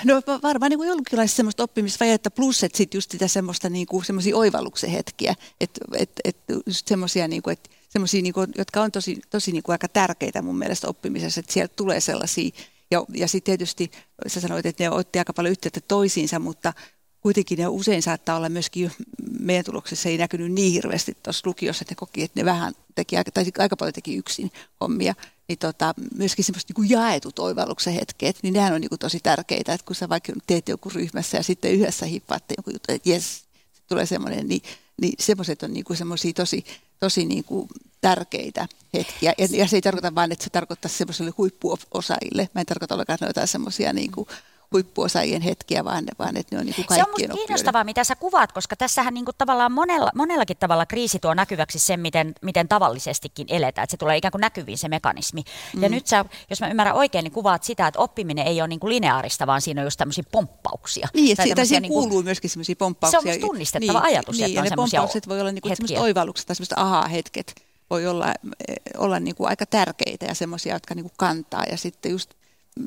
No 0.04 0.22
varmaan 0.44 0.70
niin 0.70 0.88
jonkinlaista 0.88 1.36
semmoista 1.36 1.64
oppimisvajetta, 1.64 2.32
plus 2.32 2.64
että 2.64 2.78
sitten 2.78 2.98
just 2.98 3.12
sitä 3.12 3.28
semmoista 3.28 3.70
niin 3.70 3.88
kuin, 3.88 4.06
semmoisia 4.06 4.38
oivalluksen 4.38 4.90
hetkiä, 4.90 5.36
että 5.62 5.82
et, 5.98 6.12
et, 6.24 6.38
just 6.66 6.88
semmoisia, 6.88 7.28
niin 7.28 7.42
kuin, 7.42 7.54
että 7.54 7.70
semmoisia, 7.90 8.22
niin 8.22 8.34
kuin, 8.34 8.48
jotka 8.58 8.82
on 8.82 8.92
tosi, 8.92 9.22
tosi 9.30 9.52
niin 9.52 9.64
kuin 9.64 9.74
aika 9.74 9.88
tärkeitä 9.88 10.42
mun 10.42 10.58
mielestä 10.58 10.88
oppimisessa, 10.88 11.40
että 11.40 11.54
sieltä 11.54 11.74
tulee 11.76 12.00
sellaisia, 12.00 12.50
ja, 12.92 13.06
ja 13.14 13.28
sitten 13.28 13.46
tietysti 13.46 13.92
sä 14.28 14.42
sanoit, 14.42 14.66
että 14.66 14.84
ne 14.84 14.90
otti 14.90 15.20
aika 15.20 15.34
paljon 15.34 15.52
yhteyttä 15.52 15.82
toisiinsa, 15.88 16.40
mutta 16.40 16.74
kuitenkin 17.22 17.58
ne 17.58 17.68
usein 17.68 18.02
saattaa 18.02 18.38
olla 18.38 18.50
myöskin, 18.50 18.92
meidän 19.40 19.66
tuloksessa 19.66 20.10
ei 20.10 20.18
näkynyt 20.18 20.52
niin 20.52 20.74
hirveästi 20.74 21.18
tuossa 21.24 21.42
lukiossa, 21.46 21.84
että 21.84 21.92
ne 21.92 21.96
koki, 21.96 22.24
että 22.24 22.40
ne 22.40 22.46
vähän 22.46 22.74
teki, 22.96 23.16
tai 23.34 23.46
aika 23.58 23.78
paljon 23.78 23.94
teki 23.94 24.16
yksin 24.16 24.52
hommia, 24.82 25.16
niin 25.48 25.58
tota, 25.60 25.94
myöskin 26.16 26.46
semmoista 26.46 26.74
niin 26.78 26.90
jaetut 26.90 27.40
oivalluksen 27.40 27.94
hetket, 27.94 28.40
niin 28.44 28.54
nehän 28.54 28.74
on 28.74 28.82
niin 28.82 28.90
kuin 28.90 29.00
tosi 29.00 29.20
tärkeitä, 29.20 29.74
että 29.74 29.86
kun 29.86 29.96
sä 29.96 30.10
vaikka 30.10 30.34
teet 30.48 30.70
joku 30.70 30.90
ryhmässä 30.90 31.38
ja 31.38 31.44
sitten 31.44 31.72
yhdessä 31.72 32.06
hippaatte 32.06 32.54
jonkun 32.58 32.74
jutun, 32.74 32.96
että 32.96 33.10
jes, 33.10 33.44
tulee 33.88 34.06
semmoinen, 34.06 34.48
niin, 34.48 34.62
niin 35.02 35.14
semmoiset 35.20 35.64
on 35.64 35.74
niin 35.74 35.84
kuin 35.84 35.98
semmoisia 35.98 36.34
tosi, 36.34 36.66
tosi 37.00 37.26
niin 37.26 37.44
kuin 37.44 37.68
tärkeitä 38.02 38.68
hetkiä. 38.94 39.34
Ja, 39.38 39.48
ja, 39.52 39.68
se 39.68 39.78
ei 39.78 39.82
tarkoita 39.82 40.16
vain, 40.16 40.32
että 40.32 40.44
se 40.44 40.50
tarkoittaa 40.50 40.90
semmoiselle 40.90 41.32
huippuosaajille. 41.38 42.50
Mä 42.54 42.62
en 42.62 42.68
tarkoita 42.68 42.96
ollenkaan 42.96 43.20
noita 43.22 43.46
semmoisia 43.46 43.94
niin 43.94 44.12
kuin 44.12 44.28
huippuosaajien 44.74 45.42
hetkiä, 45.42 45.86
vaan, 45.86 46.06
vaan 46.20 46.38
että 46.38 46.56
ne 46.56 46.60
on 46.60 46.66
niin 46.66 46.76
kuin 46.76 46.86
kaikkien 46.86 47.30
Se 47.30 47.34
on 47.34 47.38
kiinnostavaa, 47.38 47.84
mitä 47.84 48.04
sä 48.04 48.16
kuvaat, 48.16 48.52
koska 48.52 48.76
tässähän 48.76 49.14
niin 49.14 49.26
kuin 49.26 49.36
tavallaan 49.38 49.72
monella, 49.72 50.12
monellakin 50.16 50.58
tavalla 50.58 50.86
kriisi 50.86 51.20
tuo 51.20 51.34
näkyväksi 51.34 51.80
sen, 51.80 52.00
miten, 52.00 52.36
miten 52.42 52.68
tavallisestikin 52.68 53.48
eletään, 53.50 53.84
että 53.84 53.92
se 53.92 53.98
tulee 53.98 54.18
ikään 54.18 54.32
kuin 54.32 54.42
näkyviin 54.42 54.78
se 54.78 54.88
mekanismi. 54.88 55.44
Mm. 55.76 55.84
Ja 55.84 55.90
nyt 55.90 56.08
sä, 56.08 56.26
jos 56.50 56.62
mä 56.62 56.68
ymmärrän 56.68 56.96
oikein, 56.96 57.24
niin 57.24 57.32
kuvaat 57.32 57.64
sitä, 57.64 57.88
että 57.88 58.00
oppiminen 58.00 58.48
ei 58.48 58.62
ole 58.62 58.68
niin 58.68 58.80
kuin 58.80 58.90
lineaarista, 58.90 59.48
vaan 59.48 59.62
siinä 59.62 59.82
on 59.82 59.86
just 59.86 59.98
tämmöisiä 59.98 60.24
pomppauksia. 60.32 61.08
Niin, 61.14 61.32
että 61.32 61.56
tai 61.56 61.66
siihen 61.66 61.82
niin 61.82 61.94
kuin, 61.94 62.10
kuuluu 62.10 62.24
myöskin 62.24 62.50
semmoisia 62.50 62.76
pomppauksia. 62.76 63.22
Se 63.22 63.30
on 63.30 63.40
tunnistettava 63.40 64.00
niin, 64.00 64.06
ajatus, 64.06 64.38
niin, 64.38 64.46
että 64.46 64.60
on 64.60 64.66
ja 64.66 64.70
ne 64.70 64.76
pomppaukset 64.76 65.28
voi 65.28 65.42
olla 65.42 65.52
niin 65.52 65.62
kuin 65.62 65.76
semmoista 65.76 66.02
oivallukset 66.02 66.48
tai 66.48 66.56
semmoista 66.56 66.76
aha-hetket 66.78 67.68
voi 67.90 68.08
olla, 68.08 68.28
eh, 68.68 68.76
olla 68.98 69.20
niin 69.20 69.36
kuin 69.36 69.50
aika 69.50 69.66
tärkeitä 69.66 70.26
ja 70.26 70.36
semmoisia, 70.36 70.74
jotka 70.74 70.96
niin 70.96 71.04
kuin 71.04 71.14
kantaa. 71.18 71.64
Ja 71.72 71.78
sitten 71.78 72.12
just 72.12 72.34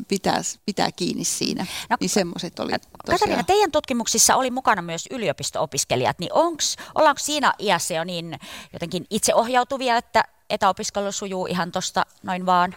pitää, 0.09 0.40
pitää 0.66 0.92
kiinni 0.92 1.24
siinä. 1.24 1.66
No, 1.90 1.96
niin 2.00 2.11
semmoiset 2.11 2.59
oli 2.59 2.72
tosiaan. 2.72 3.18
Katarina, 3.18 3.44
teidän 3.44 3.72
tutkimuksissa 3.72 4.37
oli 4.37 4.50
mukana 4.50 4.83
myös 4.83 5.05
yliopisto-opiskelijat, 5.11 6.18
niin 6.18 6.33
onks, 6.33 6.76
ollaanko 6.94 7.18
siinä 7.18 7.53
iässä 7.59 7.94
jo 7.94 8.05
niin 8.05 8.38
jotenkin 8.72 9.07
itseohjautuvia, 9.11 9.96
että 9.96 10.24
etäopiskelu 10.50 11.12
sujuu 11.12 11.46
ihan 11.46 11.72
tuosta 11.72 12.07
noin 12.22 12.46
vaan? 12.46 12.74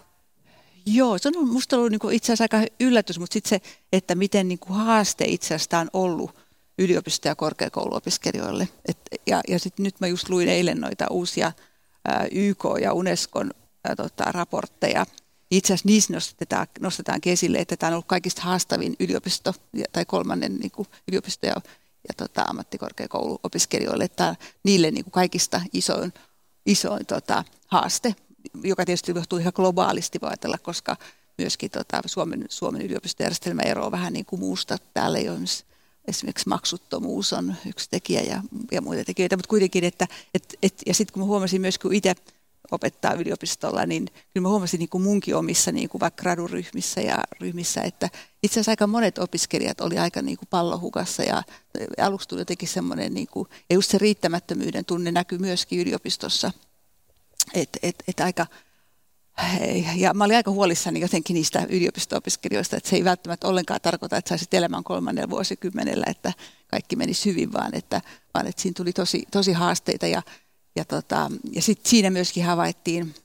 Joo, 0.85 1.17
se 1.17 1.29
on 1.29 1.47
minusta 1.47 1.75
ollut 1.75 1.91
niin 1.91 2.11
itse 2.11 2.33
asiassa 2.33 2.57
aika 2.57 2.73
yllätys, 2.79 3.19
mutta 3.19 3.33
sitten 3.33 3.49
se, 3.49 3.61
että 3.93 4.15
miten 4.15 4.47
niin 4.47 4.59
kuin 4.59 4.77
haaste 4.77 5.25
itse 5.27 5.55
asiassa 5.55 5.79
on 5.79 5.89
ollut 5.93 6.35
yliopisto- 6.81 7.27
ja 7.27 7.35
korkeakouluopiskelijoille. 7.35 8.67
Et, 8.87 8.97
ja 9.27 9.41
ja 9.47 9.59
sitten 9.59 9.83
nyt 9.83 9.99
mä 9.99 10.07
just 10.07 10.29
luin 10.29 10.49
eilen 10.49 10.81
noita 10.81 11.07
uusia 11.09 11.51
ää, 12.07 12.27
YK- 12.31 12.81
ja 12.81 12.93
Unescon 12.93 13.51
ää, 13.83 13.95
tota, 13.95 14.23
raportteja 14.23 15.05
itse 15.57 15.73
asiassa 15.73 15.87
niissä 15.87 16.13
nostetaan, 16.13 16.67
nostetaan 16.79 17.19
esille, 17.25 17.57
että 17.57 17.77
tämä 17.77 17.87
on 17.87 17.93
ollut 17.93 18.05
kaikista 18.07 18.41
haastavin 18.41 18.95
yliopisto 18.99 19.53
tai 19.91 20.05
kolmannen 20.05 20.55
niin 20.55 20.71
kuin 20.71 20.87
yliopisto 21.07 21.47
ja, 21.47 21.55
ja 22.07 22.13
tota, 22.17 22.41
ammattikorkeakouluopiskelijoille, 22.41 24.03
että 24.03 24.35
niille 24.63 24.91
niin 24.91 25.03
kuin 25.03 25.11
kaikista 25.11 25.61
isoin, 25.73 26.13
isoin 26.65 27.05
tota, 27.05 27.43
haaste, 27.67 28.15
joka 28.63 28.85
tietysti 28.85 29.11
johtuu 29.15 29.39
ihan 29.39 29.53
globaalisti 29.55 30.21
voi 30.21 30.29
ajatella, 30.29 30.57
koska 30.57 30.97
myöskin 31.37 31.71
tota, 31.71 32.01
Suomen, 32.05 32.45
Suomen 32.49 32.81
yliopistojärjestelmä 32.81 33.61
eroaa 33.61 33.91
vähän 33.91 34.13
niin 34.13 34.25
kuin 34.25 34.39
muusta. 34.39 34.77
Täällä 34.93 35.17
ei 35.17 35.29
ole 35.29 35.39
esimerkiksi 36.07 36.49
maksuttomuus 36.49 37.33
on 37.33 37.55
yksi 37.65 37.89
tekijä 37.89 38.21
ja, 38.21 38.41
ja 38.71 38.81
muita 38.81 39.05
tekijöitä, 39.05 39.37
mutta 39.37 39.49
kuitenkin, 39.49 39.83
että 39.83 40.07
et, 40.33 40.55
et, 40.63 40.81
ja 40.85 40.93
sitten 40.93 41.13
kun 41.13 41.21
mä 41.21 41.25
huomasin 41.25 41.61
myös, 41.61 41.77
kun 41.77 41.93
itse 41.93 42.15
opettaa 42.73 43.13
yliopistolla, 43.13 43.85
niin 43.85 44.05
kyllä 44.05 44.43
mä 44.43 44.49
huomasin 44.49 44.79
niin 44.79 44.89
kuin 44.89 45.03
munkin 45.03 45.35
omissa 45.35 45.71
niin 45.71 45.89
kuin 45.89 45.99
vaikka 45.99 46.21
graduryhmissä 46.21 47.01
ja 47.01 47.17
ryhmissä, 47.41 47.81
että 47.81 48.09
itse 48.43 48.53
asiassa 48.53 48.71
aika 48.71 48.87
monet 48.87 49.17
opiskelijat 49.17 49.81
oli 49.81 49.97
aika 49.97 50.21
niin 50.21 50.37
kuin 50.37 50.47
pallohukassa 50.49 51.23
ja 51.23 51.43
aluksi 52.01 52.27
tuli 52.27 52.41
jotenkin 52.41 52.67
semmoinen, 52.67 53.13
niin 53.13 53.27
kuin, 53.27 53.49
ja 53.69 53.73
just 53.73 53.91
se 53.91 53.97
riittämättömyyden 53.97 54.85
tunne 54.85 55.11
näkyy 55.11 55.37
myöskin 55.37 55.79
yliopistossa, 55.79 56.51
että 57.53 57.79
et, 57.83 58.03
et 58.07 58.19
aika, 58.19 58.47
ja 59.95 60.13
mä 60.13 60.23
olin 60.23 60.35
aika 60.35 60.51
huolissani 60.51 61.01
jotenkin 61.01 61.33
niistä 61.33 61.67
yliopisto-opiskelijoista, 61.69 62.77
että 62.77 62.89
se 62.89 62.95
ei 62.95 63.03
välttämättä 63.03 63.47
ollenkaan 63.47 63.81
tarkoita, 63.81 64.17
että 64.17 64.29
saisit 64.29 64.53
elämän 64.53 64.83
kolmannella 64.83 65.29
vuosikymmenellä, 65.29 66.05
että 66.07 66.33
kaikki 66.67 66.95
menisi 66.95 67.29
hyvin, 67.29 67.53
vaan 67.53 67.75
että, 67.75 68.01
vaan 68.33 68.47
että 68.47 68.61
siinä 68.61 68.73
tuli 68.77 68.93
tosi, 68.93 69.23
tosi 69.31 69.53
haasteita 69.53 70.07
ja 70.07 70.21
ja, 70.75 70.85
tota, 70.85 71.31
ja 71.51 71.61
sitten 71.61 71.89
siinä 71.89 72.09
myöskin 72.09 72.45
havaittiin 72.45 73.15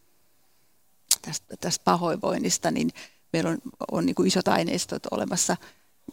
tästä, 1.22 1.56
tästä 1.60 1.84
pahoinvoinnista, 1.84 2.70
niin 2.70 2.90
meillä 3.32 3.50
on, 3.50 3.58
on 3.90 4.06
niin 4.06 4.14
kuin 4.14 4.26
isot 4.26 4.48
aineistot 4.48 5.02
olemassa 5.10 5.56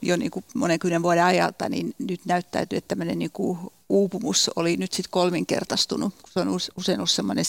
jo 0.01 0.17
niin 0.17 0.31
kuin 0.31 0.45
monen 0.53 0.79
vuoden 1.03 1.23
ajalta, 1.23 1.69
niin 1.69 1.95
nyt 1.97 2.21
näyttäytyy, 2.25 2.77
että 2.77 2.87
tämmöinen 2.87 3.19
niin 3.19 3.31
kuin 3.31 3.59
uupumus 3.89 4.51
oli 4.55 4.77
nyt 4.77 4.93
sitten 4.93 5.11
kolminkertaistunut. 5.11 6.13
Se 6.29 6.39
on 6.39 6.47
usein 6.77 6.99
ollut 6.99 7.11
semmoinen 7.11 7.45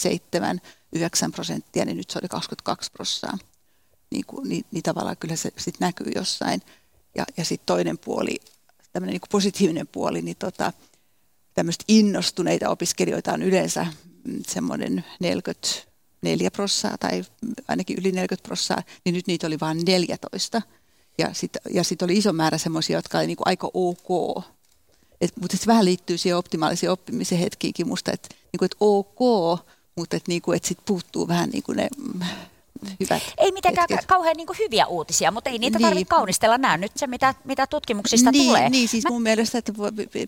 7-9 0.95 1.31
prosenttia, 1.31 1.85
niin 1.85 1.97
nyt 1.97 2.09
se 2.09 2.19
oli 2.19 2.27
22 2.27 2.91
prosenttia. 2.91 3.47
Niin, 4.11 4.25
kuin, 4.25 4.49
niin, 4.49 4.65
niin 4.71 4.83
tavallaan 4.83 5.17
kyllä 5.17 5.35
se 5.35 5.51
sitten 5.57 5.85
näkyy 5.87 6.11
jossain. 6.15 6.61
Ja, 7.15 7.25
ja 7.37 7.45
sitten 7.45 7.65
toinen 7.65 7.97
puoli, 7.97 8.39
tämmöinen 8.93 9.13
niin 9.13 9.29
positiivinen 9.31 9.87
puoli, 9.87 10.21
niin 10.21 10.37
tota, 10.39 10.73
tämmöistä 11.57 11.83
innostuneita 11.87 12.69
opiskelijoita 12.69 13.33
on 13.33 13.41
yleensä 13.41 13.87
mm, 14.23 14.43
semmoinen 14.47 15.05
44 15.19 16.51
prossaa 16.51 16.97
tai 16.97 17.23
ainakin 17.67 17.97
yli 17.99 18.11
40 18.11 18.47
prossaa, 18.47 18.83
niin 19.05 19.15
nyt 19.15 19.27
niitä 19.27 19.47
oli 19.47 19.59
vain 19.59 19.81
14. 19.85 20.61
Ja 21.17 21.33
sitten 21.33 21.61
ja 21.73 21.83
sit 21.83 22.01
oli 22.01 22.17
iso 22.17 22.33
määrä 22.33 22.57
semmoisia, 22.57 22.97
jotka 22.97 23.17
oli 23.17 23.27
niinku 23.27 23.43
aika 23.45 23.69
ok. 23.73 24.43
Et, 25.21 25.31
mutta 25.41 25.57
se 25.57 25.67
vähän 25.67 25.85
liittyy 25.85 26.17
siihen 26.17 26.37
optimaaliseen 26.37 26.91
oppimisen 26.91 27.37
hetkiinkin 27.37 27.87
musta, 27.87 28.11
että 28.11 28.29
niinku, 28.53 28.65
et 28.65 28.75
ok, 28.79 29.19
mutta 29.95 30.17
että, 30.17 30.29
niin 30.31 30.41
kuin, 30.41 30.55
että 30.55 30.67
sit 30.67 30.79
puuttuu 30.85 31.27
vähän 31.27 31.49
niin 31.49 31.63
kuin 31.63 31.75
ne 31.75 31.89
hyvät 32.99 33.23
Ei 33.37 33.51
mitenkään 33.51 33.87
hetket. 33.89 34.05
kauhean 34.05 34.35
niin 34.37 34.47
kuin 34.47 34.57
hyviä 34.59 34.87
uutisia, 34.87 35.31
mutta 35.31 35.49
ei 35.49 35.59
niitä 35.59 35.77
niin. 35.77 35.87
tarvitse 35.87 36.09
kaunistella. 36.09 36.57
Nämä 36.57 36.77
nyt 36.77 36.91
se, 36.95 37.07
mitä, 37.07 37.35
mitä 37.43 37.67
tutkimuksista 37.67 38.31
niin, 38.31 38.47
tulee. 38.47 38.69
Niin, 38.69 38.87
siis 38.87 39.03
Mä... 39.03 39.09
mun 39.09 39.21
mielestä 39.21 39.57
että 39.57 39.73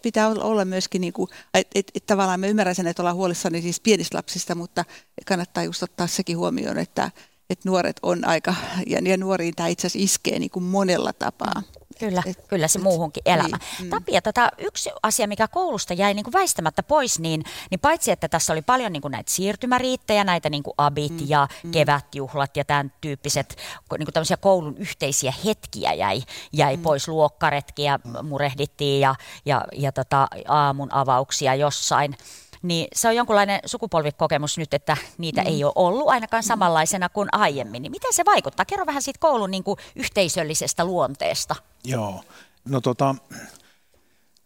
pitää 0.03 0.27
olla 0.27 0.65
myöskin, 0.65 1.01
niin 1.01 1.13
kuin, 1.13 1.29
että, 1.53 1.71
että, 1.79 1.91
että 1.95 2.13
tavallaan 2.13 2.39
mä 2.39 2.47
ymmärrän 2.47 2.75
sen, 2.75 2.87
että 2.87 3.01
ollaan 3.01 3.15
huolissani 3.15 3.61
siis 3.61 3.79
pienistä 3.79 4.17
lapsista, 4.17 4.55
mutta 4.55 4.85
kannattaa 5.27 5.63
just 5.63 5.83
ottaa 5.83 6.07
sekin 6.07 6.37
huomioon, 6.37 6.77
että, 6.77 7.11
että 7.49 7.69
nuoret 7.69 7.99
on 8.03 8.27
aika, 8.27 8.55
ja, 8.87 8.99
ja 9.03 9.17
nuoriin 9.17 9.55
tämä 9.55 9.67
itse 9.67 9.87
asiassa 9.87 10.03
iskee 10.03 10.39
niin 10.39 10.51
kuin 10.51 10.63
monella 10.63 11.13
tapaa. 11.13 11.63
Kyllä, 11.99 12.23
et, 12.25 12.47
kyllä 12.47 12.67
se 12.67 12.79
et, 12.79 12.83
muuhunkin 12.83 13.23
elämä. 13.25 13.57
Niin, 13.57 13.87
mm. 13.87 13.89
Tapia, 13.89 14.21
tota, 14.21 14.49
yksi 14.57 14.89
asia, 15.03 15.27
mikä 15.27 15.47
koulusta 15.47 15.93
jäi 15.93 16.13
niin 16.13 16.23
kuin 16.23 16.33
väistämättä 16.33 16.83
pois, 16.83 17.19
niin, 17.19 17.43
niin 17.71 17.79
paitsi 17.79 18.11
että 18.11 18.29
tässä 18.29 18.53
oli 18.53 18.61
paljon 18.61 18.93
niin 18.93 19.01
kuin 19.01 19.11
näitä 19.11 19.31
siirtymäriittejä, 19.31 20.23
näitä 20.23 20.49
niin 20.49 20.63
kuin 20.63 20.73
abit 20.77 21.11
mm. 21.11 21.25
ja 21.27 21.47
mm. 21.63 21.71
kevätjuhlat 21.71 22.57
ja 22.57 22.65
tämän 22.65 22.91
tyyppiset 23.01 23.57
niin 23.97 24.05
kuin 24.05 24.13
tämmöisiä 24.13 24.37
koulun 24.37 24.77
yhteisiä 24.77 25.33
hetkiä 25.45 25.93
jäi, 25.93 26.21
jäi 26.53 26.77
mm. 26.77 26.83
pois. 26.83 27.07
Luokkaretkiä 27.07 27.99
murehdittiin 28.23 29.01
ja, 29.01 29.15
ja, 29.45 29.65
ja 29.73 29.91
tota, 29.91 30.27
aamun 30.47 30.93
avauksia 30.93 31.55
jossain 31.55 32.17
niin 32.61 32.87
se 32.93 33.07
on 33.07 33.15
jonkunlainen 33.15 33.59
sukupolvikokemus 33.65 34.57
nyt, 34.57 34.73
että 34.73 34.97
niitä 35.17 35.41
mm. 35.41 35.47
ei 35.47 35.63
ole 35.63 35.73
ollut 35.75 36.07
ainakaan 36.07 36.43
samanlaisena 36.43 37.09
kuin 37.09 37.29
aiemmin. 37.31 37.81
Niin 37.81 37.91
miten 37.91 38.13
se 38.13 38.25
vaikuttaa? 38.25 38.65
Kerro 38.65 38.85
vähän 38.85 39.01
siitä 39.01 39.19
koulun 39.19 39.51
niin 39.51 39.63
kuin 39.63 39.77
yhteisöllisestä 39.95 40.85
luonteesta. 40.85 41.55
Joo, 41.83 42.23
no 42.65 42.81
tota, 42.81 43.15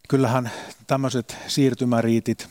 kyllähän 0.10 0.52
tämmöiset 0.88 1.38
siirtymäriitit 1.48 2.50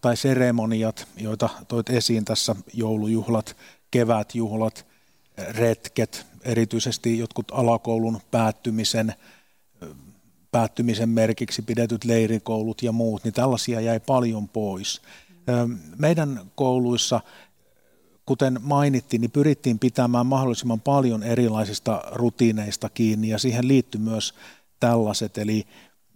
tai 0.00 0.16
seremoniat, 0.16 1.08
joita 1.16 1.48
toit 1.68 1.90
esiin 1.90 2.24
tässä, 2.24 2.56
joulujuhlat, 2.72 3.56
kevätjuhlat, 3.90 4.86
retket, 5.38 6.26
erityisesti 6.42 7.18
jotkut 7.18 7.46
alakoulun 7.52 8.20
päättymisen 8.30 9.14
päättymisen 10.54 11.08
merkiksi 11.08 11.62
pidetyt 11.62 12.04
leirikoulut 12.04 12.82
ja 12.82 12.92
muut, 12.92 13.24
niin 13.24 13.34
tällaisia 13.34 13.80
jäi 13.80 14.00
paljon 14.00 14.48
pois. 14.48 15.02
Meidän 15.98 16.40
kouluissa, 16.54 17.20
kuten 18.26 18.60
mainittiin, 18.62 19.20
niin 19.20 19.30
pyrittiin 19.30 19.78
pitämään 19.78 20.26
mahdollisimman 20.26 20.80
paljon 20.80 21.22
erilaisista 21.22 22.02
rutiineista 22.12 22.88
kiinni 22.88 23.28
ja 23.28 23.38
siihen 23.38 23.68
liittyy 23.68 24.00
myös 24.00 24.34
tällaiset, 24.80 25.38
eli 25.38 25.66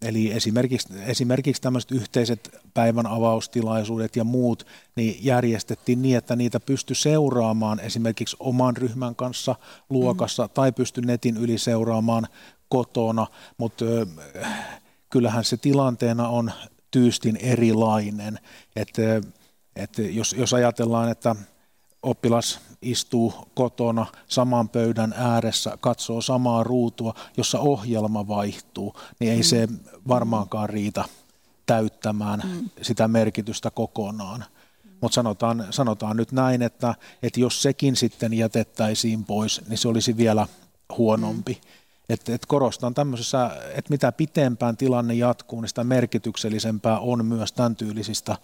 Eli 0.03 0.33
esimerkiksi, 0.33 0.89
esimerkiksi 1.07 1.63
tämmöiset 1.63 1.91
yhteiset 1.91 2.51
päivän 2.75 3.07
avaustilaisuudet 3.07 4.17
ja 4.17 4.25
muut 4.25 4.67
niin 4.97 5.19
järjestettiin 5.21 6.03
niin, 6.03 6.17
että 6.17 6.37
niitä 6.37 6.61
pystyi 6.61 6.97
seuraamaan 6.97 7.81
esimerkiksi 7.81 8.37
oman 8.41 8.77
ryhmän 8.77 9.17
kanssa 9.17 9.55
luokassa 9.91 10.43
mm. 10.43 10.51
tai 10.55 10.73
pystyi 10.73 11.05
netin 11.05 11.37
yli 11.37 11.59
seuraamaan 11.59 12.29
kotona, 12.69 13.27
mutta 13.59 13.85
kyllähän 15.11 15.45
se 15.45 15.57
tilanteena 15.57 16.29
on 16.29 16.53
tyystin 16.91 17.37
erilainen. 17.37 18.39
Että, 18.77 19.03
että 19.77 20.03
jos, 20.03 20.33
jos 20.39 20.55
ajatellaan, 20.55 21.11
että 21.11 21.37
oppilas 22.03 22.61
istuu 22.83 23.35
kotona 23.55 24.07
saman 24.29 24.69
pöydän 24.69 25.15
ääressä, 25.17 25.79
katsoo 25.81 26.21
samaa 26.21 26.65
ruutua, 26.65 27.15
jossa 27.37 27.61
ohjelma 27.61 28.29
vaihtuu, 28.29 28.95
niin 29.21 29.33
ei 29.33 29.39
mm. 29.39 29.43
se 29.43 29.69
varmaankaan 30.09 30.69
riitä 30.69 31.05
täyttämään 31.67 32.43
mm. 32.45 32.71
sitä 32.83 33.09
merkitystä 33.09 33.71
kokonaan. 33.71 34.45
Mutta 35.01 35.15
sanotaan, 35.15 35.67
sanotaan 35.71 36.17
nyt 36.17 36.33
näin, 36.33 36.63
että, 36.63 36.95
että 37.23 37.41
jos 37.41 37.63
sekin 37.63 37.97
sitten 37.97 38.35
jätettäisiin 38.35 39.25
pois, 39.25 39.61
niin 39.69 39.79
se 39.79 39.89
olisi 39.89 40.17
vielä 40.17 40.47
huonompi. 40.99 41.53
Mm. 41.53 41.78
Et, 42.09 42.29
et 42.29 42.47
korostan 42.47 42.95
tämmöisessä, 42.95 43.51
että 43.75 43.91
mitä 43.91 44.13
pitempään 44.13 44.77
tilanne 44.77 45.15
jatkuu, 45.15 45.61
niin 45.61 45.69
sitä 45.69 45.85
merkityksellisempää 45.85 46.99
on 46.99 47.27
myös 47.27 47.53
tämän 47.53 47.77
tyylisistä 47.77 48.37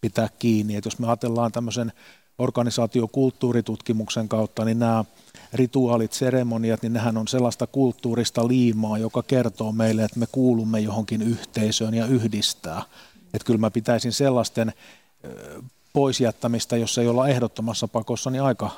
pitää 0.00 0.28
kiinni. 0.38 0.76
Et 0.76 0.84
jos 0.84 0.98
me 0.98 1.06
ajatellaan 1.06 1.52
tämmöisen 1.52 1.92
organisaatiokulttuuritutkimuksen 2.38 4.28
kautta, 4.28 4.64
niin 4.64 4.78
nämä 4.78 5.04
rituaalit, 5.52 6.12
seremoniat, 6.12 6.82
niin 6.82 6.92
nehän 6.92 7.16
on 7.16 7.28
sellaista 7.28 7.66
kulttuurista 7.66 8.48
liimaa, 8.48 8.98
joka 8.98 9.22
kertoo 9.22 9.72
meille, 9.72 10.04
että 10.04 10.18
me 10.18 10.26
kuulumme 10.32 10.80
johonkin 10.80 11.22
yhteisöön 11.22 11.94
ja 11.94 12.06
yhdistää. 12.06 12.82
Että 13.34 13.46
kyllä 13.46 13.60
mä 13.60 13.70
pitäisin 13.70 14.12
sellaisten 14.12 14.72
poisjättämistä, 15.92 16.76
jos 16.76 16.98
ei 16.98 17.08
olla 17.08 17.28
ehdottomassa 17.28 17.88
pakossa, 17.88 18.30
niin 18.30 18.42
aika 18.42 18.70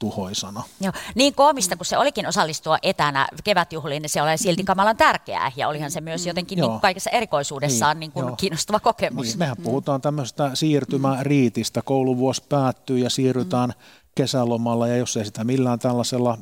tuhoisana. 0.00 0.62
Joo, 0.80 0.92
niin 1.14 1.34
koomista 1.34 1.76
kuin 1.76 1.86
se 1.86 1.98
olikin 1.98 2.26
osallistua 2.26 2.78
etänä 2.82 3.28
kevätjuhliin, 3.44 4.02
niin 4.02 4.10
se 4.10 4.22
oli 4.22 4.38
silti 4.38 4.64
kamalan 4.64 4.96
tärkeää 4.96 5.52
ja 5.56 5.68
olihan 5.68 5.90
se 5.90 6.00
myös 6.00 6.26
jotenkin 6.26 6.56
niin 6.56 6.70
kuin 6.70 6.80
kaikessa 6.80 7.10
erikoisuudessaan 7.10 8.00
niin, 8.00 8.12
niin 8.14 8.24
kuin 8.24 8.36
kiinnostava 8.36 8.80
kokemus. 8.80 9.26
Niin, 9.26 9.38
mehän 9.38 9.56
puhutaan 9.62 10.00
tämmöistä 10.00 10.50
siirtymäriitistä, 10.54 11.82
kouluvuosi 11.82 12.42
päättyy 12.48 12.98
ja 12.98 13.10
siirrytään 13.10 13.70
mm. 13.70 13.84
kesälomalla 14.14 14.88
ja 14.88 14.96
jos 14.96 15.16
ei 15.16 15.24
sitä 15.24 15.44
millään 15.44 15.78
tällaisella 15.78 16.38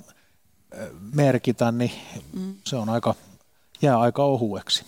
merkitä, 1.15 1.73
niin 1.73 1.93
mm. 2.33 2.55
se 2.65 2.77
on 2.77 2.89
aika, 2.89 3.15
jää 3.83 3.99
aika 3.99 4.25
ohueksi. 4.25 4.85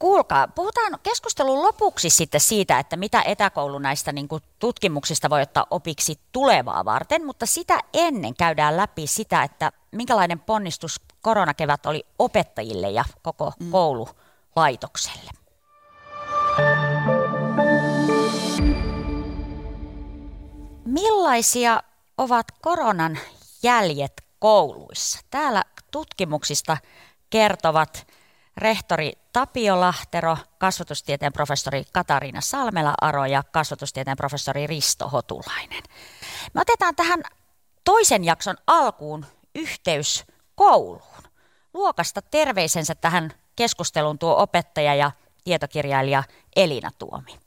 Kuulkaa, 0.00 0.48
puhutaan 0.48 0.98
keskustelun 1.02 1.62
lopuksi 1.62 2.10
sitten 2.10 2.40
siitä, 2.40 2.78
että 2.78 2.96
mitä 2.96 3.22
etäkoulu 3.22 3.78
näistä 3.78 4.12
niin 4.12 4.28
kuin 4.28 4.42
tutkimuksista 4.58 5.30
voi 5.30 5.42
ottaa 5.42 5.66
opiksi 5.70 6.18
tulevaa 6.32 6.84
varten, 6.84 7.26
mutta 7.26 7.46
sitä 7.46 7.80
ennen 7.94 8.34
käydään 8.34 8.76
läpi 8.76 9.06
sitä, 9.06 9.42
että 9.42 9.72
minkälainen 9.90 10.40
ponnistus 10.40 11.00
koronakevät 11.22 11.86
oli 11.86 12.06
opettajille 12.18 12.90
ja 12.90 13.04
koko 13.22 13.52
mm. 13.60 13.70
koululaitokselle. 13.70 15.30
Millaisia 20.84 21.82
ovat 22.18 22.46
koronan 22.60 23.18
jäljet 23.62 24.22
kouluissa? 24.38 25.18
Täällä 25.30 25.64
tutkimuksista 25.90 26.76
kertovat 27.30 28.06
rehtori 28.60 29.12
Tapio 29.32 29.80
Lahtero, 29.80 30.36
kasvatustieteen 30.58 31.32
professori 31.32 31.84
Katariina 31.92 32.40
Salmela-Aro 32.40 33.24
ja 33.24 33.42
kasvatustieteen 33.52 34.16
professori 34.16 34.66
Risto 34.66 35.08
Hotulainen. 35.08 35.82
Me 36.54 36.60
otetaan 36.60 36.96
tähän 36.96 37.22
toisen 37.84 38.24
jakson 38.24 38.56
alkuun 38.66 39.26
yhteys 39.54 40.24
kouluun. 40.54 41.22
Luokasta 41.74 42.22
terveisensä 42.22 42.94
tähän 42.94 43.30
keskusteluun 43.56 44.18
tuo 44.18 44.42
opettaja 44.42 44.94
ja 44.94 45.10
tietokirjailija 45.44 46.22
Elina 46.56 46.90
Tuomi. 46.98 47.38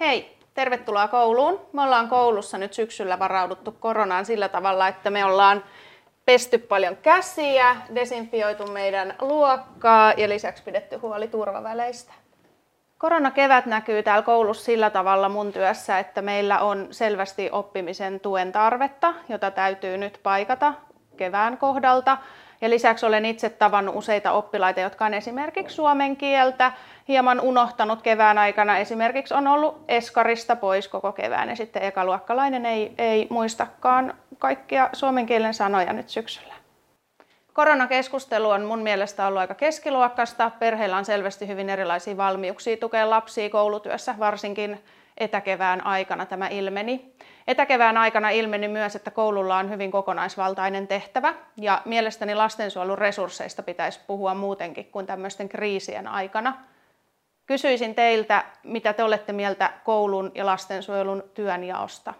Hei, 0.00 0.38
tervetuloa 0.54 1.08
kouluun. 1.08 1.60
Me 1.72 1.82
ollaan 1.82 2.08
koulussa 2.08 2.58
nyt 2.58 2.74
syksyllä 2.74 3.18
varauduttu 3.18 3.72
koronaan 3.72 4.26
sillä 4.26 4.48
tavalla, 4.48 4.88
että 4.88 5.10
me 5.10 5.24
ollaan 5.24 5.64
pesty 6.28 6.58
paljon 6.58 6.96
käsiä, 6.96 7.76
desinfioitu 7.94 8.66
meidän 8.66 9.14
luokkaa 9.20 10.12
ja 10.16 10.28
lisäksi 10.28 10.62
pidetty 10.62 10.96
huoli 10.96 11.28
turvaväleistä. 11.28 12.12
Koronakevät 12.98 13.66
näkyy 13.66 14.02
täällä 14.02 14.22
koulussa 14.22 14.64
sillä 14.64 14.90
tavalla 14.90 15.28
mun 15.28 15.52
työssä, 15.52 15.98
että 15.98 16.22
meillä 16.22 16.58
on 16.58 16.88
selvästi 16.90 17.48
oppimisen 17.52 18.20
tuen 18.20 18.52
tarvetta, 18.52 19.14
jota 19.28 19.50
täytyy 19.50 19.98
nyt 19.98 20.20
paikata 20.22 20.74
kevään 21.16 21.58
kohdalta. 21.58 22.18
Ja 22.60 22.70
lisäksi 22.70 23.06
olen 23.06 23.24
itse 23.24 23.50
tavannut 23.50 23.96
useita 23.96 24.32
oppilaita, 24.32 24.80
jotka 24.80 25.04
on 25.04 25.14
esimerkiksi 25.14 25.76
suomen 25.76 26.16
kieltä 26.16 26.72
hieman 27.08 27.40
unohtanut 27.40 28.02
kevään 28.02 28.38
aikana. 28.38 28.78
Esimerkiksi 28.78 29.34
on 29.34 29.46
ollut 29.46 29.84
eskarista 29.88 30.56
pois 30.56 30.88
koko 30.88 31.12
kevään 31.12 31.48
ja 31.48 31.56
sitten 31.56 31.82
ekaluokkalainen 31.82 32.66
ei, 32.66 32.94
ei 32.98 33.26
muistakaan 33.30 34.14
kaikkia 34.38 34.90
suomen 34.92 35.26
kielen 35.26 35.54
sanoja 35.54 35.92
nyt 35.92 36.08
syksyllä. 36.08 36.54
Koronakeskustelu 37.52 38.50
on 38.50 38.64
mun 38.64 38.78
mielestä 38.78 39.26
ollut 39.26 39.40
aika 39.40 39.54
keskiluokkasta. 39.54 40.50
Perheillä 40.58 40.96
on 40.96 41.04
selvästi 41.04 41.48
hyvin 41.48 41.70
erilaisia 41.70 42.16
valmiuksia 42.16 42.76
tukea 42.76 43.10
lapsia 43.10 43.50
koulutyössä, 43.50 44.14
varsinkin 44.18 44.80
etäkevään 45.16 45.86
aikana 45.86 46.26
tämä 46.26 46.48
ilmeni. 46.48 47.14
Etäkevään 47.48 47.96
aikana 47.96 48.30
ilmeni 48.30 48.68
myös, 48.68 48.96
että 48.96 49.10
koululla 49.10 49.56
on 49.56 49.70
hyvin 49.70 49.90
kokonaisvaltainen 49.90 50.88
tehtävä 50.88 51.34
ja 51.56 51.82
mielestäni 51.84 52.34
lastensuojelun 52.34 52.98
resursseista 52.98 53.62
pitäisi 53.62 54.00
puhua 54.06 54.34
muutenkin 54.34 54.84
kuin 54.84 55.06
tämmöisten 55.06 55.48
kriisien 55.48 56.08
aikana. 56.08 56.58
Kysyisin 57.46 57.94
teiltä, 57.94 58.44
mitä 58.62 58.92
te 58.92 59.04
olette 59.04 59.32
mieltä 59.32 59.72
koulun 59.84 60.32
ja 60.34 60.46
lastensuojelun 60.46 61.24
työnjaosta? 61.34 62.14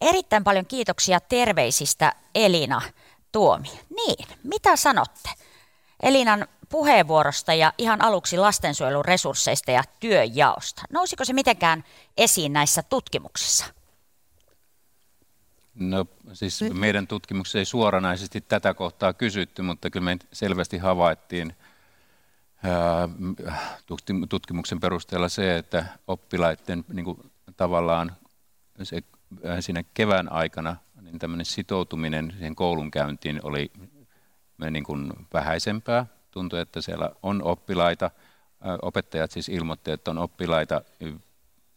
Erittäin 0.00 0.44
paljon 0.44 0.66
kiitoksia 0.66 1.20
terveisistä 1.20 2.12
Elina 2.34 2.82
Tuomi. 3.32 3.70
Niin, 3.96 4.28
mitä 4.44 4.76
sanotte? 4.76 5.30
Elinan 6.02 6.48
puheenvuorosta 6.68 7.54
ja 7.54 7.72
ihan 7.78 8.02
aluksi 8.02 8.38
lastensuojelun 8.38 9.04
resursseista 9.04 9.70
ja 9.70 9.82
työjaosta. 10.00 10.82
Nousiko 10.92 11.24
se 11.24 11.32
mitenkään 11.32 11.84
esiin 12.16 12.52
näissä 12.52 12.82
tutkimuksissa? 12.82 13.75
No 15.78 16.06
siis 16.32 16.64
meidän 16.72 17.06
tutkimuksessa 17.06 17.58
ei 17.58 17.64
suoranaisesti 17.64 18.40
tätä 18.40 18.74
kohtaa 18.74 19.12
kysytty, 19.12 19.62
mutta 19.62 19.90
kyllä 19.90 20.04
me 20.04 20.16
selvästi 20.32 20.78
havaittiin 20.78 21.54
tutkimuksen 24.28 24.80
perusteella 24.80 25.28
se, 25.28 25.56
että 25.56 25.84
oppilaiden 26.06 26.84
niin 26.92 27.04
kuin, 27.04 27.30
tavallaan 27.56 28.12
se, 28.82 29.02
siinä 29.60 29.84
kevään 29.94 30.32
aikana 30.32 30.76
niin 31.00 31.18
tämmöinen 31.18 31.46
sitoutuminen 31.46 32.30
siihen 32.30 32.56
koulunkäyntiin 32.56 33.40
oli 33.42 33.72
niin 34.70 34.84
kuin 34.84 35.12
vähäisempää. 35.34 36.06
Tuntui, 36.30 36.60
että 36.60 36.80
siellä 36.80 37.10
on 37.22 37.42
oppilaita. 37.42 38.10
Opettajat 38.82 39.30
siis 39.30 39.48
ilmoitti, 39.48 39.90
että 39.90 40.10
on 40.10 40.18
oppilaita, 40.18 40.82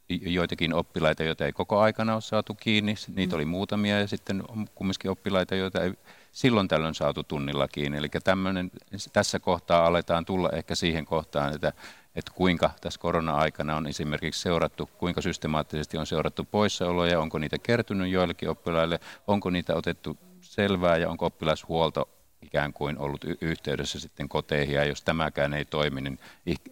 joitakin 0.10 0.74
oppilaita, 0.74 1.24
joita 1.24 1.46
ei 1.46 1.52
koko 1.52 1.80
aikana 1.80 2.14
ole 2.14 2.22
saatu 2.22 2.54
kiinni. 2.54 2.96
Niitä 3.16 3.36
oli 3.36 3.46
muutamia 3.46 4.00
ja 4.00 4.08
sitten 4.08 4.44
on 4.48 4.68
kumminkin 4.76 5.12
oppilaita, 5.12 5.56
joita 5.56 5.84
ei 5.84 5.94
silloin 6.32 6.68
tällöin 6.68 6.96
saatu 6.96 7.24
tunnilla 7.24 7.68
kiinni. 7.68 7.98
Eli 7.98 8.10
tämmöinen, 8.24 8.72
tässä 9.14 9.40
kohtaa 9.40 9.86
aletaan 9.86 10.26
tulla 10.26 10.50
ehkä 10.50 10.76
siihen 10.76 11.06
kohtaan, 11.06 11.56
että, 11.56 11.74
että 12.16 12.32
kuinka 12.36 12.72
tässä 12.82 13.00
korona-aikana 13.00 13.76
on 13.76 13.88
esimerkiksi 13.88 14.42
seurattu, 14.42 14.90
kuinka 14.98 15.22
systemaattisesti 15.22 15.98
on 15.98 16.08
seurattu 16.08 16.48
poissaoloja, 16.52 17.20
onko 17.20 17.38
niitä 17.38 17.58
kertynyt 17.58 18.12
joillekin 18.12 18.50
oppilaille, 18.50 19.00
onko 19.28 19.50
niitä 19.50 19.76
otettu 19.76 20.18
selvää 20.42 20.98
ja 20.98 21.10
onko 21.10 21.26
oppilashuolto 21.26 22.10
ikään 22.42 22.74
kuin 22.74 22.98
ollut 22.98 23.24
y- 23.24 23.38
yhteydessä 23.42 24.00
sitten 24.00 24.30
koteihin, 24.30 24.76
ja 24.76 24.86
jos 24.86 25.02
tämäkään 25.02 25.54
ei 25.54 25.66
toimi, 25.66 26.02
niin 26.02 26.20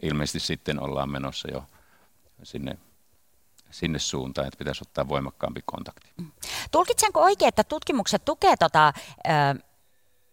ilmeisesti 0.02 0.40
sitten 0.40 0.80
ollaan 0.80 1.10
menossa 1.10 1.52
jo 1.52 1.64
sinne 2.44 2.78
sinne 3.72 4.00
suuntaan, 4.00 4.48
että 4.48 4.58
pitäisi 4.58 4.82
ottaa 4.88 5.08
voimakkaampi 5.08 5.62
kontakti. 5.66 6.12
Mm. 6.18 6.32
Tulkitsenko 6.72 7.22
oikein, 7.22 7.50
että 7.50 7.64
tutkimukset 7.64 8.26
tukee 8.26 8.58
tota, 8.58 8.94
ö, 9.28 9.32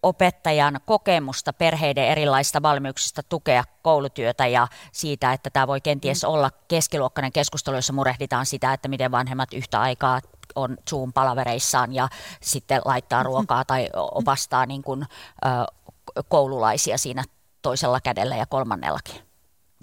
opettajan 0.02 0.80
kokemusta 0.86 1.52
perheiden 1.52 2.08
erilaisista 2.08 2.62
valmiuksista 2.62 3.22
tukea 3.22 3.64
koulutyötä 3.82 4.46
ja 4.46 4.68
siitä, 4.92 5.32
että 5.32 5.50
tämä 5.50 5.66
voi 5.66 5.80
kenties 5.80 6.22
mm. 6.22 6.28
olla 6.28 6.50
keskiluokkainen 6.68 7.32
keskustelu, 7.32 7.76
jossa 7.76 7.92
murehditaan 7.92 8.46
sitä, 8.46 8.72
että 8.72 8.88
miten 8.88 9.10
vanhemmat 9.10 9.52
yhtä 9.54 9.80
aikaa 9.80 10.20
on 10.54 10.76
Zoom-palavereissaan 10.90 11.92
ja 11.92 12.08
sitten 12.42 12.82
laittaa 12.84 13.22
ruokaa 13.22 13.64
tai 13.64 13.88
opastaa 13.94 14.66
niin 14.66 14.82
kuin, 14.82 15.06
ö, 15.44 15.48
koululaisia 16.28 16.98
siinä 16.98 17.24
toisella 17.62 18.00
kädellä 18.00 18.36
ja 18.36 18.46
kolmannellakin. 18.46 19.33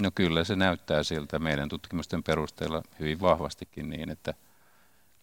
No 0.01 0.11
kyllä 0.15 0.43
se 0.43 0.55
näyttää 0.55 1.03
siltä 1.03 1.39
meidän 1.39 1.69
tutkimusten 1.69 2.23
perusteella 2.23 2.81
hyvin 2.99 3.21
vahvastikin 3.21 3.89
niin, 3.89 4.09
että, 4.09 4.33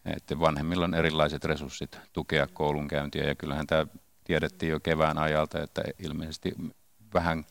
että 0.05 0.41
vanhemmilla 0.41 0.85
on 0.85 0.95
erilaiset 0.95 1.45
resurssit 1.45 1.99
tukea 2.13 2.47
koulunkäyntiä 2.47 3.25
ja 3.25 3.35
kyllähän 3.35 3.67
tämä 3.67 3.87
tiedettiin 4.25 4.71
jo 4.71 4.81
kevään 4.81 5.19
ajalta, 5.19 5.63
että 5.63 5.83
ilmeisesti 5.99 6.55
vähän, 7.15 7.47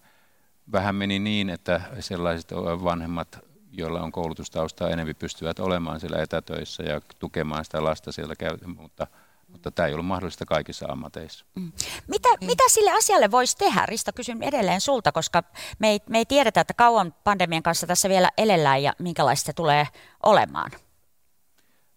vähän 0.71 0.95
meni 0.95 1.19
niin, 1.19 1.49
että 1.49 1.81
sellaiset 1.99 2.51
vanhemmat, 2.83 3.39
joilla 3.71 4.01
on 4.01 4.11
koulutustaustaa 4.11 4.89
enemmän 4.89 5.15
pystyvät 5.15 5.59
olemaan 5.59 5.99
siellä 5.99 6.21
etätöissä 6.21 6.83
ja 6.83 7.01
tukemaan 7.19 7.65
sitä 7.65 7.83
lasta 7.83 8.11
siellä 8.11 8.35
mutta– 8.67 9.07
mutta 9.47 9.71
tämä 9.71 9.87
ei 9.87 9.93
ollut 9.93 10.05
mahdollista 10.05 10.45
kaikissa 10.45 10.85
ammateissa. 10.89 11.45
Mm. 11.55 11.71
Mitä, 12.07 12.29
mm. 12.29 12.45
mitä 12.45 12.63
sille 12.69 12.91
asialle 12.91 13.31
voisi 13.31 13.57
tehdä? 13.57 13.85
Risto, 13.85 14.11
kysyn 14.15 14.43
edelleen 14.43 14.81
sulta, 14.81 15.11
koska 15.11 15.43
me 15.79 15.89
ei, 15.89 15.99
me 16.09 16.17
ei 16.17 16.25
tiedetä, 16.25 16.61
että 16.61 16.73
kauan 16.73 17.15
pandemian 17.23 17.63
kanssa 17.63 17.87
tässä 17.87 18.09
vielä 18.09 18.29
elellään 18.37 18.83
ja 18.83 18.93
minkälaista 18.99 19.45
se 19.45 19.53
tulee 19.53 19.87
olemaan. 20.23 20.71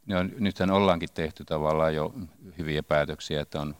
No, 0.06 0.22
nythän 0.38 0.70
ollaankin 0.70 1.08
tehty 1.14 1.44
tavallaan 1.44 1.94
jo 1.94 2.14
hyviä 2.58 2.82
päätöksiä, 2.82 3.40
että 3.40 3.60
on 3.60 3.76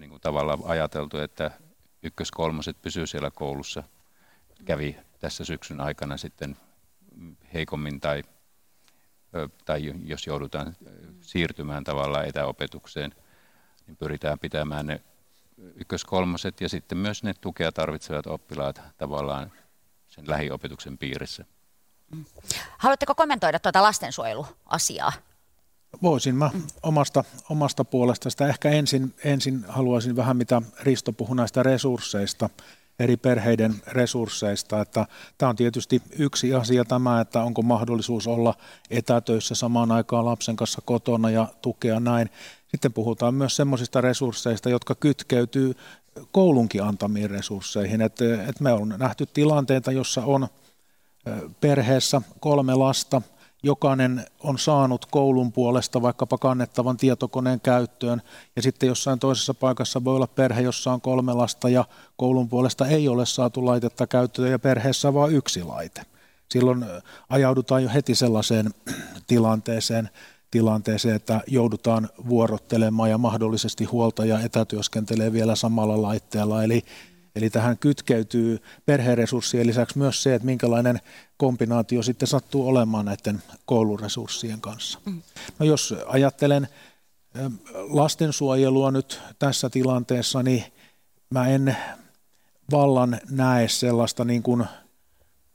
niin 0.00 0.10
kuin 0.10 0.20
tavallaan 0.20 0.58
ajateltu, 0.64 1.18
että 1.18 1.50
ykkös-kolmoset 2.02 2.82
pysyy 2.82 3.06
siellä 3.06 3.30
koulussa. 3.30 3.82
Kävi 4.64 4.96
tässä 5.18 5.44
syksyn 5.44 5.80
aikana 5.80 6.16
sitten 6.16 6.56
heikommin 7.54 8.00
tai 8.00 8.22
tai 9.64 9.92
jos 10.04 10.26
joudutaan 10.26 10.76
siirtymään 11.20 11.84
tavallaan 11.84 12.26
etäopetukseen, 12.26 13.14
niin 13.86 13.96
pyritään 13.96 14.38
pitämään 14.38 14.86
ne 14.86 15.00
ykköskolmoset 15.74 16.60
ja 16.60 16.68
sitten 16.68 16.98
myös 16.98 17.22
ne 17.22 17.34
tukea 17.40 17.72
tarvitsevat 17.72 18.26
oppilaat 18.26 18.80
tavallaan 18.98 19.52
sen 20.08 20.24
lähiopetuksen 20.28 20.98
piirissä. 20.98 21.44
Haluatteko 22.78 23.14
kommentoida 23.14 23.58
tuota 23.58 23.82
lastensuojeluasiaa? 23.82 25.12
Voisin 26.02 26.34
mä 26.34 26.50
omasta, 26.82 27.24
omasta 27.50 27.84
puolesta 27.84 28.30
sitä. 28.30 28.48
Ehkä 28.48 28.70
ensin, 28.70 29.14
ensin 29.24 29.64
haluaisin 29.68 30.16
vähän, 30.16 30.36
mitä 30.36 30.62
Risto 30.80 31.12
puhui 31.12 31.36
näistä 31.36 31.62
resursseista 31.62 32.50
eri 32.98 33.16
perheiden 33.16 33.74
resursseista. 33.86 34.80
Että 34.80 35.06
tämä 35.38 35.50
on 35.50 35.56
tietysti 35.56 36.02
yksi 36.18 36.54
asia 36.54 36.84
tämä, 36.84 37.20
että 37.20 37.42
onko 37.42 37.62
mahdollisuus 37.62 38.26
olla 38.26 38.54
etätöissä 38.90 39.54
samaan 39.54 39.92
aikaan 39.92 40.24
lapsen 40.24 40.56
kanssa 40.56 40.82
kotona 40.84 41.30
ja 41.30 41.48
tukea 41.62 42.00
näin. 42.00 42.30
Sitten 42.68 42.92
puhutaan 42.92 43.34
myös 43.34 43.56
semmoisista 43.56 44.00
resursseista, 44.00 44.70
jotka 44.70 44.94
kytkeytyy 44.94 45.74
koulunkin 46.32 46.82
antamiin 46.82 47.30
resursseihin. 47.30 48.00
Että, 48.00 48.24
että 48.34 48.62
me 48.62 48.72
on 48.72 48.94
nähty 48.98 49.26
tilanteita, 49.26 49.92
jossa 49.92 50.22
on 50.24 50.48
perheessä 51.60 52.22
kolme 52.40 52.74
lasta– 52.74 53.22
jokainen 53.64 54.26
on 54.40 54.58
saanut 54.58 55.06
koulun 55.06 55.52
puolesta 55.52 56.02
vaikkapa 56.02 56.38
kannettavan 56.38 56.96
tietokoneen 56.96 57.60
käyttöön, 57.60 58.22
ja 58.56 58.62
sitten 58.62 58.86
jossain 58.86 59.18
toisessa 59.18 59.54
paikassa 59.54 60.04
voi 60.04 60.16
olla 60.16 60.26
perhe, 60.26 60.60
jossa 60.60 60.92
on 60.92 61.00
kolme 61.00 61.32
lasta, 61.32 61.68
ja 61.68 61.84
koulun 62.16 62.48
puolesta 62.48 62.86
ei 62.86 63.08
ole 63.08 63.26
saatu 63.26 63.66
laitetta 63.66 64.06
käyttöön, 64.06 64.50
ja 64.50 64.58
perheessä 64.58 65.08
on 65.08 65.14
vain 65.14 65.34
yksi 65.34 65.62
laite. 65.62 66.02
Silloin 66.48 66.84
ajaudutaan 67.28 67.82
jo 67.82 67.90
heti 67.94 68.14
sellaiseen 68.14 68.74
tilanteeseen, 69.26 70.10
tilanteeseen, 70.50 71.16
että 71.16 71.40
joudutaan 71.46 72.08
vuorottelemaan 72.28 73.10
ja 73.10 73.18
mahdollisesti 73.18 73.84
huoltaja 73.84 74.40
etätyöskentelee 74.40 75.32
vielä 75.32 75.56
samalla 75.56 76.02
laitteella. 76.02 76.64
Eli 76.64 76.84
Eli 77.36 77.50
tähän 77.50 77.78
kytkeytyy 77.78 78.62
perheresurssien 78.86 79.66
lisäksi 79.66 79.98
myös 79.98 80.22
se, 80.22 80.34
että 80.34 80.46
minkälainen 80.46 81.00
kombinaatio 81.36 82.02
sitten 82.02 82.28
sattuu 82.28 82.68
olemaan 82.68 83.04
näiden 83.04 83.42
kouluresurssien 83.66 84.60
kanssa. 84.60 84.98
Mm. 85.04 85.22
No 85.58 85.66
jos 85.66 85.94
ajattelen 86.06 86.68
lastensuojelua 87.74 88.90
nyt 88.90 89.20
tässä 89.38 89.70
tilanteessa, 89.70 90.42
niin 90.42 90.64
mä 91.30 91.48
en 91.48 91.76
vallan 92.70 93.20
näe 93.30 93.68
sellaista 93.68 94.24
niin 94.24 94.42
kuin, 94.42 94.64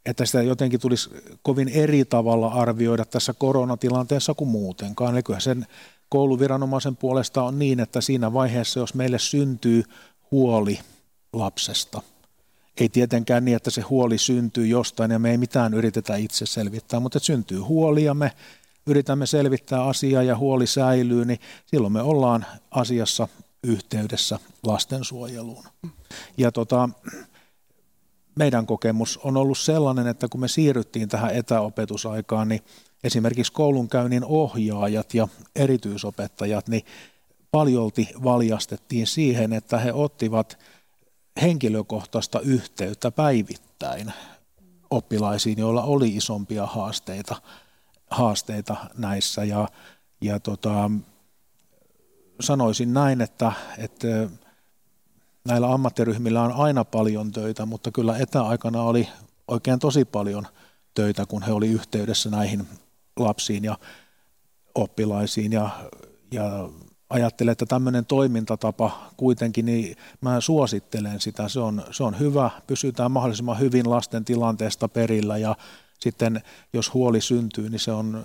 että 0.06 0.26
sitä 0.26 0.42
jotenkin 0.42 0.80
tulisi 0.80 1.10
kovin 1.42 1.70
eri 1.70 2.06
tavalla 2.06 2.48
arvioida 2.48 3.06
tässä 3.06 3.34
koronatilanteessa 3.34 4.34
kuin 4.34 4.50
muutenkaan. 4.50 5.14
Eli 5.14 5.24
kyllä 5.24 5.40
sen 5.40 5.68
kouluviranomaisen 6.10 6.96
puolesta 6.96 7.44
on 7.44 7.60
niin, 7.60 7.80
että 7.80 8.02
siinä 8.02 8.34
vaiheessa, 8.34 8.80
jos 8.80 8.94
meille 8.94 9.20
syntyy 9.20 9.84
huoli– 10.32 10.80
lapsesta. 11.34 12.02
Ei 12.80 12.90
tietenkään 12.90 13.46
niin, 13.46 13.56
että 13.56 13.70
se 13.70 13.82
huoli 13.82 14.18
syntyy 14.18 14.68
jostain 14.68 15.12
ja 15.12 15.20
me 15.20 15.32
ei 15.32 15.38
mitään 15.38 15.74
yritetä 15.74 16.16
itse 16.16 16.46
selvittää, 16.46 17.00
mutta 17.00 17.20
syntyy 17.20 17.60
huoli 17.60 18.04
ja 18.04 18.14
me 18.14 18.32
yritämme 18.86 19.26
selvittää 19.26 19.84
asiaa 19.84 20.24
ja 20.24 20.38
huoli 20.38 20.68
säilyy, 20.68 21.26
niin 21.26 21.40
silloin 21.66 21.94
me 21.94 22.02
ollaan 22.02 22.46
asiassa 22.72 23.28
yhteydessä 23.64 24.40
lastensuojeluun. 24.64 25.64
Ja 26.38 26.52
tota, 26.52 26.90
meidän 28.36 28.66
kokemus 28.66 29.20
on 29.24 29.38
ollut 29.38 29.58
sellainen, 29.58 30.08
että 30.08 30.28
kun 30.28 30.42
me 30.42 30.48
siirryttiin 30.48 31.10
tähän 31.10 31.36
etäopetusaikaan, 31.36 32.50
niin 32.50 32.62
esimerkiksi 33.04 33.54
koulunkäynnin 33.54 34.26
ohjaajat 34.26 35.14
ja 35.14 35.28
erityisopettajat, 35.56 36.68
niin 36.68 36.86
paljolti 37.52 38.10
valjastettiin 38.24 39.08
siihen, 39.08 39.54
että 39.54 39.80
he 39.80 39.94
ottivat– 39.94 40.58
henkilökohtaista 41.42 42.40
yhteyttä 42.40 43.12
päivittäin 43.12 44.14
oppilaisiin, 44.92 45.60
joilla 45.60 45.84
oli 45.84 46.16
isompia 46.16 46.66
haasteita, 46.66 47.36
haasteita 48.10 48.76
näissä. 48.98 49.44
Ja, 49.44 49.68
ja 50.22 50.40
tota, 50.40 50.92
sanoisin 52.40 52.94
näin, 52.94 53.22
että, 53.22 53.52
että 53.78 54.08
näillä 55.46 55.74
ammattiryhmillä 55.74 56.42
on 56.42 56.52
aina 56.52 56.86
paljon 56.86 57.32
töitä, 57.32 57.66
mutta 57.66 57.92
kyllä 57.92 58.18
etäaikana 58.18 58.84
oli 58.84 59.10
oikein 59.48 59.80
tosi 59.80 60.06
paljon 60.06 60.48
töitä, 60.94 61.26
kun 61.26 61.44
he 61.44 61.52
oli 61.52 61.68
yhteydessä 61.68 62.30
näihin 62.30 62.68
lapsiin 63.20 63.64
ja 63.64 63.78
oppilaisiin 64.76 65.52
ja, 65.52 65.70
ja 66.32 66.70
ajattelen, 67.10 67.52
että 67.52 67.66
tämmöinen 67.66 68.06
toimintatapa 68.06 68.92
kuitenkin, 69.18 69.66
niin 69.66 69.98
mä 70.22 70.42
suosittelen 70.42 71.20
sitä. 71.20 71.50
Se 71.50 71.60
on, 71.60 71.84
se 71.92 72.04
on 72.04 72.20
hyvä, 72.20 72.50
pysytään 72.68 73.12
mahdollisimman 73.12 73.60
hyvin 73.60 73.90
lasten 73.90 74.26
tilanteesta 74.26 74.88
perillä 74.88 75.38
ja 75.38 75.56
sitten 76.00 76.44
jos 76.74 76.94
huoli 76.94 77.22
syntyy, 77.22 77.70
niin 77.70 77.80
se 77.80 77.92
on 77.92 78.24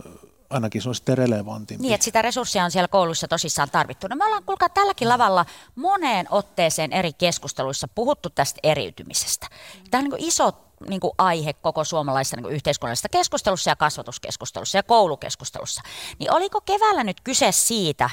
ainakin 0.50 0.82
se 0.82 0.88
on 0.88 0.94
sitten 0.94 1.18
relevantimpi. 1.18 1.82
Niin, 1.82 1.94
että 1.94 2.04
sitä 2.04 2.22
resurssia 2.22 2.64
on 2.64 2.70
siellä 2.70 2.88
kouluissa 2.88 3.28
tosissaan 3.28 3.70
tarvittu. 3.70 4.06
No 4.06 4.16
me 4.16 4.24
ollaan 4.24 4.44
kuulkaa 4.44 4.68
tälläkin 4.68 5.08
lavalla 5.08 5.46
moneen 5.74 6.26
otteeseen 6.30 6.92
eri 6.92 7.12
keskusteluissa 7.12 7.88
puhuttu 7.88 8.30
tästä 8.30 8.60
eriytymisestä. 8.62 9.46
Tämä 9.90 10.04
on 10.04 10.10
niin 10.10 10.28
iso 10.28 10.52
niin 10.88 11.00
kuin 11.00 11.12
aihe 11.18 11.52
koko 11.52 11.84
suomalaisessa 11.84 12.36
niin 12.36 12.52
yhteiskunnallisessa 12.52 13.08
keskustelussa 13.08 13.70
ja 13.70 13.76
kasvatuskeskustelussa 13.76 14.78
ja 14.78 14.82
koulukeskustelussa. 14.82 15.82
Niin 16.18 16.32
oliko 16.32 16.60
keväällä 16.60 17.04
nyt 17.04 17.20
kyse 17.20 17.52
siitä, 17.52 18.10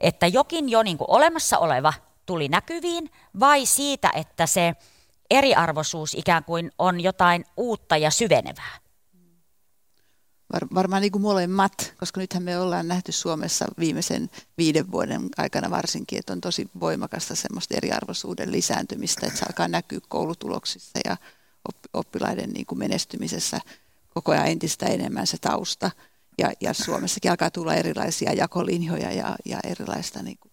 että 0.00 0.26
jokin 0.26 0.68
jo 0.68 0.82
niin 0.82 0.98
kuin 0.98 1.10
olemassa 1.10 1.58
oleva 1.58 1.92
tuli 2.26 2.48
näkyviin, 2.48 3.10
vai 3.40 3.66
siitä, 3.66 4.10
että 4.14 4.46
se 4.46 4.74
eriarvoisuus 5.30 6.14
ikään 6.14 6.44
kuin 6.44 6.72
on 6.78 7.00
jotain 7.00 7.44
uutta 7.56 7.96
ja 7.96 8.10
syvenevää? 8.10 8.78
Var, 10.52 10.66
varmaan 10.74 11.02
niin 11.02 11.12
kuin 11.12 11.22
molemmat, 11.22 11.94
koska 11.98 12.20
nythän 12.20 12.42
me 12.42 12.58
ollaan 12.58 12.88
nähty 12.88 13.12
Suomessa 13.12 13.66
viimeisen 13.78 14.30
viiden 14.58 14.90
vuoden 14.90 15.28
aikana 15.36 15.70
varsinkin, 15.70 16.18
että 16.18 16.32
on 16.32 16.40
tosi 16.40 16.70
voimakasta 16.80 17.34
semmoista 17.34 17.74
eriarvoisuuden 17.76 18.52
lisääntymistä, 18.52 19.26
että 19.26 19.38
se 19.38 19.44
alkaa 19.48 19.68
näkyä 19.68 19.98
koulutuloksissa 20.08 20.98
ja 21.04 21.16
oppilaiden 21.92 22.50
niin 22.50 22.66
kuin 22.66 22.78
menestymisessä 22.78 23.60
koko 24.14 24.32
ajan 24.32 24.46
entistä 24.46 24.86
enemmän 24.86 25.26
se 25.26 25.38
tausta. 25.40 25.90
Ja, 26.38 26.52
ja 26.60 26.74
Suomessakin 26.74 27.30
alkaa 27.30 27.50
tulla 27.50 27.74
erilaisia 27.74 28.32
jakolinjoja 28.32 29.12
ja, 29.12 29.36
ja 29.44 29.58
erilaista 29.64 30.22
niin 30.22 30.38
kuin 30.38 30.52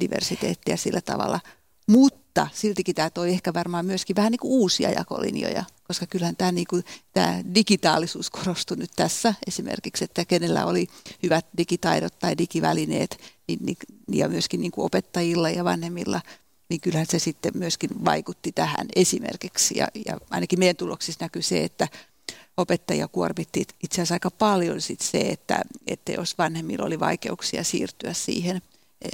diversiteettiä 0.00 0.76
sillä 0.76 1.00
tavalla. 1.00 1.40
Mutta 1.86 2.48
siltikin 2.52 2.94
tämä 2.94 3.10
toi 3.10 3.30
ehkä 3.30 3.54
varmaan 3.54 3.86
myöskin 3.86 4.16
vähän 4.16 4.30
niin 4.30 4.40
kuin 4.40 4.50
uusia 4.50 4.90
jakolinjoja, 4.90 5.64
koska 5.88 6.06
kyllähän 6.06 6.36
tämä, 6.36 6.52
niin 6.52 6.66
kuin, 6.70 6.84
tämä 7.12 7.40
digitaalisuus 7.54 8.30
korostui 8.30 8.76
nyt 8.76 8.90
tässä 8.96 9.34
esimerkiksi, 9.46 10.04
että 10.04 10.24
kenellä 10.24 10.66
oli 10.66 10.86
hyvät 11.22 11.46
digitaidot 11.58 12.18
tai 12.18 12.38
digivälineet 12.38 13.18
niin, 13.48 13.58
niin, 13.62 13.76
ja 14.12 14.28
myöskin 14.28 14.60
niin 14.60 14.72
kuin 14.72 14.84
opettajilla 14.84 15.50
ja 15.50 15.64
vanhemmilla– 15.64 16.20
niin 16.68 16.80
kyllähän 16.80 17.06
se 17.10 17.18
sitten 17.18 17.52
myöskin 17.54 17.90
vaikutti 18.04 18.52
tähän 18.52 18.86
esimerkiksi. 18.96 19.78
Ja, 19.78 19.88
ja 20.06 20.18
ainakin 20.30 20.58
meidän 20.58 20.76
tuloksissa 20.76 21.24
näkyy 21.24 21.42
se, 21.42 21.64
että 21.64 21.88
opettajia 22.56 23.08
kuormitti 23.08 23.66
itse 23.82 23.94
asiassa 23.94 24.14
aika 24.14 24.30
paljon 24.30 24.80
sit 24.80 25.00
se, 25.00 25.18
että, 25.18 25.60
että 25.86 26.12
jos 26.12 26.38
vanhemmilla 26.38 26.86
oli 26.86 27.00
vaikeuksia 27.00 27.64
siirtyä 27.64 28.12
siihen 28.12 28.62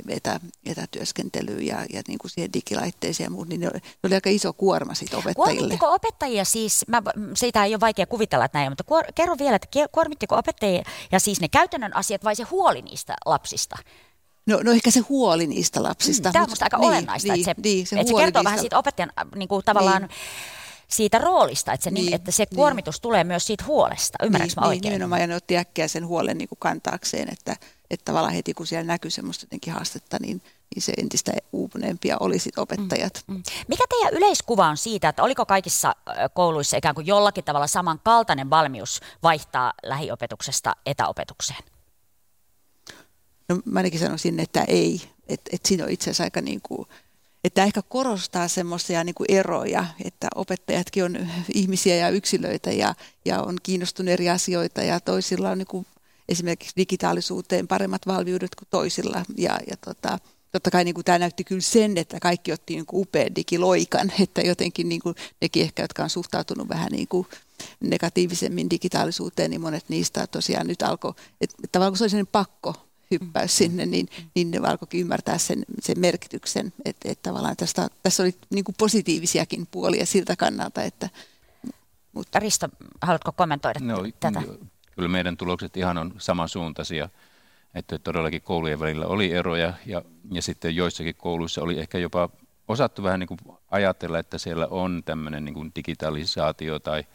etä, 0.08 0.40
etätyöskentelyyn 0.66 1.66
ja, 1.66 1.86
ja 1.92 2.02
niin 2.08 2.18
kuin 2.18 2.30
siihen 2.30 2.52
digilaitteeseen 2.52 3.26
ja 3.26 3.30
muut, 3.30 3.48
niin 3.48 3.60
ne 3.60 3.66
oli, 3.66 3.78
ne 3.78 4.06
oli 4.06 4.14
aika 4.14 4.30
iso 4.30 4.52
kuorma 4.52 4.94
sitten 4.94 5.18
opettajille. 5.18 5.58
Kuormittiko 5.58 5.92
opettajia 5.92 6.44
siis, 6.44 6.84
mä, 6.88 7.02
siitä 7.34 7.64
ei 7.64 7.74
ole 7.74 7.80
vaikea 7.80 8.06
kuvitella, 8.06 8.44
että 8.44 8.58
näin, 8.58 8.70
mutta 8.70 8.84
kuor, 8.84 9.04
kerro 9.14 9.36
vielä, 9.38 9.56
että 9.56 9.68
kuormittiko 9.92 10.36
opettajia 10.36 10.82
ja 11.12 11.20
siis 11.20 11.40
ne 11.40 11.48
käytännön 11.48 11.96
asiat 11.96 12.24
vai 12.24 12.36
se 12.36 12.42
huoli 12.42 12.82
niistä 12.82 13.16
lapsista? 13.26 13.76
No, 14.46 14.60
no 14.62 14.72
ehkä 14.72 14.90
se 14.90 15.00
huoli 15.00 15.46
niistä 15.46 15.82
lapsista. 15.82 16.28
Mm, 16.28 16.32
tämä 16.32 16.42
on 16.42 16.48
minusta 16.48 16.64
aika 16.64 16.78
niin, 16.78 16.88
olennaista, 16.88 17.32
niin, 17.32 17.48
että 17.48 17.62
se, 17.62 17.68
niin, 17.68 17.86
se, 17.86 17.96
että 18.00 18.12
se 18.12 18.16
kertoo 18.16 18.24
niistä... 18.24 18.44
vähän 18.44 18.60
siitä 18.60 18.78
opettajan 18.78 19.12
äh, 19.18 19.26
niin 19.34 19.48
kuin 19.48 19.64
tavallaan 19.64 20.02
niin. 20.02 20.10
Siitä 20.92 21.18
roolista, 21.18 21.72
että 21.72 21.84
se, 21.84 21.90
niin, 21.90 22.14
että 22.14 22.30
se 22.30 22.44
niin. 22.50 22.56
kuormitus 22.56 22.94
niin. 22.94 23.02
tulee 23.02 23.24
myös 23.24 23.46
siitä 23.46 23.64
huolesta. 23.64 24.18
Ymmärrätkö 24.24 24.54
niin, 24.56 24.64
mä 24.64 24.68
oikein? 24.68 24.82
Niin, 24.82 24.92
nimenomaan, 24.92 25.20
ja 25.20 25.26
ne 25.26 25.36
otti 25.36 25.56
äkkiä 25.56 25.88
sen 25.88 26.06
huolen 26.06 26.38
niin 26.38 26.48
kuin 26.48 26.58
kantaakseen, 26.58 27.32
että, 27.32 27.56
että 27.90 28.04
tavallaan 28.04 28.34
heti 28.34 28.54
kun 28.54 28.66
siellä 28.66 28.86
näkyy 28.86 29.10
semmoista 29.10 29.44
jotenkin 29.44 29.72
haastetta, 29.72 30.16
niin, 30.20 30.42
niin 30.74 30.82
se 30.82 30.92
entistä 30.98 31.32
uupuneempia 31.52 32.16
oli 32.20 32.38
sit 32.38 32.58
opettajat. 32.58 33.24
Mm, 33.26 33.34
mm. 33.34 33.42
Mikä 33.68 33.84
teidän 33.88 34.14
yleiskuva 34.14 34.68
on 34.68 34.76
siitä, 34.76 35.08
että 35.08 35.22
oliko 35.22 35.46
kaikissa 35.46 35.96
kouluissa 36.34 36.76
ikään 36.76 36.94
kuin 36.94 37.06
jollakin 37.06 37.44
tavalla 37.44 37.66
samankaltainen 37.66 38.50
valmius 38.50 39.00
vaihtaa 39.22 39.72
lähiopetuksesta 39.82 40.76
etäopetukseen? 40.86 41.64
No 43.48 43.60
mä 43.64 43.78
ainakin 43.78 44.00
sanoisin, 44.00 44.40
että 44.40 44.64
ei. 44.68 45.02
Että 45.28 45.50
et 45.52 45.66
siinä 45.66 45.84
on 45.84 45.90
itse 45.90 46.04
asiassa 46.04 46.24
aika 46.24 46.40
niin 46.40 46.60
kuin, 46.62 46.88
että 47.44 47.64
ehkä 47.64 47.82
korostaa 47.82 48.48
semmoisia 48.48 49.04
niin 49.04 49.14
eroja, 49.28 49.86
että 50.04 50.28
opettajatkin 50.34 51.04
on 51.04 51.28
ihmisiä 51.54 51.96
ja 51.96 52.08
yksilöitä 52.08 52.72
ja, 52.72 52.94
ja 53.24 53.42
on 53.42 53.56
kiinnostunut 53.62 54.12
eri 54.12 54.30
asioita 54.30 54.82
ja 54.82 55.00
toisilla 55.00 55.50
on 55.50 55.58
niin 55.58 55.66
kuin 55.66 55.86
esimerkiksi 56.28 56.76
digitaalisuuteen 56.76 57.68
paremmat 57.68 58.06
valmiudet 58.06 58.54
kuin 58.54 58.68
toisilla. 58.70 59.24
Ja, 59.36 59.58
ja 59.70 59.76
tota, 59.84 60.18
totta 60.52 60.70
kai 60.70 60.84
niin 60.84 60.94
kuin 60.94 61.04
tämä 61.04 61.18
näytti 61.18 61.44
kyllä 61.44 61.60
sen, 61.60 61.98
että 61.98 62.20
kaikki 62.20 62.52
otti 62.52 62.74
niin 62.74 62.84
upean 62.92 63.34
digiloikan, 63.36 64.12
että 64.20 64.40
jotenkin 64.40 64.88
niin 64.88 65.00
kuin 65.00 65.14
nekin 65.40 65.62
ehkä, 65.62 65.82
jotka 65.82 66.02
on 66.02 66.10
suhtautunut 66.10 66.68
vähän 66.68 66.92
niin 66.92 67.08
kuin 67.08 67.26
negatiivisemmin 67.80 68.70
digitaalisuuteen, 68.70 69.50
niin 69.50 69.60
monet 69.60 69.84
niistä 69.88 70.26
tosiaan 70.26 70.66
nyt 70.66 70.82
alkoi, 70.82 71.14
että 71.40 71.56
kun 71.88 71.96
se 71.96 72.04
oli 72.04 72.10
sellainen 72.10 72.32
pakko 72.32 72.89
hyppäys 73.10 73.56
sinne, 73.56 73.86
niin, 73.86 74.08
niin 74.34 74.50
ne 74.50 74.58
alkoikin 74.58 75.00
ymmärtää 75.00 75.38
sen, 75.38 75.64
sen 75.80 76.00
merkityksen, 76.00 76.72
että, 76.84 77.08
että 77.10 77.30
tavallaan 77.30 77.56
tästä, 77.56 77.88
tässä 78.02 78.22
oli 78.22 78.34
niin 78.50 78.64
kuin 78.64 78.74
positiivisiakin 78.78 79.66
puolia 79.70 80.06
siltä 80.06 80.36
kannalta, 80.36 80.82
että 80.82 81.08
mutta. 82.12 82.38
Risto, 82.38 82.68
haluatko 83.02 83.32
kommentoida 83.32 83.80
no, 83.80 83.96
tätä? 84.20 84.42
Kyllä 84.94 85.08
meidän 85.08 85.36
tulokset 85.36 85.76
ihan 85.76 85.98
on 85.98 86.14
samansuuntaisia, 86.18 87.08
että 87.74 87.98
todellakin 87.98 88.42
koulujen 88.42 88.80
välillä 88.80 89.06
oli 89.06 89.32
eroja 89.32 89.72
ja, 89.86 90.02
ja 90.30 90.42
sitten 90.42 90.76
joissakin 90.76 91.14
kouluissa 91.14 91.62
oli 91.62 91.78
ehkä 91.80 91.98
jopa 91.98 92.28
osattu 92.68 93.02
vähän 93.02 93.20
niin 93.20 93.28
kuin 93.28 93.38
ajatella, 93.70 94.18
että 94.18 94.38
siellä 94.38 94.66
on 94.66 95.02
tämmöinen 95.04 95.44
niin 95.44 95.54
kuin 95.54 95.72
digitalisaatio 95.76 96.78
tai– 96.78 97.04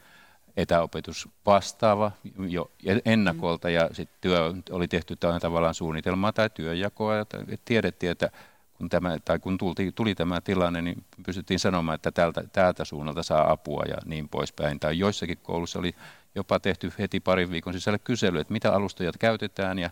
etäopetus 0.57 1.29
vastaava 1.45 2.11
jo 2.47 2.71
ennakolta 3.05 3.69
ja 3.69 3.89
sitten 3.91 4.17
työ 4.21 4.53
oli 4.71 4.87
tehty 4.87 5.15
tavallaan 5.41 5.73
suunnitelmaa 5.73 6.33
tai 6.33 6.49
työjakoa 6.49 7.15
ja 7.15 7.25
tiedettiin, 7.65 8.11
että 8.11 8.29
kun, 8.73 8.89
tämä, 8.89 9.17
tai 9.25 9.39
kun 9.39 9.57
tulti, 9.57 9.91
tuli 9.91 10.15
tämä 10.15 10.41
tilanne, 10.41 10.81
niin 10.81 11.03
pystyttiin 11.25 11.59
sanomaan, 11.59 11.95
että 11.95 12.11
tältä, 12.11 12.43
täältä 12.53 12.85
suunnalta 12.85 13.23
saa 13.23 13.51
apua 13.51 13.83
ja 13.87 13.97
niin 14.05 14.29
poispäin. 14.29 14.79
Tai 14.79 14.99
joissakin 14.99 15.37
koulussa 15.37 15.79
oli 15.79 15.95
jopa 16.35 16.59
tehty 16.59 16.93
heti 16.99 17.19
parin 17.19 17.51
viikon 17.51 17.73
sisällä 17.73 17.99
kysely, 17.99 18.39
että 18.39 18.53
mitä 18.53 18.73
alustoja 18.73 19.11
käytetään 19.19 19.79
ja 19.79 19.89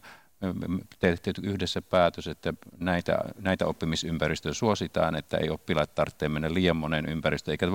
tehty 0.99 1.33
yhdessä 1.43 1.81
päätös, 1.81 2.27
että 2.27 2.53
näitä, 2.79 3.17
näitä 3.39 3.65
oppimisympäristöjä 3.65 4.53
suositaan, 4.53 5.15
että 5.15 5.37
ei 5.37 5.49
oppilaat 5.49 5.95
tarvitse 5.95 6.29
mennä 6.29 6.53
liian 6.53 6.77
monen 6.77 7.09
ympäristöön, 7.09 7.53
eikä 7.53 7.73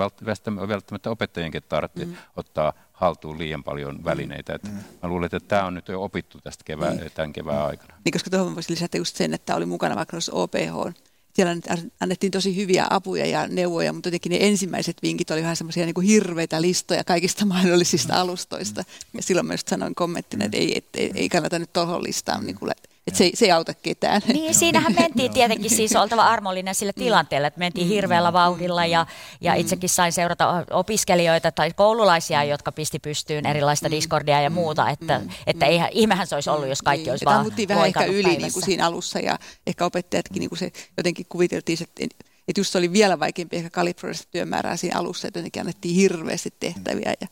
välttämättä 0.69 1.11
opettajienkin 1.11 1.63
tarvitse 1.69 2.05
mm. 2.05 2.17
ottaa 2.37 2.73
haltuun 2.93 3.39
liian 3.39 3.65
paljon 3.65 4.05
välineitä. 4.05 4.55
Että 4.55 4.69
mm. 4.69 4.77
Mä 5.03 5.09
luulen, 5.09 5.27
että 5.27 5.41
tämä 5.41 5.65
on 5.65 5.75
nyt 5.75 5.89
jo 5.89 6.03
opittu 6.03 6.39
tästä 6.41 6.65
kevää, 6.65 6.95
niin. 6.95 7.11
tämän 7.15 7.33
kevään 7.33 7.67
aikana. 7.67 7.95
Niin, 8.05 8.13
koska 8.13 8.31
tuohon 8.31 8.55
voisi 8.55 8.73
lisätä 8.73 8.97
just 8.97 9.17
sen, 9.17 9.35
että 9.35 9.57
oli 9.57 9.67
mukana 9.67 9.97
vaikka 9.97 10.17
OPH 10.33 10.95
siellä 11.38 11.83
annettiin 12.01 12.33
tosi 12.33 12.57
hyviä 12.57 12.87
apuja 12.90 13.27
ja 13.27 13.48
neuvoja, 13.48 13.92
mutta 13.92 14.09
jotenkin 14.09 14.31
ne 14.31 14.38
ensimmäiset 14.40 14.96
vinkit 15.03 15.31
oli 15.31 15.42
vähän 15.42 15.57
semmoisia 15.57 15.87
niin 15.87 16.03
hirveitä 16.03 16.62
listoja 16.62 17.05
kaikista 17.05 17.46
mahdollisista 17.55 18.20
alustoista. 18.20 18.85
Ja 19.14 19.22
silloin 19.22 19.46
myös 19.46 19.61
sanoin 19.68 19.94
kommenttina, 19.94 20.44
että 20.44 20.57
ei, 20.57 20.79
et, 20.79 20.85
ei, 20.94 21.11
ei 21.14 21.29
kannata 21.29 21.59
nyt 21.59 21.72
tuohon 21.72 22.03
listaan 22.03 22.46
niin 22.46 22.57
kuin 22.57 22.72
että 23.09 23.18
se, 23.18 23.31
se 23.35 23.44
ei 23.44 23.51
auta 23.51 23.75
ketään. 23.75 24.23
Niin, 24.33 24.55
siinähän 24.55 24.94
mentiin 24.94 25.33
tietenkin 25.33 25.71
siis 25.71 25.97
oltava 25.97 26.23
armollinen 26.23 26.75
sillä 26.75 26.92
mm. 26.97 27.03
tilanteella, 27.03 27.49
että 27.49 27.59
mentiin 27.59 27.87
mm. 27.87 27.92
hirveällä 27.92 28.33
vauhdilla 28.33 28.87
ja, 28.87 29.07
ja 29.40 29.55
itsekin 29.55 29.88
sain 29.88 30.12
seurata 30.12 30.64
opiskelijoita 30.71 31.53
tai 31.53 31.73
koululaisia, 31.73 32.44
jotka 32.44 32.73
pisti 32.73 32.99
pystyyn 32.99 33.47
erilaista 33.47 33.90
Discordia 33.90 34.40
ja 34.40 34.51
muuta, 34.51 34.90
että, 34.90 35.21
että 35.47 35.66
eihän, 35.66 35.88
ihmehän 35.92 36.27
se 36.27 36.35
olisi 36.35 36.51
ollut, 36.51 36.68
jos 36.68 36.83
kaikki 36.83 37.05
niin. 37.05 37.12
olisi 37.12 37.25
vaan 37.25 37.47
vähän 37.68 37.87
ehkä 37.87 38.05
yli 38.05 38.37
niin 38.37 38.53
kuin 38.53 38.64
siinä 38.64 38.87
alussa 38.87 39.18
ja 39.18 39.38
ehkä 39.66 39.85
opettajatkin 39.85 40.40
niin 40.40 40.51
kuin 40.51 40.59
se 40.59 40.73
jotenkin 40.97 41.27
kuviteltiin, 41.29 41.79
että 41.83 42.29
että 42.49 42.61
just 42.61 42.77
oli 42.77 42.92
vielä 42.92 43.21
vaikeampi 43.21 43.57
ehkä 43.57 43.71
kalibroida 43.71 44.18
työmäärää 44.30 44.76
siinä 44.76 44.99
alussa, 44.99 45.28
että 45.28 45.39
jotenkin 45.39 45.61
annettiin 45.61 45.95
hirveästi 45.95 46.55
tehtäviä 46.61 47.14
ja 47.20 47.26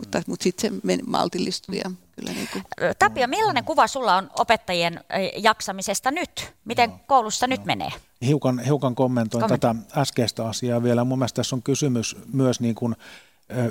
mutta, 0.00 0.22
mutta 0.26 0.42
sitten 0.42 0.80
se 0.86 0.98
maltillistui. 1.06 1.76
Ja 1.76 1.90
kyllä 2.16 2.32
niin 2.32 2.48
kuin. 2.52 2.64
Tapio, 2.98 3.26
millainen 3.26 3.64
kuva 3.64 3.86
sulla 3.86 4.16
on 4.16 4.30
opettajien 4.38 5.00
jaksamisesta 5.36 6.10
nyt? 6.10 6.52
Miten 6.64 6.90
no, 6.90 6.98
koulussa 7.06 7.46
no. 7.46 7.50
nyt 7.50 7.64
menee? 7.64 7.90
Hiukan, 8.26 8.58
hiukan 8.58 8.94
kommentoin 8.94 9.42
Komment. 9.42 9.60
tätä 9.60 10.00
äskeistä 10.00 10.48
asiaa 10.48 10.82
vielä. 10.82 11.04
Mun 11.04 11.18
mielestä 11.18 11.36
tässä 11.36 11.56
on 11.56 11.62
kysymys 11.62 12.16
myös 12.32 12.60
niin 12.60 12.74
kuin 12.74 12.96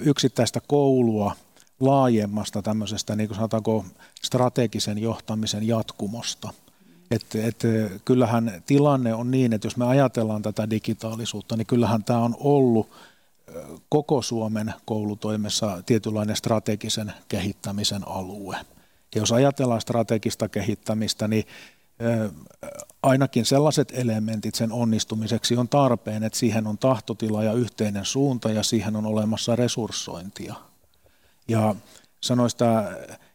yksittäistä 0.01 0.59
koulua 0.67 1.36
laajemmasta 1.80 2.61
tämmöisestä, 2.61 3.15
niin 3.15 3.27
kuin 3.27 3.36
sanotaanko, 3.36 3.86
strategisen 4.23 4.97
johtamisen 4.97 5.67
jatkumosta. 5.67 6.53
Et, 7.11 7.36
et, 7.36 7.63
kyllähän 8.05 8.63
tilanne 8.65 9.13
on 9.13 9.32
niin, 9.32 9.53
että 9.53 9.65
jos 9.65 9.77
me 9.77 9.86
ajatellaan 9.86 10.41
tätä 10.41 10.69
digitaalisuutta, 10.69 11.57
niin 11.57 11.67
kyllähän 11.67 12.03
tämä 12.03 12.19
on 12.19 12.36
ollut– 12.39 12.89
koko 13.89 14.21
Suomen 14.21 14.73
koulutoimessa 14.85 15.83
tietynlainen 15.85 16.35
strategisen 16.35 17.13
kehittämisen 17.27 18.07
alue. 18.07 18.57
Ja 19.15 19.21
jos 19.21 19.31
ajatellaan 19.31 19.81
strategista 19.81 20.49
kehittämistä, 20.49 21.27
niin 21.27 21.43
ainakin 23.03 23.45
sellaiset 23.45 23.91
elementit 23.95 24.55
sen 24.55 24.71
onnistumiseksi 24.71 25.57
on 25.57 25.69
tarpeen, 25.69 26.23
että 26.23 26.39
siihen 26.39 26.67
on 26.67 26.77
tahtotila 26.77 27.43
ja 27.43 27.53
yhteinen 27.53 28.05
suunta 28.05 28.51
ja 28.51 28.63
siihen 28.63 28.95
on 28.95 29.05
olemassa 29.05 29.55
resurssointia. 29.55 30.55
Ja 31.47 31.75
sanoisi 32.21 32.57
tämä 32.57 32.91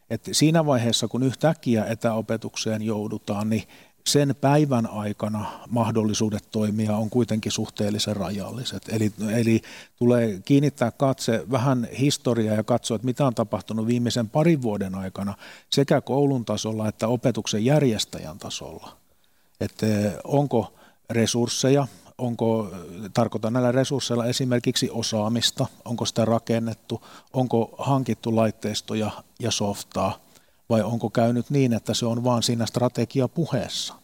että 0.09 0.33
siinä 0.33 0.65
vaiheessa, 0.65 1.07
kun 1.07 1.23
yhtäkkiä 1.23 1.85
etäopetukseen 1.85 2.81
joudutaan, 2.81 3.49
niin 3.49 3.63
sen 4.07 4.35
päivän 4.41 4.87
aikana 4.87 5.59
mahdollisuudet 5.69 6.51
toimia 6.51 6.97
on 6.97 7.09
kuitenkin 7.09 7.51
suhteellisen 7.51 8.15
rajalliset. 8.15 8.83
Eli, 8.89 9.13
eli 9.33 9.61
tulee 9.95 10.41
kiinnittää 10.45 10.91
katse 10.91 11.45
vähän 11.51 11.87
historiaa 11.99 12.55
ja 12.55 12.63
katsoa, 12.63 12.95
että 12.95 13.05
mitä 13.05 13.25
on 13.25 13.35
tapahtunut 13.35 13.87
viimeisen 13.87 14.29
parin 14.29 14.61
vuoden 14.61 14.95
aikana 14.95 15.33
sekä 15.69 16.01
koulun 16.01 16.45
tasolla 16.45 16.87
että 16.87 17.07
opetuksen 17.07 17.65
järjestäjän 17.65 18.39
tasolla. 18.39 18.97
Että 19.61 19.85
onko 20.23 20.73
resursseja, 21.09 21.87
onko, 22.17 22.71
tarkoitan 23.13 23.53
näillä 23.53 23.71
resursseilla 23.71 24.25
esimerkiksi 24.25 24.89
osaamista, 24.91 25.65
onko 25.85 26.05
sitä 26.05 26.25
rakennettu, 26.25 27.01
onko 27.33 27.75
hankittu 27.77 28.35
laitteistoja 28.35 29.11
ja 29.39 29.51
softaa, 29.51 30.24
vai 30.69 30.81
onko 30.81 31.09
käynyt 31.09 31.49
niin, 31.49 31.73
että 31.73 31.93
se 31.93 32.05
on 32.05 32.23
vaan 32.23 32.43
siinä 32.43 32.65
strategiapuheessa. 32.65 33.95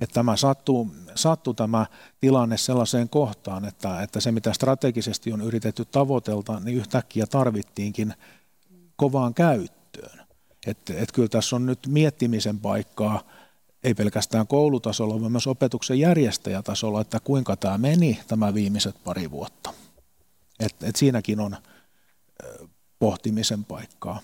Että 0.00 0.14
tämä 0.14 0.36
sattuu, 0.36 0.90
sattuu 1.14 1.54
tämä 1.54 1.86
tilanne 2.20 2.56
sellaiseen 2.56 3.08
kohtaan, 3.08 3.64
että, 3.64 4.02
että 4.02 4.20
se 4.20 4.32
mitä 4.32 4.52
strategisesti 4.52 5.32
on 5.32 5.40
yritetty 5.40 5.84
tavoitelta, 5.84 6.60
niin 6.60 6.76
yhtäkkiä 6.76 7.26
tarvittiinkin 7.26 8.14
kovaan 8.96 9.34
käyttöön. 9.34 10.20
Että 10.66 10.94
et 10.96 11.12
kyllä 11.12 11.28
tässä 11.28 11.56
on 11.56 11.66
nyt 11.66 11.78
miettimisen 11.86 12.58
paikkaa, 12.60 13.22
ei 13.84 13.94
pelkästään 13.94 14.46
koulutasolla, 14.46 15.20
vaan 15.20 15.32
myös 15.32 15.46
opetuksen 15.46 15.98
järjestäjätasolla, 15.98 17.00
että 17.00 17.20
kuinka 17.20 17.56
tämä 17.56 17.78
meni 17.78 18.20
tämä 18.28 18.54
viimeiset 18.54 18.96
pari 19.04 19.30
vuotta. 19.30 19.72
Et, 20.60 20.76
et 20.82 20.96
siinäkin 20.96 21.40
on 21.40 21.56
pohtimisen 22.98 23.64
paikkaa. 23.64 24.20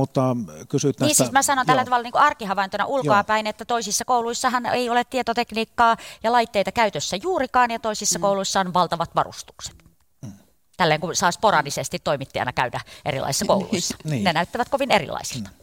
Mutta 0.00 0.36
kysyt 0.68 1.00
näistä... 1.00 1.04
Niin 1.04 1.16
siis 1.16 1.32
mä 1.32 1.42
sanon 1.42 1.66
tällä 1.66 1.80
joo. 1.80 1.84
tavalla 1.84 2.02
niin 2.02 2.16
arkihavaintona 2.16 2.84
ulkoapäin, 2.84 3.46
että 3.46 3.64
toisissa 3.64 4.04
kouluissahan 4.04 4.66
ei 4.66 4.90
ole 4.90 5.04
tietotekniikkaa 5.04 5.96
ja 6.22 6.32
laitteita 6.32 6.72
käytössä 6.72 7.16
juurikaan, 7.22 7.70
ja 7.70 7.78
toisissa 7.78 8.18
mm. 8.18 8.22
kouluissa 8.22 8.60
on 8.60 8.74
valtavat 8.74 9.14
varustukset. 9.14 9.74
Mm. 10.22 10.32
Tälleen 10.76 11.00
kun 11.00 11.16
saa 11.16 11.30
sporadisesti 11.30 11.98
toimittajana 11.98 12.52
käydä 12.52 12.80
erilaisissa 13.04 13.44
kouluissa. 13.46 13.96
niin. 14.04 14.24
Ne 14.24 14.32
näyttävät 14.32 14.68
kovin 14.68 14.90
erilaisilta. 14.90 15.50
Mm. 15.50 15.60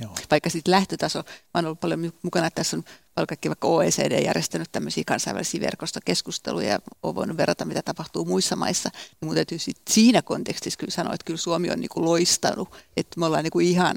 Joo. 0.00 0.14
Vaikka 0.30 0.50
sitten 0.50 0.72
lähtötaso, 0.72 1.18
mä 1.18 1.24
olen 1.54 1.66
ollut 1.66 1.80
paljon 1.80 2.12
mukana, 2.22 2.46
että 2.46 2.60
tässä 2.60 2.76
on 2.76 2.84
kaikki 3.26 3.48
vaikka 3.48 3.68
OECD 3.68 4.24
järjestänyt 4.24 4.72
tämmöisiä 4.72 5.04
kansainvälisiä 5.06 5.60
verkostokeskusteluja 5.60 6.68
ja 6.68 6.78
on 7.02 7.14
voinut 7.14 7.36
verrata, 7.36 7.64
mitä 7.64 7.82
tapahtuu 7.82 8.24
muissa 8.24 8.56
maissa. 8.56 8.90
Niin 8.94 9.26
mun 9.26 9.34
täytyy 9.34 9.58
sit 9.58 9.80
siinä 9.90 10.22
kontekstissa 10.22 10.78
kyllä 10.78 10.90
sanoa, 10.90 11.14
että 11.14 11.24
kyllä 11.24 11.38
Suomi 11.38 11.70
on 11.70 11.80
niinku 11.80 12.04
loistanut, 12.04 12.68
että 12.96 13.20
me 13.20 13.26
ollaan 13.26 13.44
niinku 13.44 13.60
ihan 13.60 13.96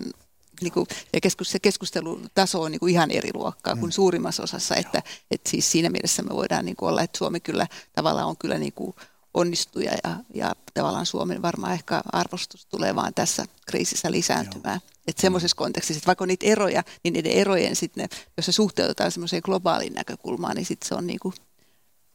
Niinku, 0.62 0.88
ja 1.14 1.22
keskus, 1.22 1.52
se 1.52 1.60
keskustelutaso 1.60 2.62
on 2.62 2.72
niinku 2.72 2.88
ihan 2.88 3.12
eri 3.12 3.30
luokkaa 3.34 3.76
kuin 3.76 3.90
mm. 3.90 3.92
suurimmassa 3.92 4.44
osassa, 4.44 4.76
että, 4.76 5.04
että 5.32 5.50
siis 5.50 5.72
siinä 5.72 5.90
mielessä 5.90 6.24
me 6.24 6.36
voidaan 6.36 6.66
niinku 6.66 6.86
olla, 6.86 7.02
että 7.02 7.18
Suomi 7.18 7.40
kyllä 7.40 7.68
tavallaan 7.96 8.28
on 8.28 8.38
kyllä 8.38 8.58
niinku 8.58 8.96
onnistuja 9.34 9.92
ja, 10.04 10.16
ja 10.34 10.54
tavallaan 10.74 11.06
Suomen 11.06 11.42
varmaan 11.42 11.74
ehkä 11.74 12.02
arvostus 12.14 12.66
tulee 12.66 12.96
vaan 12.96 13.14
tässä 13.14 13.46
kriisissä 13.68 14.12
lisääntymään. 14.12 14.80
Joo. 14.84 14.94
Että 15.08 15.22
semmoisessa 15.22 15.56
kontekstissa, 15.56 15.98
että 15.98 16.08
vaikka 16.08 16.24
on 16.24 16.28
niitä 16.28 16.46
eroja, 16.46 16.84
niin 17.04 17.14
niiden 17.14 17.32
erojen 17.32 17.76
sitten, 17.76 18.10
jos 18.38 18.46
se 18.46 18.52
suhteutetaan 18.52 19.12
semmoiseen 19.12 19.42
globaaliin 19.46 19.94
näkökulmaan, 19.94 20.56
niin 20.56 20.66
sitten 20.66 20.88
se 20.88 20.96
on 20.96 21.08
niinku 21.08 21.34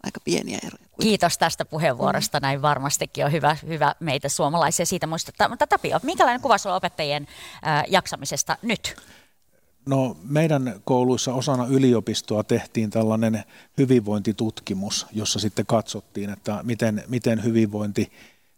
aika 0.02 0.20
pieniä 0.24 0.58
eroja. 0.58 0.70
Kuitenkin. 0.70 1.08
Kiitos 1.08 1.38
tästä 1.38 1.64
puheenvuorosta. 1.64 2.40
Näin 2.40 2.62
varmastikin 2.62 3.24
on 3.24 3.32
hyvä, 3.32 3.56
hyvä 3.66 3.94
meitä 4.00 4.28
suomalaisia 4.28 4.86
siitä 4.86 5.06
muistuttaa. 5.06 5.48
Mutta 5.48 5.66
Tapio, 5.66 6.00
minkälainen 6.02 6.40
kuva 6.40 6.58
sulla 6.58 6.76
opettajien 6.76 7.28
äh, 7.66 7.84
jaksamisesta 7.88 8.56
nyt? 8.62 8.96
No 9.88 10.16
meidän 10.22 10.80
kouluissa 10.84 11.34
osana 11.34 11.66
yliopistoa 11.66 12.44
tehtiin 12.44 12.90
tällainen 12.90 13.44
hyvinvointitutkimus, 13.78 15.06
jossa 15.12 15.38
sitten 15.38 15.66
katsottiin, 15.66 16.30
että 16.30 16.60
miten, 16.62 17.04
miten 17.08 17.44
hyvinvointi 17.44 18.12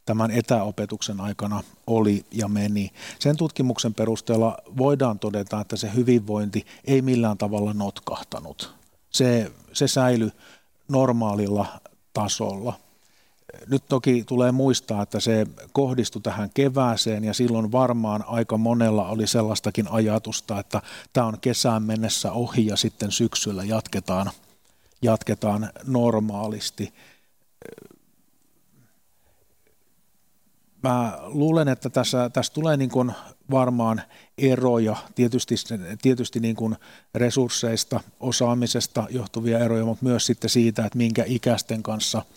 tämän 0.07 0.31
etäopetuksen 0.31 1.20
aikana 1.20 1.62
oli 1.87 2.24
ja 2.31 2.49
meni. 2.49 2.91
Sen 3.18 3.37
tutkimuksen 3.37 3.95
perusteella 3.95 4.59
voidaan 4.78 5.18
todeta, 5.18 5.61
että 5.61 5.76
se 5.76 5.91
hyvinvointi 5.95 6.66
ei 6.85 7.03
millään 7.03 7.39
tavalla 7.39 7.74
notkahtanut. 7.74 8.74
Se, 9.11 9.53
se 9.72 9.89
säilyi 9.89 10.31
normaalilla 10.89 11.66
tasolla. 12.12 12.74
Nyt 13.69 13.85
toki 13.89 14.25
tulee 14.27 14.53
muistaa, 14.53 15.03
että 15.03 15.21
se 15.21 15.47
kohdistui 15.73 16.23
tähän 16.23 16.51
kevääseen 16.55 17.25
ja 17.25 17.35
silloin 17.35 17.73
varmaan 17.73 18.25
aika 18.27 18.57
monella 18.59 19.09
oli 19.09 19.27
sellaistakin 19.27 19.89
ajatusta, 19.89 20.61
että 20.61 20.83
tämä 21.13 21.27
on 21.27 21.41
kesään 21.41 21.83
mennessä 21.83 22.33
ohi 22.33 22.67
ja 22.67 22.77
sitten 22.77 23.13
syksyllä 23.13 23.65
jatketaan, 23.65 24.31
jatketaan 25.03 25.71
normaalisti. 25.87 26.95
Mä 30.83 31.19
luulen, 31.23 31.69
että 31.69 31.91
tässä, 31.91 32.31
tässä 32.31 32.53
tulee 32.53 32.77
niin 32.77 32.91
kuin 32.91 33.13
varmaan 33.51 34.03
eroja, 34.39 34.97
tietysti, 35.15 35.55
tietysti 36.03 36.41
niin 36.41 36.57
kuin 36.57 36.77
resursseista, 37.15 38.01
osaamisesta 38.21 39.07
johtuvia 39.11 39.59
eroja, 39.59 39.85
mutta 39.85 40.05
myös 40.05 40.27
sitten 40.27 40.51
siitä, 40.51 40.87
että 40.87 40.99
minkä 40.99 41.25
ikäisten 41.27 41.83
kanssa– 41.83 42.23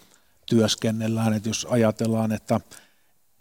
työskennellään. 0.54 1.34
Että 1.34 1.50
jos 1.50 1.68
ajatellaan, 1.70 2.32
että 2.32 2.60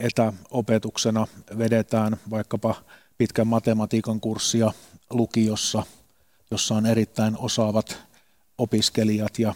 etäopetuksena 0.00 1.26
vedetään 1.58 2.16
vaikkapa 2.30 2.74
pitkän 3.18 3.46
matematiikan 3.46 4.20
kurssia 4.20 4.72
lukiossa, 5.10 5.82
jossa 6.50 6.74
on 6.74 6.86
erittäin 6.86 7.36
osaavat 7.38 7.98
opiskelijat 8.58 9.38
ja 9.38 9.54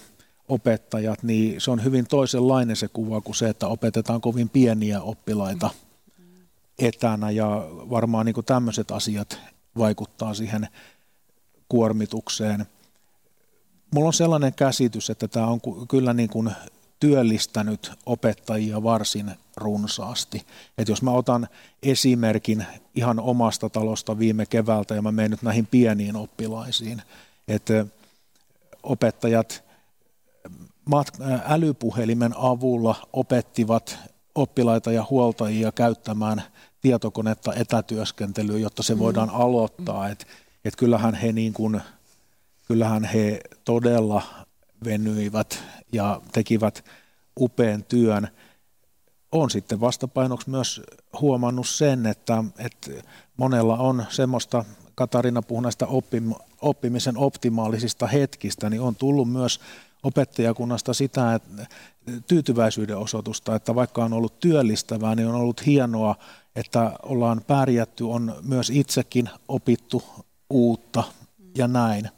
opettajat, 0.49 1.23
niin 1.23 1.61
se 1.61 1.71
on 1.71 1.85
hyvin 1.85 2.07
toisenlainen 2.07 2.77
se 2.77 2.89
kuva 2.89 3.21
kuin 3.21 3.35
se, 3.35 3.49
että 3.49 3.67
opetetaan 3.67 4.21
kovin 4.21 4.49
pieniä 4.49 5.01
oppilaita 5.01 5.71
etänä 6.79 7.31
ja 7.31 7.69
varmaan 7.91 8.27
niin 8.27 8.35
kuin 8.35 8.47
tämmöiset 8.47 8.91
asiat 8.91 9.39
vaikuttaa 9.79 10.35
siihen 10.35 10.69
kuormitukseen. 11.69 12.67
Mulla 13.95 14.07
on 14.07 14.13
sellainen 14.13 14.55
käsitys, 14.55 15.11
että 15.11 15.29
tämä 15.29 15.47
on 15.47 15.61
kyllä 15.89 16.13
niin 16.13 16.29
kuin 16.29 16.51
työllistänyt 17.01 17.93
opettajia 18.07 18.83
varsin 18.83 19.31
runsaasti. 19.57 20.47
Et 20.79 20.89
jos 20.89 21.03
mä 21.03 21.11
otan 21.11 21.49
esimerkin 21.83 22.67
ihan 22.95 23.21
omasta 23.21 23.69
talosta 23.69 24.19
viime 24.19 24.47
keväältä 24.47 24.95
ja 24.95 25.03
mä 25.03 25.13
menen 25.13 25.31
nyt 25.31 25.43
näihin 25.43 25.67
pieniin 25.67 26.17
oppilaisiin, 26.17 27.03
että 27.49 27.87
opettajat 28.83 29.65
älypuhelimen 31.45 32.35
avulla 32.37 32.95
opettivat 33.13 33.99
oppilaita 34.35 34.93
ja 34.93 35.07
huoltajia 35.11 35.73
käyttämään 35.73 36.43
tietokonetta 36.81 37.55
etätyöskentelyyn, 37.55 38.63
jotta 38.63 38.83
se 38.83 38.99
voidaan 38.99 39.31
aloittaa. 39.31 40.09
Et, 40.09 40.27
et 40.65 40.77
kyllähän, 40.77 41.15
he 41.15 41.33
niin 41.33 41.53
kun, 41.53 41.81
kyllähän 42.69 43.05
he 43.05 43.41
todella 43.65 44.23
venyivät 44.85 45.63
ja 45.93 46.21
tekivät 46.33 46.85
upean 47.41 47.85
työn. 47.85 48.29
Olen 49.33 49.51
sitten 49.51 49.81
vastapainoksi 49.81 50.51
myös 50.51 50.83
huomannut 51.21 51.69
sen, 51.69 52.07
että, 52.07 52.45
että 52.59 52.91
monella 53.37 53.77
on 53.77 54.07
semmoista, 54.09 54.65
Katarina 54.95 55.43
puhui 55.43 55.63
näistä 55.63 55.87
oppim, 55.87 56.35
oppimisen 56.61 57.17
optimaalisista 57.17 58.07
hetkistä, 58.07 58.71
niin 58.71 58.83
on 58.83 58.97
tullut 58.97 59.33
myös 59.33 59.61
opettajakunnasta 60.03 60.95
sitä 60.95 61.35
että 61.35 61.67
tyytyväisyyden 62.27 62.99
osoitusta, 62.99 63.55
että 63.55 63.75
vaikka 63.75 64.05
on 64.05 64.13
ollut 64.13 64.41
työllistävää, 64.41 65.15
niin 65.15 65.29
on 65.29 65.35
ollut 65.35 65.67
hienoa, 65.67 66.15
että 66.57 66.93
ollaan 67.03 67.43
pärjätty, 67.47 68.05
on 68.05 68.35
myös 68.43 68.71
itsekin 68.71 69.31
opittu 69.49 70.05
uutta 70.51 71.05
ja 71.55 71.69
näin 71.69 72.11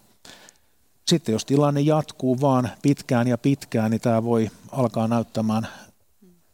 sitten 1.09 1.33
jos 1.33 1.45
tilanne 1.45 1.81
jatkuu 1.81 2.41
vaan 2.41 2.71
pitkään 2.83 3.29
ja 3.29 3.39
pitkään, 3.39 3.91
niin 3.91 4.01
tämä 4.01 4.25
voi 4.25 4.51
alkaa 4.73 5.09
näyttämään 5.09 5.69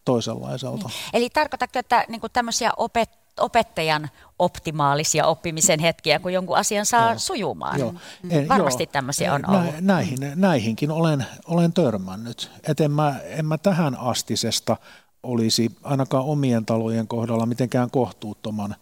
toisenlaiselta. 0.04 0.88
Niin. 0.88 0.96
Eli 1.12 1.30
tarkoitatko, 1.30 1.78
että 1.78 2.04
niin 2.08 2.20
tämmöisiä 2.32 2.70
opet, 2.76 3.10
opettajan 3.40 4.10
optimaalisia 4.38 5.26
oppimisen 5.26 5.80
hetkiä, 5.80 6.18
kun 6.18 6.32
jonkun 6.32 6.56
asian 6.56 6.86
saa 6.86 7.10
joo. 7.10 7.18
sujumaan? 7.18 7.80
Joo. 7.80 7.92
Mm. 7.92 8.30
En, 8.30 8.48
Varmasti 8.48 8.82
joo. 8.82 8.92
tämmöisiä 8.92 9.34
on 9.34 9.50
ollut. 9.50 9.80
Näihin, 9.80 10.18
näihinkin 10.34 10.90
olen, 10.90 11.26
olen 11.46 11.72
törmännyt. 11.72 12.50
Et 12.68 12.80
en, 12.80 12.90
mä, 12.90 13.20
en 13.24 13.46
mä 13.46 13.58
tähän 13.58 13.98
astisesta 13.98 14.76
olisi 15.22 15.70
ainakaan 15.82 16.24
omien 16.24 16.66
talojen 16.66 17.08
kohdalla 17.08 17.46
mitenkään 17.46 17.90
kohtuuttoman 17.90 18.76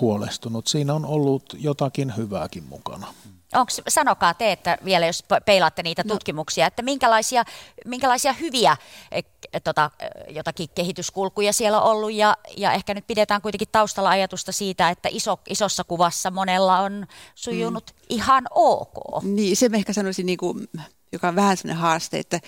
huolestunut. 0.00 0.66
Siinä 0.66 0.94
on 0.94 1.04
ollut 1.06 1.56
jotakin 1.58 2.16
hyvääkin 2.16 2.64
mukana. 2.68 3.06
Onko, 3.54 3.72
sanokaa 3.88 4.34
te, 4.34 4.52
että 4.52 4.78
vielä 4.84 5.06
jos 5.06 5.24
peilaatte 5.44 5.82
niitä 5.82 6.02
no. 6.06 6.14
tutkimuksia, 6.14 6.66
että 6.66 6.82
minkälaisia, 6.82 7.44
minkälaisia 7.84 8.32
hyviä 8.32 8.76
e, 9.12 9.20
tota, 9.60 9.90
jotakin 10.28 10.68
kehityskulkuja 10.74 11.52
siellä 11.52 11.80
on 11.80 11.90
ollut 11.90 12.12
ja, 12.12 12.36
ja 12.56 12.72
ehkä 12.72 12.94
nyt 12.94 13.06
pidetään 13.06 13.42
kuitenkin 13.42 13.68
taustalla 13.72 14.10
ajatusta 14.10 14.52
siitä, 14.52 14.88
että 14.88 15.08
iso, 15.12 15.40
isossa 15.48 15.84
kuvassa 15.84 16.30
monella 16.30 16.78
on 16.78 17.06
sujunut 17.34 17.90
mm. 17.90 18.06
ihan 18.08 18.44
ok. 18.50 19.22
Niin, 19.22 19.56
se 19.56 19.70
ehkä 19.72 19.92
sanoisin, 19.92 20.26
niin 20.26 20.38
kuin, 20.38 20.68
joka 21.12 21.28
on 21.28 21.36
vähän 21.36 21.56
sellainen 21.56 21.82
haaste, 21.82 22.18
että, 22.18 22.40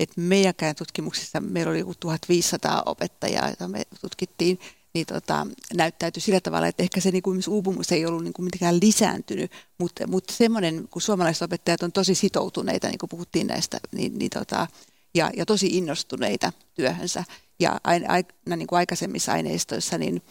että 0.00 0.20
meidänkään 0.20 0.76
tutkimuksissa 0.76 1.40
meillä 1.40 1.70
oli 1.70 1.78
joku 1.78 1.94
1500 2.00 2.82
opettajaa, 2.86 3.46
joita 3.46 3.68
me 3.68 3.82
tutkittiin, 4.00 4.58
niin 4.94 5.06
tota, 5.06 5.46
näyttäytyi 5.74 6.22
sillä 6.22 6.40
tavalla, 6.40 6.66
että 6.66 6.82
ehkä 6.82 7.00
se 7.00 7.10
niin 7.10 7.22
kuin, 7.22 7.42
uupumus 7.48 7.92
ei 7.92 8.06
ollut 8.06 8.24
niin 8.24 8.32
kuin 8.32 8.44
mitenkään 8.44 8.78
lisääntynyt, 8.82 9.50
mutta, 9.78 10.06
mutta 10.06 10.34
semmoinen, 10.34 10.88
kun 10.90 11.02
suomalaiset 11.02 11.42
opettajat 11.42 11.82
on 11.82 11.92
tosi 11.92 12.14
sitoutuneita, 12.14 12.88
niin 12.88 12.98
kuin 12.98 13.10
puhuttiin 13.10 13.46
näistä, 13.46 13.80
niin, 13.92 14.18
niin 14.18 14.30
tota, 14.30 14.66
ja, 15.14 15.30
ja 15.36 15.46
tosi 15.46 15.66
innostuneita 15.66 16.52
työhönsä. 16.74 17.24
Ja 17.60 17.80
aina, 17.84 18.06
aina 18.08 18.56
niin 18.56 18.66
kuin 18.66 18.76
aikaisemmissa 18.76 19.32
aineistoissa, 19.32 19.98
niin 19.98 20.22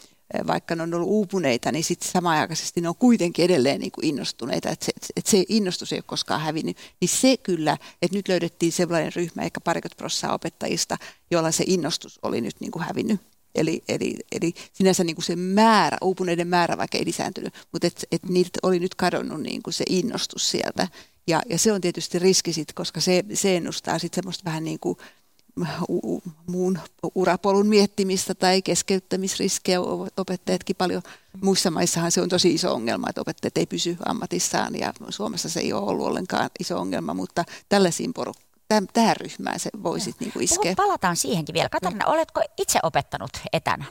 vaikka 0.48 0.76
ne 0.76 0.84
on 0.84 0.94
ollut 0.94 1.10
uupuneita, 1.10 1.72
niin 1.72 1.84
sitten 1.84 2.12
samanaikaisesti 2.12 2.82
ne 2.82 2.90
on 2.90 2.96
kuitenkin 2.96 3.46
edelleen 3.46 3.80
niin 3.80 3.92
kuin 3.92 4.06
innostuneita, 4.06 4.70
että 4.70 4.86
se, 4.86 4.92
että 5.16 5.32
se 5.32 5.44
innostus 5.50 5.94
ei 5.94 5.98
ole 5.98 6.04
koskaan 6.08 6.42
hävinnyt. 6.42 6.78
Niin 7.02 7.10
se 7.10 7.38
kyllä, 7.38 7.78
että 8.02 8.18
nyt 8.18 8.28
löydettiin 8.28 8.72
sellainen 8.72 9.14
ryhmä, 9.16 9.42
ehkä 9.42 9.60
parikymmentä 9.62 9.98
prosenttia 9.98 10.34
opettajista, 10.34 10.98
jolla 11.32 11.52
se 11.52 11.64
innostus 11.68 12.20
oli 12.22 12.42
nyt 12.42 12.56
niin 12.60 12.72
kuin 12.72 12.84
hävinnyt. 12.84 13.22
Eli, 13.56 13.84
eli, 13.88 14.16
eli 14.32 14.54
sinänsä 14.74 15.04
niin 15.04 15.16
kuin 15.16 15.26
se 15.26 15.36
määrä, 15.36 15.98
uupuneiden 16.02 16.48
määrä 16.48 16.78
vaikka 16.78 16.98
ei 16.98 17.06
lisääntynyt, 17.06 17.54
mutta 17.72 17.88
et, 17.88 18.06
et 18.12 18.24
niiltä 18.24 18.60
oli 18.64 18.80
nyt 18.80 18.96
kadonnut 18.96 19.42
niin 19.42 19.64
kuin 19.64 19.74
se 19.74 19.84
innostus 19.90 20.52
sieltä. 20.52 20.88
Ja, 21.28 21.42
ja 21.50 21.58
se 21.58 21.72
on 21.72 21.82
tietysti 21.82 22.20
riski 22.20 22.54
sit, 22.54 22.74
koska 22.74 23.02
se, 23.02 23.24
se 23.34 23.58
ennustaa 23.58 24.00
sitten 24.00 24.24
semmoista 24.24 24.46
vähän 24.46 24.64
niin 24.64 24.80
kuin 24.80 24.98
u, 25.90 26.22
muun 26.48 26.80
urapolun 27.16 27.68
miettimistä 27.68 28.36
tai 28.36 28.62
keskeyttämisriskejä 28.62 29.82
opettajatkin 30.18 30.76
paljon. 30.76 31.02
Muissa 31.42 31.72
maissahan 31.72 32.12
se 32.12 32.22
on 32.22 32.30
tosi 32.30 32.54
iso 32.54 32.74
ongelma, 32.74 33.10
että 33.10 33.22
opettajat 33.22 33.58
ei 33.58 33.66
pysy 33.66 33.98
ammatissaan 34.06 34.76
ja 34.76 34.94
Suomessa 35.10 35.50
se 35.50 35.60
ei 35.60 35.74
ole 35.74 35.90
ollut 35.90 36.08
ollenkaan 36.08 36.50
iso 36.60 36.80
ongelma, 36.80 37.14
mutta 37.14 37.46
tällaisiin 37.70 38.14
porukkaan 38.14 38.51
tähän 38.94 39.18
ryhmään 39.18 39.60
se 39.60 39.70
voisit 39.84 40.16
niin 40.20 40.32
kuin 40.32 40.44
iskeä. 40.44 40.74
Palataan 40.76 41.16
siihenkin 41.16 41.54
vielä. 41.54 41.70
Katarina, 41.70 42.06
no. 42.06 42.12
oletko 42.12 42.42
itse 42.58 42.80
opettanut 42.84 43.32
etänä? 43.54 43.86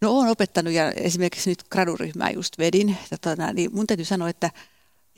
No 0.00 0.10
olen 0.10 0.30
opettanut 0.30 0.72
ja 0.72 0.92
esimerkiksi 0.92 1.50
nyt 1.50 1.64
graduryhmää 1.70 2.30
just 2.30 2.58
vedin. 2.58 2.96
Tota, 3.10 3.52
niin 3.52 3.70
mun 3.74 3.86
täytyy 3.86 4.04
sanoa, 4.04 4.28
että, 4.28 4.50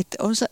että 0.01 0.17
on, 0.21 0.37
se, 0.37 0.47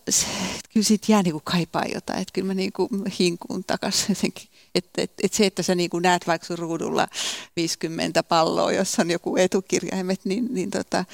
kyllä 0.73 0.83
siitä 0.83 1.11
jää 1.11 1.23
niin 1.23 1.31
kuin 1.31 1.43
kaipaa 1.43 1.85
jotain. 1.93 2.21
Että 2.21 2.31
kyllä 2.33 2.47
mä 2.47 2.53
niin 2.53 2.73
kuin 2.73 2.89
hinkuun 3.19 3.63
takaisin 3.67 4.05
jotenkin. 4.15 4.47
Että, 4.75 5.01
että, 5.01 5.21
että 5.23 5.37
se, 5.37 5.45
että 5.45 5.63
sä 5.63 5.75
niin 5.75 5.89
kuin 5.89 6.01
näet 6.01 6.27
vaikka 6.27 6.47
sun 6.47 6.59
ruudulla 6.59 7.07
50 7.55 8.23
palloa, 8.23 8.71
jossa 8.71 9.01
on 9.01 9.11
joku 9.11 9.37
etukirjaimet, 9.37 10.19
niin, 10.25 10.47
niin 10.49 10.71
tota, 10.71 11.05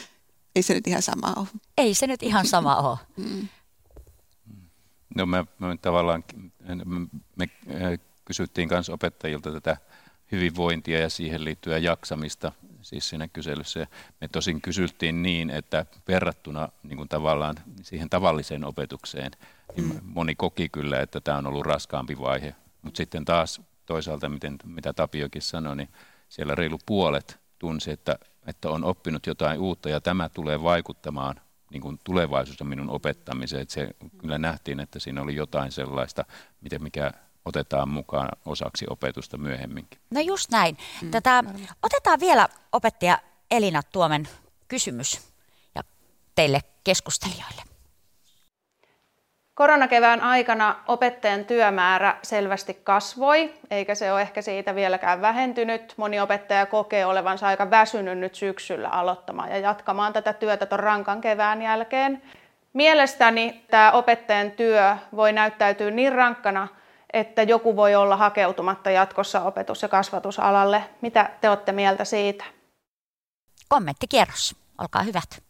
ei 0.55 0.63
se 0.63 0.73
nyt 0.73 0.87
ihan 0.87 1.01
sama 1.01 1.33
ole. 1.37 1.47
Ei 1.77 1.93
se 1.93 2.07
nyt 2.07 2.23
ihan 2.23 2.47
sama 2.47 2.75
ole. 2.75 2.97
Mm. 3.17 3.47
No 5.17 5.25
me, 5.25 5.45
me 5.59 5.77
tavallaan 5.81 6.23
me 7.35 7.49
äh, 7.69 7.99
kysyttiin 8.25 8.69
myös 8.71 8.89
opettajilta 8.89 9.51
tätä 9.51 9.77
hyvinvointia 10.31 10.99
ja 10.99 11.09
siihen 11.09 11.43
liittyvää 11.43 11.77
jaksamista 11.77 12.51
siis 12.81 13.09
siinä 13.09 13.27
kyselyssä. 13.27 13.87
Me 14.21 14.27
tosin 14.27 14.61
kysyttiin 14.61 15.23
niin, 15.23 15.49
että 15.49 15.85
verrattuna 16.07 16.69
niin 16.83 16.97
kuin 16.97 17.09
tavallaan 17.09 17.55
siihen 17.81 18.09
tavalliseen 18.09 18.65
opetukseen, 18.65 19.31
niin 19.75 19.87
mm. 19.87 19.99
moni 20.03 20.35
koki 20.35 20.69
kyllä, 20.69 20.99
että 20.99 21.21
tämä 21.21 21.37
on 21.37 21.47
ollut 21.47 21.65
raskaampi 21.65 22.19
vaihe. 22.19 22.55
Mutta 22.81 22.97
sitten 22.97 23.25
taas 23.25 23.61
toisaalta, 23.85 24.29
miten, 24.29 24.57
mitä 24.65 24.93
Tapiokin 24.93 25.41
sanoi, 25.41 25.75
niin 25.75 25.89
siellä 26.29 26.55
reilu 26.55 26.79
puolet 26.85 27.39
tunsi, 27.59 27.91
että, 27.91 28.19
että 28.47 28.69
on 28.69 28.83
oppinut 28.83 29.27
jotain 29.27 29.59
uutta 29.59 29.89
ja 29.89 30.01
tämä 30.01 30.29
tulee 30.29 30.63
vaikuttamaan 30.63 31.41
niin 31.71 31.81
kuin 31.81 31.99
tulevaisuudessa 32.03 32.65
minun 32.65 32.89
opettamiseen. 32.89 33.61
Että 33.61 33.73
se 33.73 33.89
kyllä 34.17 34.37
nähtiin, 34.37 34.79
että 34.79 34.99
siinä 34.99 35.21
oli 35.21 35.35
jotain 35.35 35.71
sellaista, 35.71 36.25
miten 36.61 36.83
mikä 36.83 37.11
otetaan 37.45 37.89
mukaan 37.89 38.29
osaksi 38.45 38.85
opetusta 38.89 39.37
myöhemminkin. 39.37 39.99
No 40.11 40.21
just 40.21 40.51
näin. 40.51 40.77
Mm, 41.01 41.11
Tätä, 41.11 41.43
otetaan 41.83 42.19
vielä 42.19 42.49
opettaja 42.71 43.19
Elina 43.51 43.83
Tuomen 43.83 44.27
kysymys 44.67 45.21
ja 45.75 45.83
teille 46.35 46.61
keskustelijoille. 46.83 47.66
Koronakevään 49.57 50.21
aikana 50.21 50.75
opettajan 50.87 51.45
työmäärä 51.45 52.17
selvästi 52.23 52.73
kasvoi, 52.83 53.53
eikä 53.71 53.95
se 53.95 54.13
ole 54.13 54.21
ehkä 54.21 54.41
siitä 54.41 54.75
vieläkään 54.75 55.21
vähentynyt. 55.21 55.93
Moni 55.97 56.19
opettaja 56.19 56.65
kokee 56.65 57.05
olevansa 57.05 57.47
aika 57.47 57.69
väsynyt 57.69 58.17
nyt 58.17 58.35
syksyllä 58.35 58.89
aloittamaan 58.89 59.49
ja 59.49 59.57
jatkamaan 59.57 60.13
tätä 60.13 60.33
työtä 60.33 60.65
tuon 60.65 60.79
rankan 60.79 61.21
kevään 61.21 61.61
jälkeen. 61.61 62.21
Mielestäni 62.73 63.65
tämä 63.71 63.91
opettajan 63.91 64.51
työ 64.51 64.97
voi 65.15 65.33
näyttäytyä 65.33 65.91
niin 65.91 66.13
rankkana, 66.13 66.67
että 67.13 67.43
joku 67.43 67.75
voi 67.75 67.95
olla 67.95 68.17
hakeutumatta 68.17 68.91
jatkossa 68.91 69.41
opetus- 69.41 69.81
ja 69.81 69.87
kasvatusalalle. 69.87 70.83
Mitä 71.01 71.29
te 71.41 71.49
olette 71.49 71.71
mieltä 71.71 72.05
siitä? 72.05 72.43
Kommenttikierros, 73.67 74.55
olkaa 74.77 75.03
hyvät. 75.03 75.43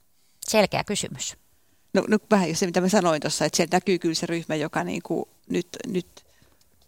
Selkeä 0.45 0.84
kysymys. 0.84 1.47
No, 1.93 2.03
no 2.07 2.17
vähän 2.31 2.55
se, 2.55 2.65
mitä 2.65 2.81
mä 2.81 2.89
sanoin 2.89 3.21
tuossa, 3.21 3.45
että 3.45 3.57
sieltä 3.57 3.75
näkyy 3.75 3.99
kyllä 3.99 4.15
se 4.15 4.25
ryhmä, 4.25 4.55
joka 4.55 4.83
niin 4.83 5.01
kuin 5.03 5.25
nyt, 5.49 5.67
nyt 5.88 6.07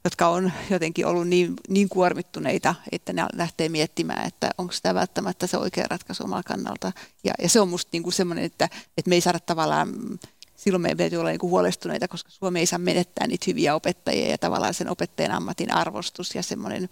jotka 0.04 0.28
on 0.28 0.52
jotenkin 0.70 1.06
ollut 1.06 1.28
niin, 1.28 1.54
niin 1.70 1.90
kuormittuneita, 1.90 2.76
että 2.92 3.14
ne 3.14 3.26
lähtee 3.34 3.70
miettimään, 3.70 4.28
että 4.28 4.50
onko 4.58 4.74
tämä 4.82 5.00
välttämättä 5.00 5.48
se 5.48 5.58
oikea 5.58 5.86
ratkaisu 5.90 6.24
omalla 6.24 6.44
kannalta. 6.44 6.92
Ja, 7.24 7.34
ja 7.42 7.50
se 7.50 7.60
on 7.60 7.70
musta 7.70 7.90
niin 7.92 8.04
kuin 8.04 8.14
semmoinen, 8.14 8.46
että, 8.46 8.70
että 8.98 9.10
me 9.10 9.16
ei 9.16 9.22
saada 9.22 9.40
tavallaan, 9.40 10.20
silloin 10.56 10.82
meidän 10.82 10.98
täytyy 10.98 11.20
olla 11.20 11.30
niin 11.30 11.40
kuin 11.40 11.52
huolestuneita, 11.52 12.08
koska 12.08 12.30
Suomi 12.32 12.60
ei 12.60 12.66
saa 12.66 12.80
menettää 12.80 13.28
niitä 13.28 13.46
hyviä 13.48 13.76
opettajia 13.76 14.30
ja 14.30 14.38
tavallaan 14.38 14.74
sen 14.74 14.90
opettajan 14.90 15.32
ammatin 15.32 15.74
arvostus 15.74 16.36
ja 16.36 16.44
semmoinen, 16.44 16.90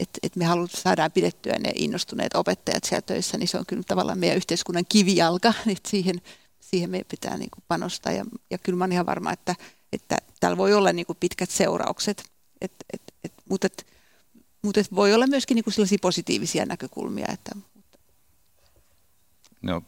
että, 0.00 0.18
että 0.22 0.38
me 0.38 0.44
halutaan 0.44 0.82
saadaan 0.82 1.12
pidettyä 1.12 1.58
ne 1.58 1.72
innostuneet 1.74 2.34
opettajat 2.34 2.84
siellä 2.84 3.02
töissä, 3.02 3.38
niin 3.38 3.48
se 3.48 3.58
on 3.58 3.66
kyllä 3.66 3.82
tavallaan 3.82 4.18
meidän 4.18 4.36
yhteiskunnan 4.36 4.84
kivijalka, 4.88 5.54
että 5.76 5.90
siihen 5.90 6.20
siihen 6.70 6.90
meidän 6.90 7.06
pitää 7.10 7.36
niin 7.36 7.50
kuin 7.50 7.64
panostaa. 7.68 8.12
Ja, 8.12 8.24
ja 8.50 8.58
kyllä 8.58 8.78
mä 8.78 8.84
olen 8.84 8.92
ihan 8.92 9.06
varma, 9.06 9.32
että, 9.32 9.54
että 9.92 10.16
täällä 10.40 10.56
voi 10.56 10.74
olla 10.74 10.92
niin 10.92 11.06
kuin 11.06 11.16
pitkät 11.20 11.50
seuraukset, 11.50 12.24
et, 12.60 12.72
et, 12.92 13.02
et, 13.24 13.32
mutta, 13.48 13.66
et, 13.66 13.86
mutta 14.62 14.80
et 14.80 14.94
voi 14.94 15.14
olla 15.14 15.26
myöskin 15.26 15.54
niin 15.54 15.64
kuin 15.64 15.74
sellaisia 15.74 15.98
positiivisia 16.02 16.66
näkökulmia. 16.66 17.26
Että, 17.32 17.50
no, 19.62 19.82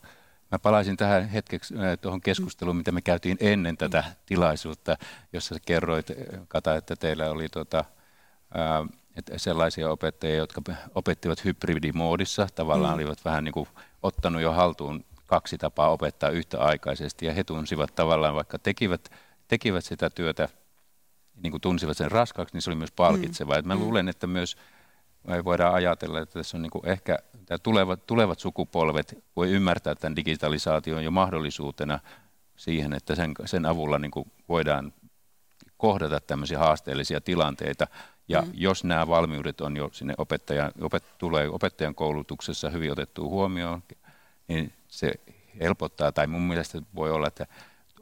mä 0.51 0.59
palaisin 0.59 0.97
tähän 0.97 1.28
hetkeksi 1.28 1.74
äh, 1.74 1.99
tuohon 2.01 2.20
keskusteluun, 2.20 2.76
mitä 2.76 2.93
me 2.93 3.01
käytiin 3.01 3.37
ennen 3.41 3.76
tätä 3.76 4.05
tilaisuutta, 4.26 4.97
jossa 5.33 5.55
kerroit, 5.66 6.07
Kata, 6.49 6.76
että 6.76 6.97
teillä 6.97 7.31
oli 7.31 7.49
tota, 7.49 7.78
äh, 7.78 8.89
että 9.16 9.39
sellaisia 9.39 9.91
opettajia, 9.91 10.37
jotka 10.37 10.62
opettivat 10.95 11.45
hybridimoodissa, 11.45 12.49
tavallaan 12.55 12.93
mm. 12.93 12.95
olivat 12.95 13.24
vähän 13.24 13.45
niin 13.45 13.53
kuin 13.53 13.68
ottanut 14.03 14.43
jo 14.43 14.53
haltuun 14.53 15.05
kaksi 15.31 15.59
tapaa 15.59 15.91
opettaa 15.91 16.31
yhtäaikaisesti 16.31 17.26
ja 17.26 17.33
he 17.33 17.45
tunsivat 17.45 17.95
tavallaan, 17.95 18.35
vaikka 18.35 18.59
tekivät, 18.59 19.11
tekivät 19.49 19.85
sitä 19.85 20.11
työtä, 20.11 20.49
niin 21.43 21.51
kuin 21.51 21.61
tunsivat 21.61 21.97
sen 21.97 22.11
raskaaksi, 22.11 22.55
niin 22.55 22.62
se 22.62 22.70
oli 22.70 22.76
myös 22.76 22.93
palkitsevaa. 22.93 23.61
Mm. 23.61 23.68
mä 23.68 23.74
mm. 23.74 23.81
luulen, 23.81 24.09
että 24.09 24.26
myös 24.26 24.57
me 25.26 25.45
voidaan 25.45 25.74
ajatella, 25.74 26.20
että 26.20 26.39
tässä 26.39 26.57
on 26.57 26.62
niin 26.62 26.70
kuin 26.70 26.89
ehkä 26.89 27.18
tulevat, 27.62 28.07
tulevat 28.07 28.39
sukupolvet 28.39 29.24
voi 29.37 29.51
ymmärtää 29.51 29.95
tämän 29.95 30.16
digitalisaation 30.16 31.05
jo 31.05 31.11
mahdollisuutena 31.11 31.99
siihen, 32.57 32.93
että 32.93 33.14
sen, 33.14 33.35
sen 33.45 33.66
avulla 33.66 33.99
niin 33.99 34.11
kuin 34.11 34.33
voidaan 34.49 34.93
kohdata 35.76 36.20
tämmöisiä 36.20 36.59
haasteellisia 36.59 37.20
tilanteita. 37.20 37.87
Ja 38.28 38.43
mm. 38.43 38.51
jos 38.55 38.85
nämä 38.85 39.09
valmiudet 39.09 39.61
on 39.61 39.76
jo 39.76 39.89
sinne 39.93 40.14
opettajan, 40.18 40.72
opet, 40.81 41.05
tulee 41.18 41.49
opettajan 41.49 41.95
koulutuksessa 41.95 42.70
hyvin 42.70 42.93
otettu 42.93 43.31
huomioon, 43.31 43.83
niin 44.49 44.72
se 44.91 45.12
helpottaa, 45.61 46.12
tai 46.12 46.26
mun 46.26 46.43
mielestä 46.43 46.82
voi 46.95 47.11
olla, 47.11 47.28
että 47.28 47.47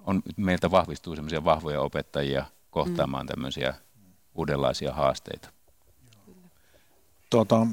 on, 0.05 0.23
meiltä 0.37 0.71
vahvistuu 0.71 1.15
semmoisia 1.15 1.45
vahvoja 1.45 1.81
opettajia 1.81 2.45
kohtaamaan 2.71 3.27
mm. 3.27 3.29
tämmöisiä 3.29 3.75
uudenlaisia 4.35 4.93
haasteita. 4.93 5.49
Tota, 7.31 7.67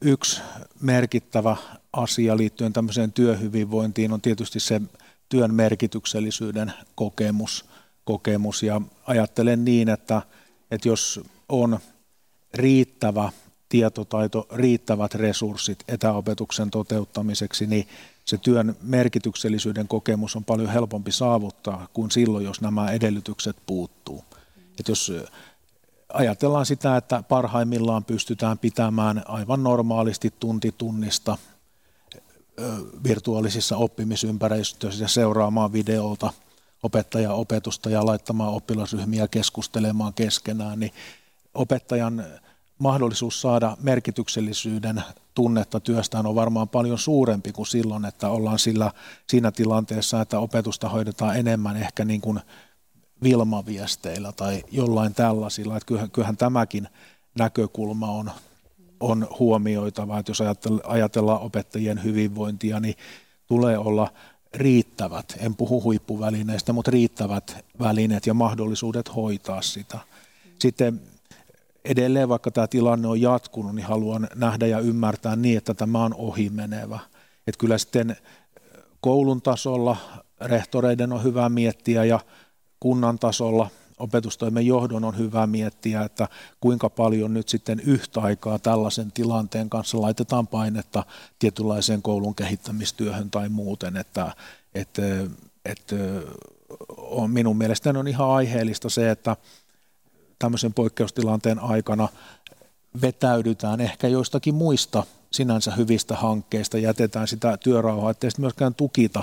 yksi 0.00 0.42
merkittävä 0.80 1.56
asia 1.92 2.36
liittyen 2.36 2.72
tämmöiseen 2.72 3.12
työhyvinvointiin 3.12 4.12
on 4.12 4.20
tietysti 4.20 4.60
se 4.60 4.80
työn 5.28 5.54
merkityksellisyyden 5.54 6.72
kokemus, 6.94 7.64
kokemus 8.04 8.62
ja 8.62 8.80
ajattelen 9.06 9.64
niin, 9.64 9.88
että, 9.88 10.22
että 10.70 10.88
jos 10.88 11.20
on 11.48 11.78
riittävä 12.54 13.32
tietotaito, 13.68 14.46
riittävät 14.52 15.14
resurssit 15.14 15.84
etäopetuksen 15.88 16.70
toteuttamiseksi, 16.70 17.66
niin 17.66 17.88
se 18.24 18.38
työn 18.38 18.76
merkityksellisyyden 18.82 19.88
kokemus 19.88 20.36
on 20.36 20.44
paljon 20.44 20.70
helpompi 20.70 21.12
saavuttaa 21.12 21.88
kuin 21.92 22.10
silloin, 22.10 22.44
jos 22.44 22.60
nämä 22.60 22.90
edellytykset 22.90 23.56
puuttuu. 23.66 24.24
Et 24.80 24.88
jos 24.88 25.12
ajatellaan 26.12 26.66
sitä, 26.66 26.96
että 26.96 27.22
parhaimmillaan 27.22 28.04
pystytään 28.04 28.58
pitämään 28.58 29.22
aivan 29.26 29.62
normaalisti 29.62 30.34
tunti 30.40 30.74
tunnista 30.78 31.38
virtuaalisissa 33.04 33.76
oppimisympäristöissä 33.76 35.08
seuraamaan 35.08 35.72
videolta 35.72 36.32
opettajan 36.82 37.34
opetusta 37.34 37.90
ja 37.90 38.06
laittamaan 38.06 38.54
oppilasryhmiä 38.54 39.28
keskustelemaan 39.28 40.14
keskenään, 40.14 40.80
niin 40.80 40.92
opettajan 41.54 42.24
mahdollisuus 42.78 43.40
saada 43.40 43.76
merkityksellisyyden 43.80 45.02
tunnetta 45.34 45.80
työstään 45.80 46.26
on 46.26 46.34
varmaan 46.34 46.68
paljon 46.68 46.98
suurempi 46.98 47.52
kuin 47.52 47.66
silloin, 47.66 48.04
että 48.04 48.28
ollaan 48.28 48.58
sillä, 48.58 48.92
siinä 49.30 49.52
tilanteessa, 49.52 50.20
että 50.20 50.38
opetusta 50.38 50.88
hoidetaan 50.88 51.36
enemmän 51.36 51.76
ehkä 51.76 52.04
niin 52.04 52.20
kuin 52.20 52.40
Vilma-viesteillä 53.22 54.32
tai 54.32 54.62
jollain 54.70 55.14
tällaisilla. 55.14 55.76
Että 55.76 55.86
kyllähän, 55.86 56.10
kyllähän 56.10 56.36
tämäkin 56.36 56.88
näkökulma 57.38 58.10
on, 58.10 58.30
on 59.00 59.28
huomioitava, 59.38 60.18
että 60.18 60.30
jos 60.30 60.42
ajatellaan 60.84 61.40
opettajien 61.40 62.04
hyvinvointia, 62.04 62.80
niin 62.80 62.94
tulee 63.46 63.78
olla 63.78 64.12
riittävät, 64.54 65.36
en 65.38 65.54
puhu 65.54 65.82
huippuvälineistä, 65.82 66.72
mutta 66.72 66.90
riittävät 66.90 67.64
välineet 67.80 68.26
ja 68.26 68.34
mahdollisuudet 68.34 69.14
hoitaa 69.16 69.62
sitä. 69.62 69.98
Sitten 70.58 71.00
edelleen, 71.84 72.28
vaikka 72.28 72.50
tämä 72.50 72.66
tilanne 72.66 73.08
on 73.08 73.20
jatkunut, 73.20 73.74
niin 73.74 73.86
haluan 73.86 74.28
nähdä 74.34 74.66
ja 74.66 74.78
ymmärtää 74.80 75.36
niin, 75.36 75.58
että 75.58 75.74
tämä 75.74 76.04
on 76.04 76.14
ohimenevä. 76.14 76.98
Että 77.46 77.58
kyllä 77.58 77.78
sitten 77.78 78.16
koulun 79.00 79.42
tasolla 79.42 79.96
rehtoreiden 80.40 81.12
on 81.12 81.24
hyvä 81.24 81.48
miettiä 81.48 82.04
ja 82.04 82.20
kunnan 82.80 83.18
tasolla 83.18 83.70
opetustoimen 83.98 84.66
johdon 84.66 85.04
on 85.04 85.18
hyvä 85.18 85.46
miettiä, 85.46 86.02
että 86.02 86.28
kuinka 86.60 86.90
paljon 86.90 87.34
nyt 87.34 87.48
sitten 87.48 87.80
yhtä 87.80 88.20
aikaa 88.20 88.58
tällaisen 88.58 89.12
tilanteen 89.12 89.70
kanssa 89.70 90.00
laitetaan 90.00 90.46
painetta 90.46 91.04
tietynlaiseen 91.38 92.02
koulun 92.02 92.34
kehittämistyöhön 92.34 93.30
tai 93.30 93.48
muuten, 93.48 93.96
että, 93.96 94.32
että, 94.74 95.02
että 95.64 95.96
on, 96.96 97.30
minun 97.30 97.56
mielestäni 97.56 97.98
on 97.98 98.08
ihan 98.08 98.30
aiheellista 98.30 98.88
se, 98.88 99.10
että 99.10 99.36
tämmöisen 100.38 100.74
poikkeustilanteen 100.74 101.58
aikana 101.58 102.08
vetäydytään 103.02 103.80
ehkä 103.80 104.08
joistakin 104.08 104.54
muista 104.54 105.04
sinänsä 105.30 105.70
hyvistä 105.70 106.16
hankkeista, 106.16 106.78
jätetään 106.78 107.28
sitä 107.28 107.56
työrauhaa, 107.56 108.10
ettei 108.10 108.30
sitten 108.30 108.42
myöskään 108.42 108.74
tukita 108.74 109.22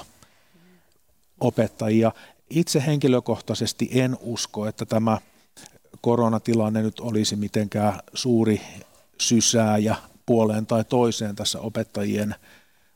opettajia. 1.39 2.11
Itse 2.49 2.83
henkilökohtaisesti 2.85 3.89
en 3.91 4.17
usko, 4.21 4.67
että 4.67 4.85
tämä 4.85 5.17
koronatilanne 6.01 6.81
nyt 6.81 6.99
olisi 6.99 7.35
mitenkään 7.35 7.99
suuri 8.13 8.61
sysääjä 9.21 9.95
puoleen 10.25 10.65
tai 10.65 10.83
toiseen 10.83 11.35
tässä 11.35 11.59
opettajien 11.59 12.35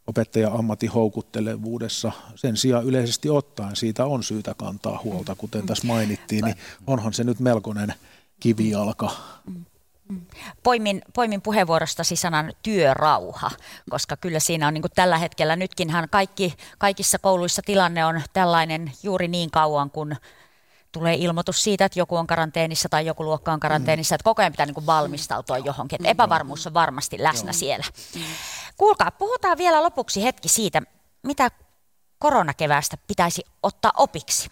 opettaja-ammatin 0.09 0.89
houkuttelevuudessa. 0.89 2.11
Sen 2.35 2.57
sijaan 2.57 2.85
yleisesti 2.85 3.29
ottaen 3.29 3.75
siitä 3.75 4.05
on 4.05 4.23
syytä 4.23 4.53
kantaa 4.53 4.99
huolta, 5.03 5.35
kuten 5.35 5.65
tässä 5.65 5.87
mainittiin, 5.87 6.45
niin 6.45 6.55
onhan 6.87 7.13
se 7.13 7.23
nyt 7.23 7.39
melkoinen 7.39 7.93
kivijalka. 8.39 9.11
Poimin, 10.63 11.01
poimin 11.13 11.41
puheenvuorostasi 11.41 12.15
sanan 12.15 12.53
työrauha, 12.63 13.51
koska 13.89 14.17
kyllä 14.17 14.39
siinä 14.39 14.67
on 14.67 14.73
niin 14.73 14.81
kuin 14.81 14.91
tällä 14.95 15.17
hetkellä, 15.17 15.55
nytkinhän 15.55 16.07
kaikki, 16.09 16.53
kaikissa 16.77 17.19
kouluissa 17.19 17.61
tilanne 17.65 18.05
on 18.05 18.21
tällainen 18.33 18.91
juuri 19.03 19.27
niin 19.27 19.51
kauan, 19.51 19.91
kun 19.91 20.15
tulee 20.91 21.15
ilmoitus 21.15 21.63
siitä, 21.63 21.85
että 21.85 21.99
joku 21.99 22.15
on 22.15 22.27
karanteenissa 22.27 22.89
tai 22.89 23.05
joku 23.05 23.23
luokka 23.23 23.53
on 23.53 23.59
karanteenissa, 23.59 24.15
että 24.15 24.23
koko 24.23 24.41
ajan 24.41 24.51
pitää 24.51 24.65
niin 24.65 24.73
kuin 24.73 24.85
valmistautua 24.85 25.57
johonkin. 25.57 25.95
Että 25.95 26.09
epävarmuus 26.09 26.67
on 26.67 26.73
varmasti 26.73 27.23
läsnä 27.23 27.53
siellä. 27.53 27.85
Kuulkaa, 28.77 29.11
puhutaan 29.11 29.57
vielä 29.57 29.83
lopuksi 29.83 30.23
hetki 30.23 30.49
siitä, 30.49 30.81
mitä 31.23 31.51
koronakeväästä 32.19 32.97
pitäisi 33.07 33.43
ottaa 33.63 33.91
opiksi. 33.97 34.49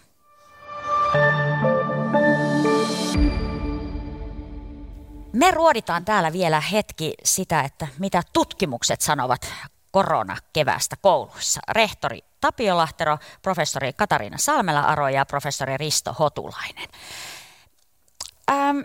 Me 5.32 5.50
ruoditaan 5.50 6.04
täällä 6.04 6.32
vielä 6.32 6.60
hetki 6.60 7.14
sitä, 7.24 7.60
että 7.60 7.86
mitä 7.98 8.22
tutkimukset 8.32 9.00
sanovat 9.00 9.52
koronakevästä 9.98 10.96
kouluissa. 10.96 11.60
Rehtori 11.68 12.24
Tapio 12.40 12.76
Lahtero, 12.76 13.18
professori 13.42 13.92
Katariina 13.92 14.36
Salmela-Aro 14.36 15.08
ja 15.08 15.26
professori 15.26 15.76
Risto 15.76 16.12
Hotulainen. 16.12 16.88
Ähm, 18.50 18.78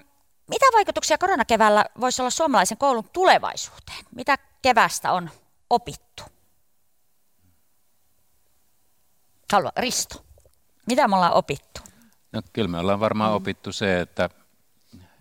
mitä 0.48 0.66
vaikutuksia 0.74 1.18
koronakeväällä 1.18 1.86
voisi 2.00 2.22
olla 2.22 2.30
suomalaisen 2.30 2.78
koulun 2.78 3.10
tulevaisuuteen? 3.10 4.06
Mitä 4.16 4.38
kevästä 4.62 5.12
on 5.12 5.30
opittu? 5.70 6.24
Halua, 9.52 9.72
Risto, 9.78 10.26
mitä 10.88 11.08
me 11.08 11.16
ollaan 11.16 11.34
opittu? 11.34 11.82
No, 12.32 12.42
kyllä 12.54 12.68
me 12.68 12.80
ollaan 12.80 13.00
varmaan 13.00 13.32
mm. 13.32 13.36
opittu 13.36 13.72
se, 13.72 14.00
että, 14.00 14.30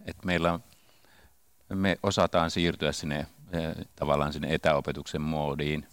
että 0.07 0.27
meillä 0.27 0.53
on, 0.53 0.65
me 1.69 1.99
osataan 2.03 2.51
siirtyä 2.51 2.93
sinne 2.93 3.27
tavallaan 3.97 4.33
sinne 4.33 4.55
etäopetuksen 4.55 5.21
moodiin 5.21 5.87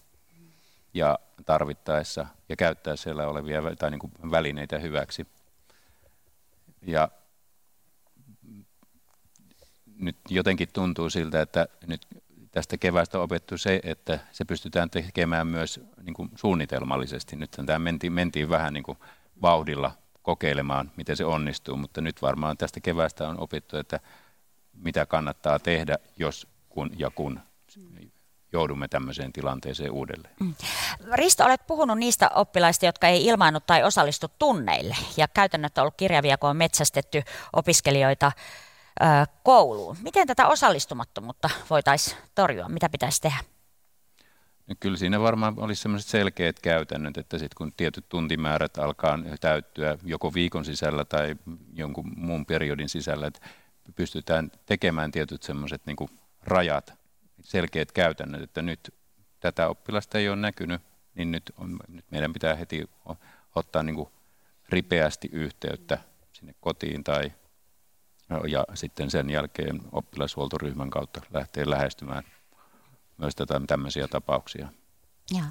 ja 0.93 1.19
tarvittaessa 1.45 2.25
ja 2.49 2.55
käyttää 2.55 2.95
siellä 2.95 3.27
olevia 3.27 3.61
tai 3.79 3.91
niin 3.91 3.99
kuin 3.99 4.13
välineitä 4.31 4.79
hyväksi. 4.79 5.27
Ja 6.81 7.09
nyt 9.95 10.17
jotenkin 10.29 10.69
tuntuu 10.73 11.09
siltä, 11.09 11.41
että 11.41 11.67
nyt 11.87 12.07
tästä 12.51 12.77
keväästä 12.77 13.17
on 13.17 13.23
opettu 13.23 13.57
se, 13.57 13.79
että 13.83 14.19
se 14.31 14.45
pystytään 14.45 14.89
tekemään 14.89 15.47
myös 15.47 15.79
niin 16.03 16.13
kuin 16.13 16.29
suunnitelmallisesti. 16.35 17.35
Nyt 17.35 17.51
tämä 17.65 17.79
mentiin, 17.79 18.13
mentiin 18.13 18.49
vähän 18.49 18.73
niin 18.73 18.83
kuin 18.83 18.97
vauhdilla 19.41 19.91
kokeilemaan, 20.21 20.91
miten 20.97 21.17
se 21.17 21.25
onnistuu, 21.25 21.77
mutta 21.77 22.01
nyt 22.01 22.21
varmaan 22.21 22.57
tästä 22.57 22.79
keväästä 22.79 23.27
on 23.27 23.39
opittu, 23.39 23.77
että 23.77 23.99
mitä 24.73 25.05
kannattaa 25.05 25.59
tehdä, 25.59 25.97
jos 26.17 26.47
kun 26.69 26.89
ja 26.97 27.09
kun 27.09 27.39
joudumme 28.53 28.87
tämmöiseen 28.87 29.33
tilanteeseen 29.33 29.91
uudelleen. 29.91 30.33
Mm. 30.39 30.55
Risto, 31.13 31.43
olet 31.45 31.67
puhunut 31.67 31.97
niistä 31.97 32.29
oppilaista, 32.29 32.85
jotka 32.85 33.07
ei 33.07 33.25
ilmaannut 33.25 33.65
tai 33.65 33.83
osallistu 33.83 34.27
tunneille, 34.39 34.95
ja 35.17 35.27
käytännöt 35.27 35.77
on 35.77 35.81
ollut 35.81 35.97
kirjavia, 35.97 36.37
kun 36.37 36.49
on 36.49 36.57
metsästetty 36.57 37.21
opiskelijoita 37.53 38.31
kouluun. 39.43 39.97
Miten 40.01 40.27
tätä 40.27 40.47
osallistumattomuutta 40.47 41.49
voitaisiin 41.69 42.17
torjua? 42.35 42.69
Mitä 42.69 42.89
pitäisi 42.89 43.21
tehdä? 43.21 43.37
No 44.67 44.75
kyllä 44.79 44.97
siinä 44.97 45.19
varmaan 45.19 45.53
olisi 45.57 45.81
sellaiset 45.81 46.09
selkeät 46.09 46.59
käytännöt, 46.59 47.17
että 47.17 47.37
sitten 47.37 47.55
kun 47.57 47.73
tietyt 47.77 48.05
tuntimäärät 48.09 48.77
alkaa 48.77 49.19
täyttyä 49.41 49.97
joko 50.03 50.33
viikon 50.33 50.65
sisällä 50.65 51.05
tai 51.05 51.35
jonkun 51.73 52.13
muun 52.15 52.45
periodin 52.45 52.89
sisällä, 52.89 53.27
että 53.27 53.39
pystytään 53.95 54.51
tekemään 54.65 55.11
tietyt 55.11 55.43
sellaiset 55.43 55.85
niin 55.85 55.97
rajat, 56.43 56.98
selkeät 57.41 57.91
käytännöt, 57.91 58.41
että 58.41 58.61
nyt 58.61 58.93
tätä 59.39 59.67
oppilasta 59.67 60.17
ei 60.17 60.29
ole 60.29 60.35
näkynyt, 60.35 60.81
niin 61.15 61.31
nyt, 61.31 61.51
on, 61.57 61.79
nyt 61.87 62.05
meidän 62.11 62.33
pitää 62.33 62.55
heti 62.55 62.89
ottaa 63.55 63.83
niin 63.83 63.95
kuin 63.95 64.09
ripeästi 64.69 65.29
yhteyttä 65.31 65.97
sinne 66.33 66.55
kotiin 66.61 67.03
tai 67.03 67.31
ja 68.47 68.65
sitten 68.73 69.11
sen 69.11 69.29
jälkeen 69.29 69.81
oppilashuoltoryhmän 69.91 70.89
kautta 70.89 71.21
lähtee 71.33 71.69
lähestymään 71.69 72.23
myös 73.17 73.35
tätä, 73.35 73.61
tämmöisiä 73.67 74.07
tapauksia. 74.07 74.69
Ja. 75.31 75.43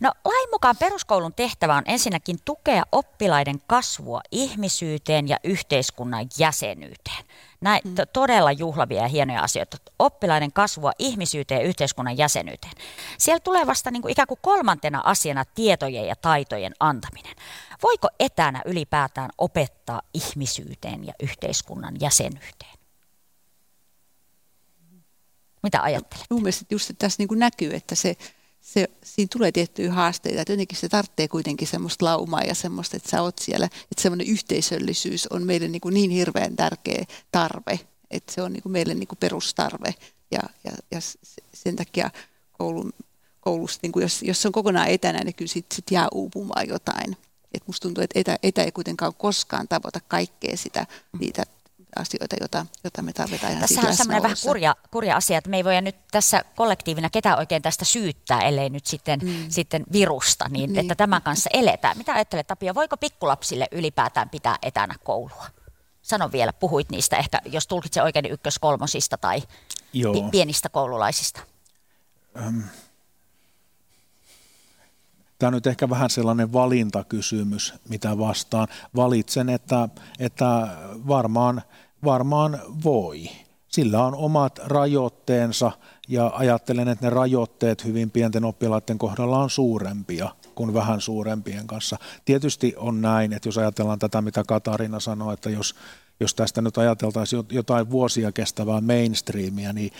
No, 0.00 0.12
lain 0.24 0.50
mukaan 0.50 0.76
peruskoulun 0.76 1.34
tehtävä 1.34 1.76
on 1.76 1.82
ensinnäkin 1.86 2.38
tukea 2.44 2.82
oppilaiden 2.92 3.62
kasvua 3.66 4.20
ihmisyyteen 4.30 5.28
ja 5.28 5.36
yhteiskunnan 5.44 6.26
jäsenyyteen. 6.38 7.24
Näin 7.60 7.80
mm. 7.84 7.94
todella 8.12 8.52
juhlavia 8.52 9.02
ja 9.02 9.08
hienoja 9.08 9.42
asioita. 9.42 9.76
Oppilaiden 9.98 10.52
kasvua 10.52 10.92
ihmisyyteen 10.98 11.60
ja 11.60 11.66
yhteiskunnan 11.66 12.18
jäsenyyteen. 12.18 12.72
Siellä 13.18 13.40
tulee 13.40 13.66
vasta 13.66 13.90
niin 13.90 14.02
kuin 14.02 14.12
ikään 14.12 14.28
kuin 14.28 14.40
kolmantena 14.42 15.02
asiana 15.04 15.44
tietojen 15.44 16.06
ja 16.06 16.16
taitojen 16.16 16.74
antaminen. 16.80 17.36
Voiko 17.82 18.08
etänä 18.20 18.62
ylipäätään 18.64 19.30
opettaa 19.38 20.02
ihmisyyteen 20.14 21.06
ja 21.06 21.12
yhteiskunnan 21.22 21.96
jäsenyyteen? 22.00 22.78
Mitä 25.62 25.82
ajattelet? 25.82 26.26
Mun 26.30 26.42
mielestä 26.42 26.64
just 26.70 26.90
tässä 26.98 27.20
niin 27.20 27.28
kuin 27.28 27.40
näkyy, 27.40 27.74
että 27.74 27.94
se, 27.94 28.16
se, 28.60 28.88
siinä 29.04 29.28
tulee 29.32 29.52
tiettyjä 29.52 29.92
haasteita, 29.92 30.40
että 30.40 30.52
jotenkin 30.52 30.78
se 30.78 30.88
tarvitsee 30.88 31.28
kuitenkin 31.28 31.68
semmoista 31.68 32.04
laumaa 32.04 32.42
ja 32.42 32.54
semmoista, 32.54 32.96
että 32.96 33.10
sä 33.10 33.22
oot 33.22 33.38
siellä, 33.38 33.66
että 33.66 34.02
semmoinen 34.02 34.26
yhteisöllisyys 34.26 35.26
on 35.26 35.46
meille 35.46 35.68
niin, 35.68 35.80
kuin 35.80 35.94
niin 35.94 36.10
hirveän 36.10 36.56
tärkeä 36.56 37.04
tarve, 37.32 37.80
että 38.10 38.32
se 38.32 38.42
on 38.42 38.52
niin 38.52 38.62
kuin 38.62 38.72
meille 38.72 38.94
niin 38.94 39.08
kuin 39.08 39.18
perustarve. 39.18 39.94
Ja, 40.30 40.40
ja, 40.64 40.72
ja 40.90 40.98
sen 41.54 41.76
takia 41.76 42.10
koulun 42.52 42.92
koulusta, 43.40 43.78
niin 43.82 43.92
kuin 43.92 44.02
jos, 44.02 44.22
jos 44.22 44.42
se 44.42 44.48
on 44.48 44.52
kokonaan 44.52 44.88
etänä, 44.88 45.24
niin 45.24 45.34
kyllä 45.34 45.48
sitten 45.48 45.76
sit 45.76 45.90
jää 45.90 46.08
uupumaan 46.12 46.68
jotain. 46.68 47.16
Et 47.54 47.62
musta 47.66 47.82
tuntuu, 47.82 48.04
että 48.04 48.20
etä, 48.20 48.38
etä 48.42 48.62
ei 48.62 48.72
kuitenkaan 48.72 49.14
koskaan 49.14 49.68
tavoita 49.68 50.00
kaikkea 50.08 50.56
sitä, 50.56 50.86
niitä 51.18 51.42
asioita, 51.96 52.36
joita, 52.40 52.66
joita 52.84 53.02
me 53.02 53.12
tarvitaan 53.12 53.52
ihan 53.52 53.60
Tässä 53.60 53.88
on 53.88 53.96
semmoinen 53.96 54.22
vähän 54.22 54.36
kurja, 54.42 54.76
kurja 54.90 55.16
asia, 55.16 55.38
että 55.38 55.50
me 55.50 55.56
ei 55.56 55.64
voida 55.64 55.80
nyt 55.80 55.96
tässä 56.10 56.44
kollektiivina 56.56 57.10
ketään 57.10 57.38
oikein 57.38 57.62
tästä 57.62 57.84
syyttää, 57.84 58.40
ellei 58.40 58.70
nyt 58.70 58.86
sitten, 58.86 59.20
mm. 59.22 59.46
sitten 59.48 59.84
virusta, 59.92 60.48
niin, 60.48 60.72
niin, 60.72 60.80
että 60.80 60.94
tämän 60.94 61.22
kanssa 61.22 61.50
eletään. 61.52 61.98
Mitä 61.98 62.14
ajattelet 62.14 62.46
Tapio, 62.46 62.74
voiko 62.74 62.96
pikkulapsille 62.96 63.66
ylipäätään 63.72 64.28
pitää 64.28 64.56
etänä 64.62 64.94
koulua? 65.04 65.46
Sano 66.02 66.32
vielä, 66.32 66.52
puhuit 66.52 66.90
niistä 66.90 67.16
ehkä, 67.16 67.40
jos 67.44 67.66
tulkitse 67.66 68.02
oikein 68.02 68.22
niin 68.22 68.32
ykköskolmosista 68.32 69.18
tai 69.18 69.42
Joo. 69.92 70.28
pienistä 70.30 70.68
koululaisista. 70.68 71.40
Öm. 72.36 72.62
Tämä 75.38 75.48
on 75.48 75.54
nyt 75.54 75.66
ehkä 75.66 75.90
vähän 75.90 76.10
sellainen 76.10 76.52
valintakysymys, 76.52 77.74
mitä 77.88 78.18
vastaan. 78.18 78.68
Valitsen, 78.96 79.48
että, 79.48 79.88
että 80.18 80.68
varmaan, 81.08 81.62
varmaan 82.04 82.60
voi. 82.84 83.28
Sillä 83.68 84.04
on 84.04 84.14
omat 84.14 84.58
rajoitteensa 84.64 85.72
ja 86.08 86.32
ajattelen, 86.34 86.88
että 86.88 87.06
ne 87.06 87.10
rajoitteet 87.10 87.84
hyvin 87.84 88.10
pienten 88.10 88.44
oppilaiden 88.44 88.98
kohdalla 88.98 89.38
on 89.38 89.50
suurempia 89.50 90.28
kuin 90.54 90.74
vähän 90.74 91.00
suurempien 91.00 91.66
kanssa. 91.66 91.98
Tietysti 92.24 92.74
on 92.76 93.00
näin, 93.02 93.32
että 93.32 93.48
jos 93.48 93.58
ajatellaan 93.58 93.98
tätä, 93.98 94.22
mitä 94.22 94.44
Katarina 94.46 95.00
sanoi, 95.00 95.34
että 95.34 95.50
jos 95.50 95.74
jos 96.20 96.34
tästä 96.34 96.62
nyt 96.62 96.78
ajateltaisiin 96.78 97.44
jotain 97.50 97.90
vuosia 97.90 98.32
kestävää 98.32 98.80
mainstreamia, 98.80 99.72
niin 99.72 99.92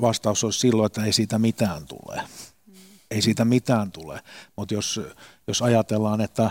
vastaus 0.00 0.44
olisi 0.44 0.58
silloin, 0.58 0.86
että 0.86 1.04
ei 1.04 1.12
siitä 1.12 1.38
mitään 1.38 1.86
tule. 1.86 2.22
Ei 3.14 3.22
siitä 3.22 3.44
mitään 3.44 3.92
tule. 3.92 4.20
Mutta 4.56 4.74
jos, 4.74 5.00
jos 5.46 5.62
ajatellaan, 5.62 6.20
että 6.20 6.50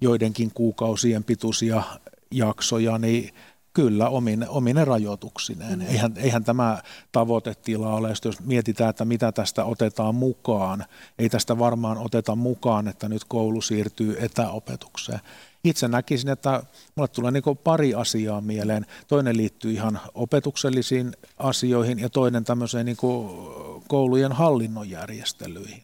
joidenkin 0.00 0.50
kuukausien 0.54 1.24
pituisia 1.24 1.82
jaksoja, 2.30 2.98
niin 2.98 3.34
kyllä 3.72 4.08
omine, 4.08 4.48
omine 4.48 4.84
rajoituksineen. 4.84 5.78
Mm. 5.78 5.86
Eihän, 5.86 6.12
eihän 6.16 6.44
tämä 6.44 6.82
tavoitetila 7.12 7.94
ole, 7.94 8.08
jos 8.24 8.40
mietitään, 8.40 8.90
että 8.90 9.04
mitä 9.04 9.32
tästä 9.32 9.64
otetaan 9.64 10.14
mukaan. 10.14 10.84
Ei 11.18 11.28
tästä 11.28 11.58
varmaan 11.58 11.98
oteta 11.98 12.34
mukaan, 12.34 12.88
että 12.88 13.08
nyt 13.08 13.24
koulu 13.24 13.60
siirtyy 13.60 14.16
etäopetukseen 14.20 15.20
itse 15.64 15.88
näkisin, 15.88 16.30
että 16.30 16.62
mulle 16.94 17.08
tulee 17.08 17.30
niin 17.30 17.58
pari 17.64 17.94
asiaa 17.94 18.40
mieleen. 18.40 18.86
Toinen 19.08 19.36
liittyy 19.36 19.72
ihan 19.72 20.00
opetuksellisiin 20.14 21.12
asioihin 21.36 21.98
ja 21.98 22.08
toinen 22.08 22.44
tämmöiseen 22.44 22.86
niin 22.86 22.96
koulujen 23.88 24.32
hallinnon 24.32 24.90
järjestelyihin. 24.90 25.82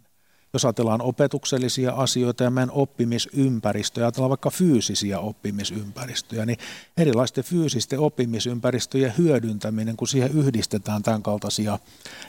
Jos 0.53 0.64
ajatellaan 0.64 1.03
opetuksellisia 1.03 1.93
asioita 1.93 2.45
ja 2.45 2.51
meidän 2.51 2.70
oppimisympäristöjä, 2.70 4.07
ajatellaan 4.07 4.31
vaikka 4.31 4.51
fyysisiä 4.51 5.18
oppimisympäristöjä, 5.18 6.47
niin 6.47 6.59
erilaisten 6.97 7.45
fyysisten 7.45 8.01
oppimisympäristöjen 8.01 9.14
hyödyntäminen, 9.18 9.97
kun 9.97 10.09
siihen 10.09 10.31
yhdistetään 10.33 11.03
tämän 11.03 11.22
kaltaisia 11.22 11.79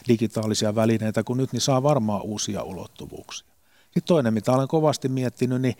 digitaalisia 0.07 0.75
välineitä 0.75 1.23
kun 1.23 1.37
nyt, 1.37 1.51
niin 1.53 1.61
saa 1.61 1.83
varmaan 1.83 2.21
uusia 2.21 2.63
ulottuvuuksia. 2.63 3.47
Sitten 3.83 4.03
toinen, 4.07 4.33
mitä 4.33 4.51
olen 4.51 4.67
kovasti 4.67 5.09
miettinyt, 5.09 5.61
niin 5.61 5.75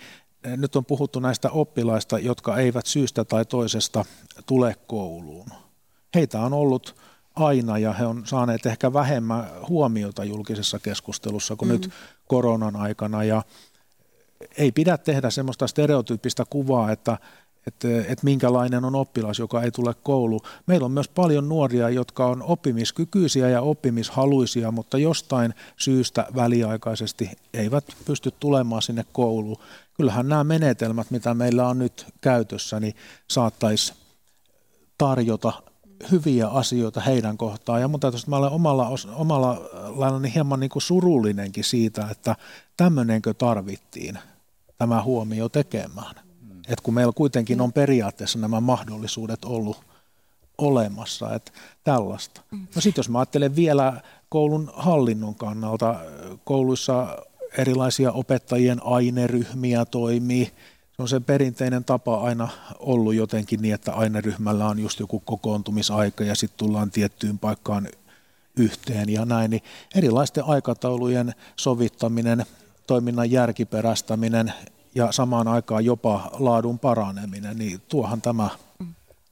nyt 0.57 0.75
on 0.75 0.85
puhuttu 0.85 1.19
näistä 1.19 1.49
oppilaista, 1.49 2.19
jotka 2.19 2.57
eivät 2.57 2.85
syystä 2.85 3.23
tai 3.23 3.45
toisesta 3.45 4.05
tule 4.45 4.75
kouluun. 4.87 5.47
Heitä 6.15 6.39
on 6.39 6.53
ollut 6.53 6.95
aina 7.35 7.77
ja 7.77 7.93
he 7.93 8.05
on 8.05 8.23
saaneet 8.25 8.65
ehkä 8.65 8.93
vähemmän 8.93 9.49
huomiota 9.69 10.23
julkisessa 10.23 10.79
keskustelussa 10.79 11.55
kuin 11.55 11.69
mm. 11.69 11.73
nyt 11.73 11.89
koronan 12.27 12.75
aikana. 12.75 13.23
Ja 13.23 13.43
ei 14.57 14.71
pidä 14.71 14.97
tehdä 14.97 15.29
semmoista 15.29 15.67
stereotyyppistä 15.67 16.43
kuvaa, 16.49 16.91
että 16.91 17.17
että, 17.67 17.87
että 17.99 18.23
minkälainen 18.23 18.85
on 18.85 18.95
oppilas, 18.95 19.39
joka 19.39 19.61
ei 19.61 19.71
tule 19.71 19.93
kouluun. 20.03 20.41
Meillä 20.65 20.85
on 20.85 20.91
myös 20.91 21.07
paljon 21.07 21.49
nuoria, 21.49 21.89
jotka 21.89 22.25
on 22.25 22.43
oppimiskykyisiä 22.43 23.49
ja 23.49 23.61
oppimishaluisia, 23.61 24.71
mutta 24.71 24.97
jostain 24.97 25.53
syystä 25.77 26.27
väliaikaisesti 26.35 27.31
eivät 27.53 27.85
pysty 28.05 28.33
tulemaan 28.39 28.81
sinne 28.81 29.05
kouluun. 29.11 29.57
Kyllähän 29.93 30.29
nämä 30.29 30.43
menetelmät, 30.43 31.11
mitä 31.11 31.33
meillä 31.33 31.67
on 31.67 31.79
nyt 31.79 32.05
käytössä, 32.21 32.79
niin 32.79 32.95
saattaisi 33.27 33.93
tarjota 34.97 35.53
hyviä 36.11 36.47
asioita 36.47 37.01
heidän 37.01 37.37
kohtaan. 37.37 37.81
Ja 37.81 37.87
mun 37.87 37.99
täytyy, 37.99 38.19
mä 38.27 38.37
olen 38.37 38.51
omalla, 38.51 38.89
omalla 39.15 39.61
laillani 39.73 40.33
hieman 40.33 40.59
niin 40.59 40.69
kuin 40.69 40.83
surullinenkin 40.83 41.63
siitä, 41.63 42.07
että 42.11 42.35
tämmöinenkö 42.77 43.33
tarvittiin 43.33 44.19
tämä 44.77 45.03
huomio 45.03 45.49
tekemään. 45.49 46.24
Et 46.67 46.81
kun 46.81 46.93
meillä 46.93 47.13
kuitenkin 47.15 47.61
on 47.61 47.73
periaatteessa 47.73 48.39
nämä 48.39 48.59
mahdollisuudet 48.59 49.45
ollut 49.45 49.77
olemassa, 50.57 51.33
että 51.35 51.51
tällaista. 51.83 52.41
No 52.75 52.81
sitten 52.81 52.99
jos 52.99 53.09
mä 53.09 53.19
ajattelen 53.19 53.55
vielä 53.55 54.01
koulun 54.29 54.71
hallinnon 54.73 55.35
kannalta, 55.35 55.95
kouluissa 56.43 57.17
erilaisia 57.57 58.11
opettajien 58.11 58.85
aineryhmiä 58.85 59.85
toimii. 59.85 60.45
Se 60.95 61.01
on 61.01 61.07
se 61.07 61.19
perinteinen 61.19 61.83
tapa 61.83 62.21
aina 62.21 62.47
ollut 62.79 63.15
jotenkin 63.15 63.61
niin, 63.61 63.73
että 63.73 63.93
aineryhmällä 63.93 64.67
on 64.67 64.79
just 64.79 64.99
joku 64.99 65.19
kokoontumisaika 65.19 66.23
ja 66.23 66.35
sitten 66.35 66.57
tullaan 66.57 66.91
tiettyyn 66.91 67.39
paikkaan 67.39 67.87
yhteen 68.57 69.09
ja 69.09 69.25
näin. 69.25 69.51
Niin 69.51 69.63
erilaisten 69.95 70.43
aikataulujen 70.43 71.33
sovittaminen, 71.55 72.45
toiminnan 72.87 73.31
järkiperäistäminen, 73.31 74.53
ja 74.95 75.11
samaan 75.11 75.47
aikaan 75.47 75.85
jopa 75.85 76.29
laadun 76.39 76.79
paraneminen, 76.79 77.57
niin 77.57 77.81
tuohan 77.89 78.21
tämä 78.21 78.49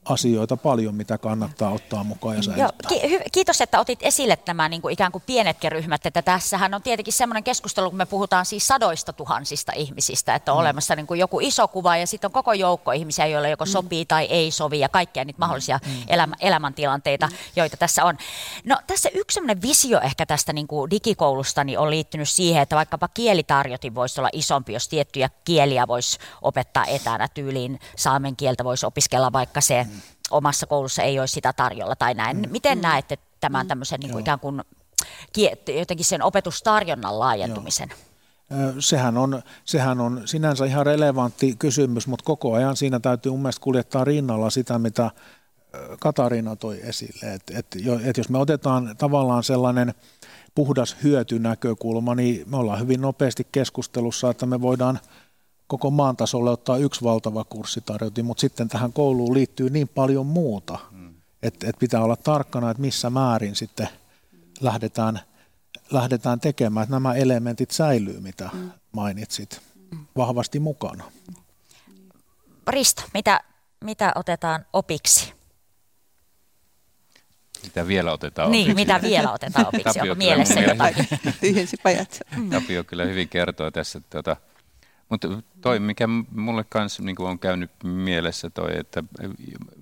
asioita 0.04 0.56
paljon, 0.56 0.94
mitä 0.94 1.18
kannattaa 1.18 1.70
ottaa 1.70 2.04
mukaan 2.04 2.36
ja 2.36 2.42
säilyttää. 2.42 2.98
Joo, 3.02 3.20
kiitos, 3.32 3.60
että 3.60 3.80
otit 3.80 3.98
esille 4.02 4.38
nämä 4.46 4.68
niin 4.68 4.82
kuin 4.82 4.92
ikään 4.92 5.12
kuin 5.12 5.22
pienetkin 5.26 5.72
ryhmät, 5.72 6.06
että 6.06 6.22
tässähän 6.22 6.74
on 6.74 6.82
tietenkin 6.82 7.12
semmoinen 7.12 7.44
keskustelu, 7.44 7.90
kun 7.90 7.96
me 7.96 8.06
puhutaan 8.06 8.46
siis 8.46 8.66
sadoista 8.66 9.12
tuhansista 9.12 9.72
ihmisistä, 9.76 10.34
että 10.34 10.52
on 10.52 10.58
mm. 10.58 10.60
olemassa 10.60 10.96
niin 10.96 11.06
kuin 11.06 11.20
joku 11.20 11.40
iso 11.40 11.68
kuva 11.68 11.96
ja 11.96 12.06
sitten 12.06 12.28
on 12.28 12.32
koko 12.32 12.52
joukko 12.52 12.92
ihmisiä, 12.92 13.26
joille 13.26 13.50
joko 13.50 13.64
mm. 13.64 13.70
sopii 13.70 14.04
tai 14.04 14.24
ei 14.24 14.50
sovi 14.50 14.78
ja 14.78 14.88
kaikkia 14.88 15.24
niitä 15.24 15.38
mahdollisia 15.38 15.80
mm. 15.86 15.92
elämä, 16.08 16.36
elämäntilanteita, 16.40 17.26
mm. 17.26 17.36
joita 17.56 17.76
tässä 17.76 18.04
on. 18.04 18.18
No 18.64 18.76
tässä 18.86 19.08
yksi 19.14 19.34
semmoinen 19.34 19.62
visio 19.62 20.00
ehkä 20.00 20.26
tästä 20.26 20.52
niin 20.52 20.66
kuin 20.66 20.90
digikoulusta 20.90 21.64
niin 21.64 21.78
on 21.78 21.90
liittynyt 21.90 22.28
siihen, 22.28 22.62
että 22.62 22.76
vaikkapa 22.76 23.08
kielitarjotin 23.08 23.94
voisi 23.94 24.20
olla 24.20 24.30
isompi, 24.32 24.72
jos 24.72 24.88
tiettyjä 24.88 25.30
kieliä 25.44 25.88
voisi 25.88 26.18
opettaa 26.42 26.84
etänä 26.84 27.28
tyyliin, 27.28 27.80
saamen 27.96 28.36
kieltä 28.36 28.64
voisi 28.64 28.86
opiskella 28.86 29.32
vaikka 29.32 29.60
se 29.60 29.86
omassa 30.30 30.66
koulussa 30.66 31.02
ei 31.02 31.18
ole 31.18 31.26
sitä 31.26 31.52
tarjolla 31.52 31.96
tai 31.96 32.14
näin. 32.14 32.36
Mm. 32.36 32.50
Miten 32.50 32.78
mm. 32.78 32.82
näette 32.82 33.18
tämän 33.40 33.66
mm. 33.66 33.68
tämmöisen 33.68 34.00
niin 34.00 34.12
kuin 34.12 34.20
ikään 34.20 34.40
kuin 34.40 34.62
jotenkin 35.78 36.06
sen 36.06 36.22
opetustarjonnan 36.22 37.18
laajentumisen? 37.18 37.88
Joo. 37.88 38.72
Sehän 38.78 39.18
on, 39.18 39.42
sehän 39.64 40.00
on 40.00 40.22
sinänsä 40.24 40.64
ihan 40.64 40.86
relevantti 40.86 41.56
kysymys, 41.58 42.06
mutta 42.06 42.24
koko 42.24 42.54
ajan 42.54 42.76
siinä 42.76 43.00
täytyy 43.00 43.32
mun 43.32 43.42
mielestä 43.42 43.62
kuljettaa 43.62 44.04
rinnalla 44.04 44.50
sitä, 44.50 44.78
mitä 44.78 45.10
Katariina 46.00 46.56
toi 46.56 46.80
esille. 46.82 47.34
Että 47.34 47.58
et, 47.58 47.66
et 48.04 48.16
jos 48.16 48.28
me 48.28 48.38
otetaan 48.38 48.94
tavallaan 48.98 49.42
sellainen 49.42 49.94
puhdas 50.54 50.96
hyötynäkökulma, 51.02 52.14
niin 52.14 52.50
me 52.50 52.56
ollaan 52.56 52.80
hyvin 52.80 53.00
nopeasti 53.00 53.46
keskustelussa, 53.52 54.30
että 54.30 54.46
me 54.46 54.60
voidaan– 54.60 55.00
koko 55.66 55.90
maan 55.90 56.16
tasolle 56.16 56.50
ottaa 56.50 56.76
yksi 56.76 57.04
valtava 57.04 57.44
kurssitarjotin, 57.44 58.24
mutta 58.24 58.40
sitten 58.40 58.68
tähän 58.68 58.92
kouluun 58.92 59.34
liittyy 59.34 59.70
niin 59.70 59.88
paljon 59.88 60.26
muuta, 60.26 60.78
mm. 60.90 61.14
että, 61.42 61.68
että 61.68 61.80
pitää 61.80 62.04
olla 62.04 62.16
tarkkana, 62.16 62.70
että 62.70 62.80
missä 62.80 63.10
määrin 63.10 63.56
sitten 63.56 63.88
lähdetään, 64.60 65.20
lähdetään 65.90 66.40
tekemään, 66.40 66.84
että 66.84 66.94
nämä 66.94 67.14
elementit 67.14 67.70
säilyy, 67.70 68.20
mitä 68.20 68.50
mm. 68.52 68.70
mainitsit, 68.92 69.60
vahvasti 70.16 70.60
mukana. 70.60 71.04
Risto, 72.68 73.02
mitä, 73.14 73.40
mitä 73.84 74.12
otetaan 74.14 74.66
opiksi? 74.72 75.32
Mitä 77.62 77.86
vielä 77.86 78.12
otetaan 78.12 78.50
niin, 78.50 78.62
opiksi? 78.70 78.74
mitä 78.74 79.02
vielä 79.02 79.32
otetaan 79.32 79.66
opiksi, 79.66 80.00
onko 80.00 80.14
mielessä 80.14 80.60
jotain? 80.60 80.94
Tyhjensi 81.40 81.76
pajat. 81.82 82.20
Tapio 82.50 82.84
kyllä 82.84 83.04
hyvin 83.04 83.28
kertoo 83.28 83.70
tässä, 83.70 83.98
että 83.98 84.10
tuota, 84.10 84.36
mutta 85.08 85.28
toi, 85.60 85.80
mikä 85.80 86.06
mulle 86.30 86.64
kanssa 86.68 87.02
niin 87.02 87.20
on 87.20 87.38
käynyt 87.38 87.70
mielessä 87.84 88.50
toi, 88.50 88.78
että, 88.78 89.04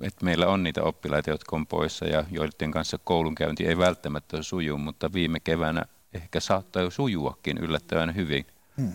että 0.00 0.24
meillä 0.24 0.46
on 0.46 0.62
niitä 0.62 0.82
oppilaita, 0.82 1.30
jotka 1.30 1.56
on 1.56 1.66
poissa 1.66 2.04
ja 2.04 2.24
joiden 2.30 2.70
kanssa 2.70 2.98
koulunkäynti 3.04 3.66
ei 3.66 3.78
välttämättä 3.78 4.42
suju, 4.42 4.78
mutta 4.78 5.12
viime 5.12 5.40
keväänä 5.40 5.84
ehkä 6.14 6.40
saattaa 6.40 6.82
jo 6.82 6.90
sujuakin 6.90 7.58
yllättävän 7.58 8.14
hyvin. 8.14 8.46
Hmm. 8.76 8.94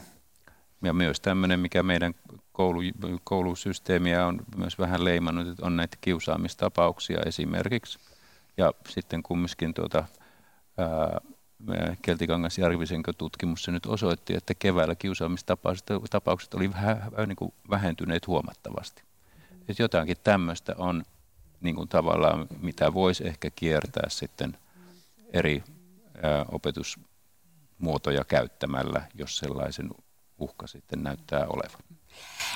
Ja 0.84 0.93
myös 0.93 1.19
tämmöinen, 1.19 1.59
mikä 1.59 1.84
meidän 1.84 2.13
koulu, 2.51 2.80
koulusysteemiä 3.23 4.25
on 4.25 4.39
myös 4.57 4.80
vähän 4.80 5.05
leimannut, 5.05 5.47
että 5.47 5.65
on 5.65 5.75
näitä 5.75 5.97
kiusaamistapauksia 6.01 7.19
esimerkiksi. 7.25 7.99
Ja 8.57 8.73
sitten 8.89 9.23
kumminkin 9.23 9.73
tuota, 9.73 10.03
ää, 10.78 11.21
Keltikangas 12.01 12.58
Järvisenkö 12.58 13.14
tutkimus 13.18 13.64
se 13.64 13.72
nyt 13.72 13.86
osoitti, 13.86 14.36
että 14.36 14.53
keväällä 14.53 14.95
kiusaamistapaukset 14.95 16.53
oli 16.53 16.74
vähän, 16.74 17.12
niin 17.28 17.36
kuin 17.36 17.53
vähentyneet 17.70 18.28
huomattavasti. 18.28 19.03
Että 19.70 19.84
jotakin 19.84 20.18
tämmöistä 20.24 20.76
on 20.78 21.03
niin 21.62 21.76
kuin 21.76 21.89
tavallaan, 21.89 22.47
mitä 22.60 22.93
voisi 22.93 23.28
ehkä 23.28 23.51
kiertää 23.55 24.10
sitten 24.10 24.58
eri 25.34 25.64
ää, 26.24 26.45
opetusmuotoja 26.51 28.24
käyttämällä, 28.24 29.01
jos 29.14 29.38
sellaisen 29.38 29.89
uhka 30.39 30.68
sitten 30.68 31.03
näyttää 31.03 31.47
olevan. 31.47 31.82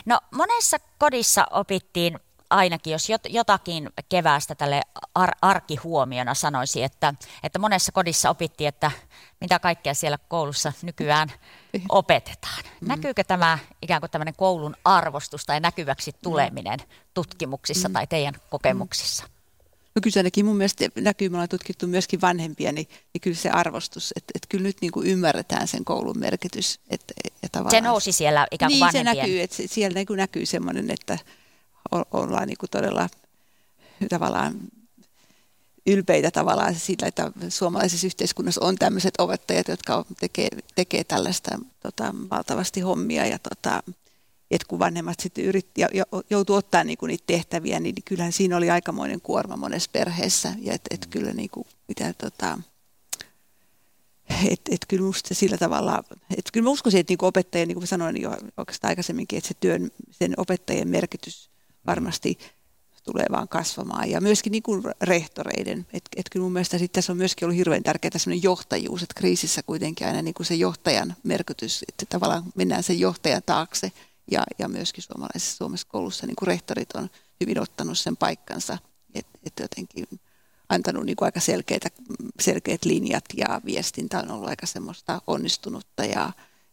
No 0.05 0.19
monessa 0.31 0.77
kodissa 0.97 1.47
opittiin 1.51 2.19
ainakin, 2.51 2.91
jos 2.91 3.07
jotakin 3.29 3.89
keväästä 4.09 4.55
tälle 4.55 4.81
ar- 5.15 5.35
arkihuomiona 5.41 6.33
sanoisi, 6.33 6.83
että, 6.83 7.13
että 7.43 7.59
monessa 7.59 7.91
kodissa 7.91 8.29
opittiin, 8.29 8.67
että 8.67 8.91
mitä 9.41 9.59
kaikkea 9.59 9.93
siellä 9.93 10.17
koulussa 10.27 10.73
nykyään 10.81 11.31
opetetaan. 11.89 12.63
Mm. 12.81 12.87
Näkyykö 12.87 13.23
tämä 13.23 13.59
ikään 13.81 14.01
kuin 14.01 14.11
tämmöinen 14.11 14.35
koulun 14.37 14.75
arvostus 14.85 15.45
tai 15.45 15.59
näkyväksi 15.59 16.11
tuleminen 16.23 16.79
tutkimuksissa 17.13 17.89
mm. 17.89 17.93
tai 17.93 18.07
teidän 18.07 18.33
kokemuksissa? 18.49 19.23
No 19.95 19.99
kyllä 20.01 20.13
se 20.13 20.19
ainakin 20.19 20.45
mun 20.45 20.57
mielestä 20.57 20.85
näkyy, 20.95 21.29
me 21.29 21.35
ollaan 21.35 21.49
tutkittu 21.49 21.87
myöskin 21.87 22.21
vanhempia, 22.21 22.71
niin, 22.71 22.87
niin 23.13 23.21
kyllä 23.21 23.37
se 23.37 23.49
arvostus, 23.49 24.13
että, 24.15 24.31
että 24.35 24.47
kyllä 24.49 24.63
nyt 24.63 24.77
niin 24.81 24.91
kuin 24.91 25.07
ymmärretään 25.07 25.67
sen 25.67 25.85
koulun 25.85 26.19
merkitys. 26.19 26.79
Että, 26.89 27.13
ja 27.43 27.49
se 27.69 27.81
nousi 27.81 28.11
siellä 28.11 28.47
ikään 28.51 28.69
kuin 28.71 28.75
niin, 28.75 28.85
vanhempien. 28.85 29.15
se 29.15 29.21
näkyy, 29.21 29.41
että 29.41 29.57
siellä 29.65 29.99
näkyy, 29.99 30.17
näkyy 30.17 30.45
semmoinen, 30.45 30.91
että 30.91 31.17
ollaan 32.11 32.47
niin 32.47 32.57
kuin 32.57 32.69
todella 32.69 33.09
tavallaan 34.09 34.53
ylpeitä 35.87 36.31
tavallaan 36.31 36.75
siitä, 36.75 37.07
että 37.07 37.31
suomalaisessa 37.49 38.07
yhteiskunnassa 38.07 38.61
on 38.65 38.75
tämmöiset 38.75 39.13
opettajat, 39.17 39.67
jotka 39.67 40.05
tekee, 40.19 40.49
tekee 40.75 41.03
tällaista 41.03 41.59
tota, 41.79 42.15
valtavasti 42.31 42.79
hommia 42.79 43.25
ja 43.25 43.39
tota, 43.39 43.83
että 44.51 44.67
kun 44.67 44.79
vanhemmat 44.79 45.19
sitten 45.19 45.45
yritti 45.45 45.81
ja 45.81 45.87
joutuu 46.29 46.55
ottaa 46.55 46.83
niinku 46.83 47.05
niitä 47.05 47.23
tehtäviä, 47.27 47.79
niin 47.79 47.95
kyllähän 48.05 48.33
siinä 48.33 48.57
oli 48.57 48.69
aikamoinen 48.69 49.21
kuorma 49.21 49.57
monessa 49.57 49.89
perheessä. 49.93 50.53
Ja 50.61 50.73
että 50.73 50.95
et 50.95 51.07
kyllä 51.09 51.33
niinku, 51.33 51.67
mitä 51.87 52.13
tota, 52.13 52.59
että 54.49 54.75
et 54.75 54.85
kyllä 54.87 55.03
musta 55.03 55.35
sillä 55.35 55.57
tavalla, 55.57 56.03
että 56.11 56.51
kyllä 56.53 56.63
mä 56.63 56.69
uskoisin, 56.69 56.99
että 56.99 57.11
niinku 57.11 57.25
opettaja, 57.25 57.65
niin 57.65 57.75
kuin 57.75 57.87
sanoin 57.87 58.21
jo 58.21 58.37
oikeastaan 58.57 58.89
aikaisemminkin, 58.89 59.37
että 59.37 59.47
se 59.47 59.53
työn, 59.59 59.91
sen 60.11 60.33
opettajien 60.37 60.87
merkitys 60.87 61.50
varmasti 61.87 62.37
tulee 63.03 63.25
vaan 63.31 63.47
kasvamaan. 63.47 64.09
Ja 64.09 64.21
myöskin 64.21 64.51
niin 64.51 64.63
kuin 64.63 64.83
rehtoreiden. 65.01 65.87
Että 65.93 66.09
et 66.15 66.25
kyllä 66.31 66.43
mun 66.43 66.53
mielestä 66.53 66.77
tässä 66.91 67.11
on 67.11 67.17
myöskin 67.17 67.45
ollut 67.45 67.57
hirveän 67.57 67.83
tärkeää 67.83 68.17
sellainen 68.17 68.43
johtajuus, 68.43 69.03
että 69.03 69.13
kriisissä 69.17 69.63
kuitenkin 69.63 70.07
aina 70.07 70.21
niin 70.21 70.33
kuin 70.33 70.45
se 70.45 70.55
johtajan 70.55 71.15
merkitys, 71.23 71.85
että 71.89 72.05
tavallaan 72.09 72.43
mennään 72.55 72.83
sen 72.83 72.99
johtajan 72.99 73.41
taakse. 73.45 73.91
Ja, 74.31 74.43
ja 74.59 74.67
myöskin 74.67 75.03
suomalaisessa 75.03 75.57
Suomessa 75.57 75.87
koulussa 75.87 76.27
niin 76.27 76.35
kuin 76.35 76.47
rehtorit 76.47 76.91
on 76.95 77.09
hyvin 77.41 77.59
ottanut 77.59 77.99
sen 77.99 78.17
paikkansa, 78.17 78.77
että 79.13 79.39
et 79.45 79.53
jotenkin 79.59 80.07
antanut 80.69 81.05
niin 81.05 81.15
kuin 81.15 81.25
aika 81.25 81.39
selkeitä, 81.39 81.89
selkeät 82.39 82.85
linjat 82.85 83.23
ja 83.37 83.61
viestintä 83.65 84.19
on 84.19 84.31
ollut 84.31 84.49
aika 84.49 84.65
semmoista 84.65 85.21
onnistunutta 85.27 86.05
ja, 86.05 86.31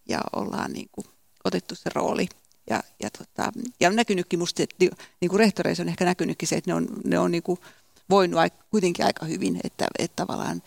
ja 0.08 0.20
ollaan 0.36 0.72
niin 0.72 0.88
kuin 0.92 1.06
otettu 1.44 1.74
se 1.74 1.90
rooli 1.94 2.28
ja, 2.70 2.82
ja, 3.02 3.10
tota, 3.10 3.52
ja 3.80 3.88
on 3.88 3.96
näkynytkin 3.96 4.38
musta, 4.38 4.62
että 4.62 4.76
niin 5.20 5.28
kuin 5.28 5.40
rehtoreissa 5.40 5.82
on 5.82 5.88
ehkä 5.88 6.04
näkynytkin 6.04 6.48
se, 6.48 6.56
että 6.56 6.70
ne 6.70 6.74
on, 6.74 6.86
ne 7.04 7.18
on 7.18 7.30
niin 7.30 7.42
kuin 7.42 7.60
voinut 8.10 8.40
aika, 8.40 8.56
kuitenkin 8.70 9.04
aika 9.04 9.26
hyvin, 9.26 9.60
että, 9.64 9.86
että 9.98 10.16
tavallaan 10.16 10.62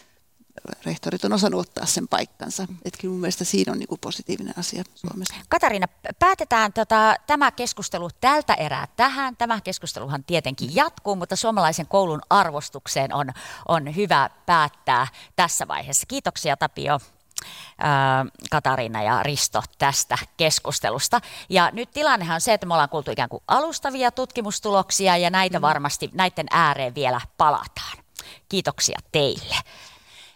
rehtorit 0.86 1.26
on 1.26 1.34
osannut 1.34 1.62
ottaa 1.62 1.86
sen 1.86 2.08
paikkansa. 2.08 2.64
Että 2.86 3.02
kyllä 3.02 3.12
mun 3.12 3.22
mielestä 3.22 3.43
siinä 3.43 3.72
on 3.72 3.80
niin 3.80 3.88
kuin 3.88 4.02
positiivinen 4.02 4.54
asia 4.58 4.84
Suomessa. 4.95 5.34
Katariina, 5.49 5.88
päätetään 6.20 6.74
tota, 6.74 7.16
tämä 7.28 7.52
keskustelu 7.52 8.10
tältä 8.22 8.54
erää 8.54 8.88
tähän. 8.95 9.38
Tämä 9.38 9.62
keskusteluhan 9.62 10.24
tietenkin 10.24 10.76
jatkuu, 10.76 11.16
mutta 11.16 11.36
suomalaisen 11.36 11.88
koulun 11.88 12.22
arvostukseen 12.30 13.14
on, 13.14 13.28
on 13.68 13.95
hyvä 13.95 14.30
päättää 14.45 15.08
tässä 15.36 15.68
vaiheessa. 15.68 16.06
Kiitoksia 16.08 16.58
Tapio 16.58 16.99
Katariina 18.52 19.04
ja 19.04 19.24
Risto 19.24 19.64
tästä 19.78 20.18
keskustelusta. 20.38 21.22
Ja 21.50 21.70
nyt 21.74 21.92
tilannehan 21.92 22.36
on 22.36 22.42
se, 22.42 22.54
että 22.54 22.66
me 22.66 22.74
ollaan 22.74 22.89
kuultu 22.89 23.12
ikään 23.12 23.30
kuin 23.30 23.44
alustavia 23.48 24.12
tutkimustuloksia 24.12 25.18
ja 25.18 25.30
näitä 25.30 25.60
mm. 25.60 25.62
varmasti 25.62 26.10
näiden 26.14 26.48
ääreen 26.52 26.96
vielä 26.96 27.22
palataan. 27.38 27.98
Kiitoksia 28.50 29.00
teille. 29.12 29.56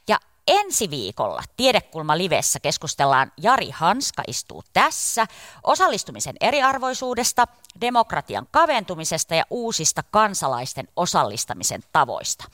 Ja 0.07 0.19
ensi 0.47 0.89
viikolla 0.89 1.43
Tiedekulma 1.57 2.17
Livessä 2.17 2.59
keskustellaan 2.59 3.31
Jari 3.37 3.69
Hanska 3.71 4.23
istuu 4.27 4.63
tässä 4.73 5.27
osallistumisen 5.63 6.35
eriarvoisuudesta, 6.41 7.47
demokratian 7.81 8.47
kaventumisesta 8.51 9.35
ja 9.35 9.43
uusista 9.49 10.03
kansalaisten 10.11 10.87
osallistamisen 10.95 11.83
tavoista. 11.91 12.45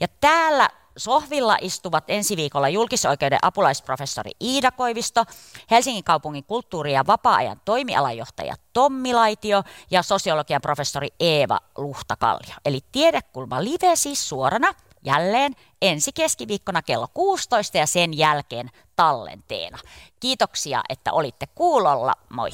Ja 0.00 0.08
täällä 0.20 0.68
sohvilla 0.98 1.56
istuvat 1.60 2.04
ensi 2.08 2.36
viikolla 2.36 2.68
julkisoikeuden 2.68 3.38
apulaisprofessori 3.42 4.30
Iida 4.40 4.70
Koivisto, 4.70 5.24
Helsingin 5.70 6.04
kaupungin 6.04 6.44
kulttuuri- 6.44 6.92
ja 6.92 7.06
vapaa-ajan 7.06 7.60
toimialajohtaja 7.64 8.54
Tommi 8.72 9.14
Laitio 9.14 9.62
ja 9.90 10.02
sosiologian 10.02 10.60
professori 10.60 11.08
Eeva 11.20 11.58
Luhtakallio. 11.78 12.54
Eli 12.64 12.80
Tiedekulma 12.92 13.64
live 13.64 13.96
siis 13.96 14.28
suorana 14.28 14.74
jälleen 15.04 15.54
ensi 15.82 16.12
keskiviikkona 16.12 16.82
kello 16.82 17.06
16 17.14 17.78
ja 17.78 17.86
sen 17.86 18.18
jälkeen 18.18 18.70
tallenteena. 18.96 19.78
Kiitoksia, 20.20 20.82
että 20.88 21.12
olitte 21.12 21.46
kuulolla. 21.46 22.12
Moi! 22.28 22.50